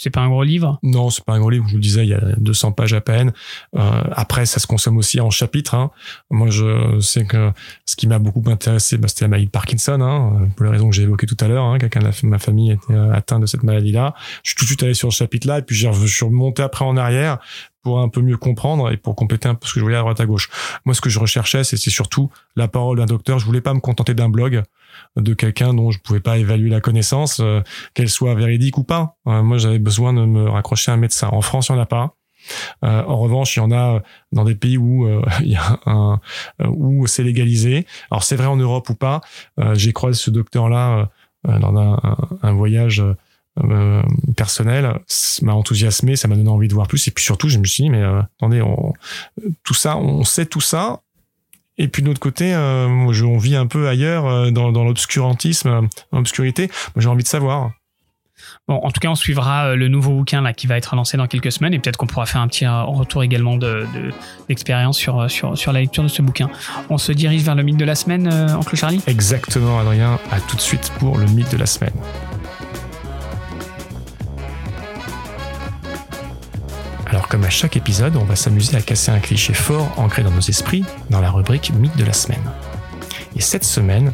C'est 0.02 0.12
pas 0.12 0.22
un 0.22 0.30
gros 0.30 0.44
livre? 0.44 0.80
Non, 0.82 1.10
c'est 1.10 1.26
pas 1.26 1.34
un 1.34 1.40
gros 1.40 1.50
livre. 1.50 1.66
Je 1.68 1.72
vous 1.72 1.78
le 1.78 1.82
disais, 1.82 2.06
il 2.06 2.10
y 2.10 2.14
a 2.14 2.22
200 2.38 2.72
pages 2.72 2.94
à 2.94 3.02
peine. 3.02 3.34
Euh, 3.76 4.02
après, 4.14 4.46
ça 4.46 4.62
se 4.62 4.66
consomme 4.66 4.96
aussi 4.96 5.20
en 5.20 5.30
chapitres. 5.30 5.76
Hein. 5.76 5.92
Moi, 6.32 6.50
je 6.50 7.02
sais 7.02 7.26
que 7.26 7.52
ce 7.86 7.98
qui 7.98 8.08
m'a 8.08 8.18
beaucoup 8.18 8.42
intéressé, 8.50 8.98
bah, 8.98 9.10
c'était 9.10 9.26
la 9.26 9.28
maladie 9.28 9.48
de 9.48 9.52
Parkinson, 9.52 10.00
hein, 10.00 10.48
pour 10.56 10.64
les 10.64 10.72
raisons 10.72 10.90
que 10.90 10.96
j'ai 10.96 11.04
évoquées 11.04 11.28
tout 11.28 11.36
à 11.42 11.50
l'heure. 11.50 11.66
Hein. 11.66 11.80
Quelqu'un 11.80 12.00
de 12.00 12.28
ma 12.28 12.40
famille 12.40 12.72
était 12.72 12.94
euh, 12.94 13.12
atteint 13.12 13.42
de 13.42 13.46
cette 13.46 13.64
maladie-là. 13.64 14.14
Je 14.46 14.52
suis 14.52 14.56
tout 14.56 14.64
de 14.64 14.70
suite 14.70 14.84
allé 14.84 14.94
sur 14.94 15.12
ce 15.12 15.18
chapitre-là, 15.18 15.60
et 15.60 15.64
puis 15.64 15.76
je 15.76 15.90
suis 15.92 16.26
remonté 16.26 16.64
après 16.64 16.86
en 16.86 16.96
arrière 16.96 17.40
pour 17.82 18.00
un 18.00 18.08
peu 18.08 18.22
mieux 18.22 18.38
comprendre 18.38 18.92
et 18.92 18.98
pour 18.98 19.16
compléter 19.16 19.50
un 19.50 19.56
peu 19.56 19.68
ce 19.68 19.74
que 19.74 19.80
je 19.82 19.84
voyais 19.84 19.98
à 19.98 20.02
droite 20.02 20.20
à 20.22 20.26
gauche. 20.26 20.50
Moi, 20.86 20.96
ce 20.96 21.02
que 21.02 21.10
je 21.10 21.20
recherchais, 21.20 21.66
c'était 21.66 21.90
surtout 21.90 22.30
la 22.56 22.70
parole 22.70 23.00
d'un 23.00 23.06
docteur. 23.06 23.40
Je 23.40 23.46
voulais 23.46 23.62
pas 23.62 23.74
me 23.74 23.80
contenter 23.80 24.14
d'un 24.14 24.30
blog 24.30 24.64
de 25.16 25.34
quelqu'un 25.34 25.74
dont 25.74 25.92
je 25.92 26.00
pouvais 26.00 26.20
pas 26.20 26.38
évaluer 26.38 26.70
la 26.70 26.82
connaissance, 26.82 27.40
euh, 27.40 27.62
qu'elle 27.94 28.10
soit 28.10 28.36
véridique 28.36 28.78
ou 28.78 28.84
pas. 28.84 29.18
Euh, 29.28 29.44
moi, 29.44 29.58
j'avais 29.58 29.80
besoin 29.80 30.14
de 30.14 30.26
me 30.26 30.50
raccrocher 30.50 30.92
à 30.92 30.94
un 30.96 30.98
médecin. 30.98 31.30
En 31.32 31.42
France, 31.42 31.70
il 31.70 31.74
y 31.74 31.76
en 31.76 31.80
a 31.80 31.86
pas. 31.86 32.16
Euh, 32.86 33.04
en 33.04 33.18
revanche, 33.18 33.58
il 33.58 33.60
y 33.60 33.62
en 33.62 33.72
a 33.72 34.02
dans 34.32 34.46
des 34.46 34.56
pays 34.56 34.78
où 34.78 35.08
il 35.42 35.60
un 35.86 36.20
où 36.68 37.06
c'est 37.06 37.24
légalisé. 37.24 37.86
Alors 38.12 38.24
c'est 38.24 38.38
vrai 38.38 38.48
en 38.48 38.56
Europe 38.56 38.90
ou 38.90 38.96
pas. 38.96 39.22
J'ai 39.74 39.92
croisé 39.92 40.18
ce 40.18 40.32
docteur-là 40.32 41.10
dans 41.44 42.00
un, 42.42 42.54
voyage 42.54 43.04
personnel. 44.38 45.00
M'a 45.42 45.54
enthousiasmé, 45.54 46.16
ça 46.16 46.30
m'a 46.30 46.36
donné 46.36 46.50
envie 46.50 46.70
de 46.70 46.74
voir 46.74 46.88
plus. 46.88 47.10
Et 47.10 47.12
puis 47.12 47.26
surtout, 47.26 47.50
je 47.50 47.58
me 47.58 47.66
suis 47.66 47.84
dit 47.84 47.90
mais 47.90 48.04
attendez, 48.04 48.62
on, 48.62 48.94
tout 49.64 49.74
ça, 49.74 49.98
on 49.98 50.24
sait 50.24 50.46
tout 50.46 50.62
ça. 50.62 51.02
Et 51.80 51.88
puis 51.88 52.04
de 52.04 52.08
l'autre 52.08 52.20
côté, 52.20 52.54
euh, 52.54 52.88
on 52.88 53.38
vit 53.38 53.56
un 53.56 53.66
peu 53.66 53.88
ailleurs, 53.88 54.28
euh, 54.28 54.52
dans, 54.52 54.72
dans 54.72 54.84
l'obscurantisme, 54.84 55.70
euh, 55.70 55.82
dans 56.12 56.18
l'obscurité. 56.20 56.70
J'ai 56.98 57.08
envie 57.08 57.24
de 57.24 57.28
savoir. 57.28 57.72
Bon, 58.68 58.76
en 58.76 58.92
tout 58.92 59.00
cas, 59.00 59.08
on 59.08 59.16
suivra 59.16 59.76
le 59.76 59.88
nouveau 59.88 60.12
bouquin 60.12 60.42
là 60.42 60.54
qui 60.54 60.68
va 60.68 60.78
être 60.78 60.96
lancé 60.96 61.18
dans 61.18 61.28
quelques 61.28 61.52
semaines 61.52 61.74
et 61.74 61.80
peut-être 61.80 61.98
qu'on 61.98 62.06
pourra 62.06 62.26
faire 62.26 62.42
un 62.42 62.48
petit 62.48 62.68
retour 62.68 63.24
également 63.24 63.56
de, 63.56 63.86
d'expérience 64.48 64.98
sur, 64.98 65.30
sur, 65.32 65.58
sur 65.58 65.72
la 65.72 65.80
lecture 65.80 66.04
de 66.04 66.10
ce 66.10 66.22
bouquin. 66.22 66.50
On 66.90 66.98
se 66.98 67.12
dirige 67.12 67.42
vers 67.44 67.56
le 67.56 67.64
mythe 67.64 67.78
de 67.78 67.86
la 67.86 67.96
semaine, 67.96 68.32
Oncle 68.56 68.76
Charlie? 68.76 69.02
Exactement, 69.08 69.80
Adrien. 69.80 70.20
À 70.32 70.40
tout 70.40 70.56
de 70.56 70.62
suite 70.62 70.92
pour 71.00 71.18
le 71.18 71.26
mythe 71.26 71.52
de 71.52 71.58
la 71.58 71.66
semaine. 71.66 71.94
Alors 77.10 77.28
comme 77.28 77.44
à 77.44 77.50
chaque 77.50 77.76
épisode, 77.76 78.16
on 78.18 78.24
va 78.24 78.36
s'amuser 78.36 78.78
à 78.78 78.82
casser 78.82 79.10
un 79.10 79.20
cliché 79.20 79.56
fort 79.56 79.92
ancré 79.98 80.22
dans 80.22 80.30
nos 80.30 80.42
esprits 80.42 80.86
dans 81.10 81.20
la 81.20 81.32
rubrique 81.32 81.74
Mythe 81.74 81.98
de 81.98 82.04
la 82.04 82.14
semaine. 82.14 82.52
Et 83.36 83.42
cette 83.42 83.64
semaine, 83.64 84.14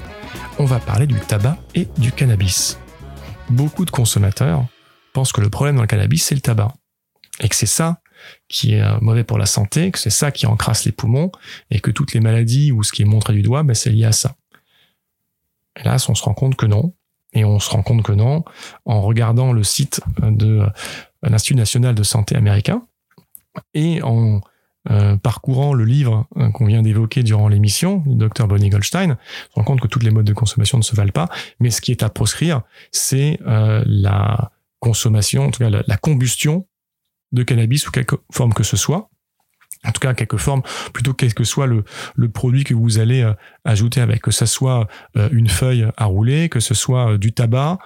on 0.60 0.66
va 0.66 0.80
parler 0.80 1.06
du 1.06 1.20
tabac 1.20 1.58
et 1.76 1.90
du 1.98 2.14
cannabis. 2.14 2.80
Beaucoup 3.50 3.84
de 3.84 3.92
consommateurs 3.92 4.66
pensent 5.12 5.34
que 5.34 5.42
le 5.42 5.50
problème 5.50 5.76
dans 5.76 5.82
le 5.82 5.88
cannabis, 5.88 6.24
c'est 6.24 6.36
le 6.36 6.42
tabac. 6.42 6.74
Et 7.42 7.50
que 7.50 7.56
c'est 7.56 7.66
ça 7.66 8.00
qui 8.48 8.76
est 8.76 8.82
euh, 8.82 8.98
mauvais 9.02 9.26
pour 9.26 9.38
la 9.38 9.46
santé, 9.46 9.92
que 9.92 10.00
c'est 10.00 10.10
ça 10.10 10.32
qui 10.32 10.46
encrasse 10.46 10.86
les 10.86 10.94
poumons, 10.94 11.34
et 11.72 11.82
que 11.82 11.92
toutes 11.92 12.14
les 12.14 12.22
maladies 12.22 12.72
ou 12.72 12.82
ce 12.82 12.94
qui 12.94 13.02
est 13.02 13.06
montré 13.06 13.34
du 13.34 13.42
doigt, 13.42 13.64
ben, 13.64 13.74
c'est 13.74 13.90
lié 13.90 14.06
à 14.06 14.14
ça. 14.14 14.38
Hélas, 15.76 16.08
on 16.08 16.16
se 16.16 16.24
rend 16.24 16.34
compte 16.34 16.56
que 16.56 16.66
non. 16.66 16.94
Et 17.34 17.44
on 17.44 17.60
se 17.60 17.70
rend 17.70 17.84
compte 17.84 18.02
que 18.02 18.14
non 18.14 18.46
en 18.86 19.02
regardant 19.02 19.52
le 19.52 19.62
site 19.62 20.00
de 20.22 20.66
euh, 21.26 21.30
l'Institut 21.30 21.56
national 21.56 21.96
de 21.96 22.04
santé 22.04 22.36
américain. 22.36 22.84
Et 23.74 24.02
en 24.04 24.42
euh, 24.92 25.18
parcourant 25.18 25.74
le 25.74 25.84
livre 25.84 26.28
hein, 26.36 26.52
qu'on 26.52 26.66
vient 26.66 26.84
d'évoquer 26.84 27.24
durant 27.24 27.48
l'émission 27.48 28.04
du 28.06 28.16
docteur 28.16 28.48
Bonnie 28.48 28.70
Goldstein, 28.70 29.12
on 29.12 29.16
se 29.16 29.56
rend 29.56 29.64
compte 29.64 29.82
que 29.82 29.88
toutes 29.88 30.04
les 30.04 30.12
modes 30.12 30.26
de 30.26 30.34
consommation 30.34 30.78
ne 30.78 30.84
se 30.84 30.96
valent 30.96 31.12
pas, 31.12 31.28
mais 31.60 31.72
ce 31.72 31.82
qui 31.82 31.92
est 31.92 32.04
à 32.04 32.10
proscrire, 32.10 32.62
c'est 32.92 33.40
euh, 33.48 33.84
la 33.88 34.52
consommation, 34.80 35.46
en 35.46 35.52
tout 35.52 35.64
cas 35.64 35.70
la 35.70 35.98
combustion 35.98 36.68
de 37.32 37.42
cannabis 37.42 37.88
ou 37.88 37.92
quelque 37.92 38.18
forme 38.32 38.54
que 38.54 38.64
ce 38.64 38.78
soit, 38.78 39.10
en 39.86 39.92
tout 39.92 40.00
cas 40.00 40.14
quelque 40.14 40.38
forme, 40.38 40.62
plutôt 40.94 41.14
quel 41.14 41.34
que 41.34 41.44
soit 41.44 41.68
le, 41.68 41.84
produit 42.30 42.64
que 42.64 42.74
vous 42.74 43.00
allez 43.00 43.22
euh, 43.22 43.34
ajouter 43.64 44.02
avec, 44.02 44.22
que 44.22 44.32
ce 44.32 44.46
soit 44.46 44.88
euh, 45.18 45.30
une 45.32 45.48
feuille 45.48 45.88
à 45.98 46.06
rouler, 46.06 46.50
que 46.50 46.60
ce 46.60 46.74
soit 46.74 47.14
euh, 47.14 47.18
du 47.18 47.34
tabac, 47.34 47.78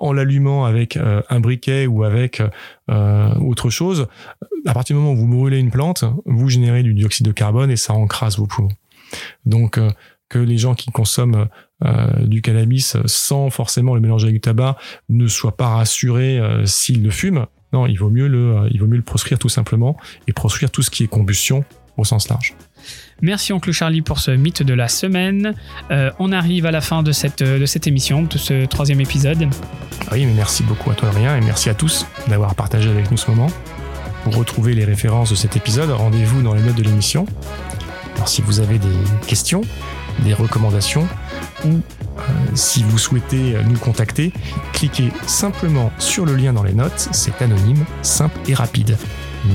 en 0.00 0.12
l'allumant 0.12 0.64
avec 0.64 0.96
un 0.96 1.40
briquet 1.40 1.86
ou 1.86 2.04
avec 2.04 2.42
autre 2.88 3.70
chose, 3.70 4.06
à 4.66 4.74
partir 4.74 4.96
du 4.96 5.02
moment 5.02 5.12
où 5.12 5.16
vous 5.16 5.26
brûlez 5.26 5.58
une 5.58 5.70
plante, 5.70 6.04
vous 6.26 6.48
générez 6.48 6.82
du 6.82 6.94
dioxyde 6.94 7.26
de 7.26 7.32
carbone 7.32 7.70
et 7.70 7.76
ça 7.76 7.92
encrase 7.92 8.38
vos 8.38 8.46
poumons. 8.46 8.70
Donc 9.46 9.80
que 10.28 10.38
les 10.38 10.58
gens 10.58 10.74
qui 10.74 10.90
consomment 10.90 11.48
du 12.20 12.42
cannabis 12.42 12.96
sans 13.06 13.50
forcément 13.50 13.94
le 13.94 14.00
mélanger 14.00 14.24
avec 14.24 14.34
du 14.34 14.40
tabac 14.40 14.76
ne 15.08 15.26
soient 15.26 15.56
pas 15.56 15.68
rassurés 15.68 16.40
s'ils 16.64 17.02
le 17.02 17.10
fument, 17.10 17.46
non, 17.72 17.86
il 17.86 17.98
vaut 17.98 18.10
mieux 18.10 18.28
le, 18.28 18.56
euh, 18.56 18.68
il 18.70 18.80
vaut 18.80 18.86
mieux 18.86 18.96
le 18.96 19.02
proscrire 19.02 19.38
tout 19.38 19.48
simplement 19.48 19.96
et 20.26 20.32
proscrire 20.32 20.70
tout 20.70 20.82
ce 20.82 20.90
qui 20.90 21.04
est 21.04 21.06
combustion 21.06 21.64
au 21.96 22.04
sens 22.04 22.28
large. 22.28 22.54
Merci 23.20 23.52
Oncle 23.52 23.72
Charlie 23.72 24.02
pour 24.02 24.20
ce 24.20 24.30
mythe 24.30 24.62
de 24.62 24.72
la 24.72 24.88
semaine. 24.88 25.54
Euh, 25.90 26.10
on 26.18 26.30
arrive 26.32 26.64
à 26.64 26.70
la 26.70 26.80
fin 26.80 27.02
de 27.02 27.12
cette, 27.12 27.42
de 27.42 27.66
cette 27.66 27.86
émission, 27.86 28.22
de 28.22 28.38
ce 28.38 28.64
troisième 28.66 29.00
épisode. 29.00 29.48
Oui, 30.12 30.24
mais 30.24 30.32
merci 30.32 30.62
beaucoup 30.62 30.90
à 30.90 30.94
toi 30.94 31.08
Adrien 31.08 31.36
et 31.36 31.40
merci 31.40 31.68
à 31.68 31.74
tous 31.74 32.06
d'avoir 32.28 32.54
partagé 32.54 32.88
avec 32.88 33.10
nous 33.10 33.16
ce 33.16 33.30
moment. 33.30 33.48
Pour 34.22 34.36
retrouver 34.36 34.74
les 34.74 34.84
références 34.84 35.30
de 35.30 35.34
cet 35.34 35.56
épisode, 35.56 35.90
rendez-vous 35.90 36.42
dans 36.42 36.54
les 36.54 36.62
notes 36.62 36.76
de 36.76 36.82
l'émission. 36.82 37.26
Alors 38.14 38.28
si 38.28 38.42
vous 38.42 38.60
avez 38.60 38.78
des 38.78 38.88
questions, 39.26 39.62
des 40.24 40.34
recommandations 40.34 41.06
ou 41.64 41.68
euh, 41.68 42.20
si 42.54 42.82
vous 42.82 42.98
souhaitez 42.98 43.56
nous 43.68 43.78
contacter, 43.78 44.32
cliquez 44.72 45.12
simplement 45.26 45.90
sur 45.98 46.24
le 46.26 46.34
lien 46.34 46.52
dans 46.52 46.62
les 46.62 46.74
notes, 46.74 47.08
c'est 47.12 47.42
anonyme, 47.42 47.84
simple 48.02 48.38
et 48.48 48.54
rapide. 48.54 48.96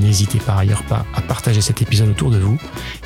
N'hésitez 0.00 0.38
par 0.38 0.58
ailleurs 0.58 0.82
pas 0.84 1.04
à 1.14 1.20
partager 1.20 1.60
cet 1.60 1.82
épisode 1.82 2.08
autour 2.08 2.30
de 2.30 2.38
vous. 2.38 2.58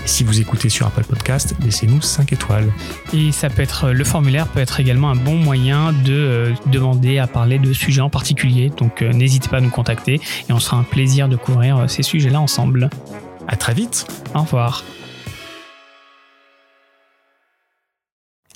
Et 0.05 0.09
si 0.09 0.25
vous 0.25 0.41
écoutez 0.41 0.69
sur 0.69 0.87
Apple 0.87 1.05
Podcast, 1.05 1.55
laissez-nous 1.63 2.03
5 2.03 2.33
étoiles. 2.33 2.73
Et 3.13 3.33
ça 3.33 3.51
peut 3.51 3.63
être 3.63 3.91
le 3.91 4.05
formulaire 4.05 4.47
peut 4.49 4.61
être 4.61 4.81
également 4.81 5.11
un 5.11 5.17
bon 5.17 5.37
moyen 5.37 5.93
de 5.93 6.13
euh, 6.13 6.53
demander 6.67 7.19
à 7.19 7.27
parler 7.27 7.59
de 7.59 7.73
sujets 7.73 8.01
en 8.01 8.11
particulier. 8.11 8.71
Donc 8.77 9.03
euh, 9.03 9.13
n'hésitez 9.13 9.49
pas 9.49 9.59
à 9.59 9.61
nous 9.61 9.71
contacter 9.71 10.21
et 10.49 10.53
on 10.53 10.61
sera 10.61 10.77
un 10.77 10.85
plaisir 10.85 11.29
de 11.29 11.37
couvrir 11.37 11.89
ces 11.91 12.03
sujets-là 12.03 12.41
ensemble. 12.41 12.91
À 13.47 13.57
très 13.57 13.75
vite. 13.75 14.07
Au 14.35 14.41
revoir. 14.41 14.85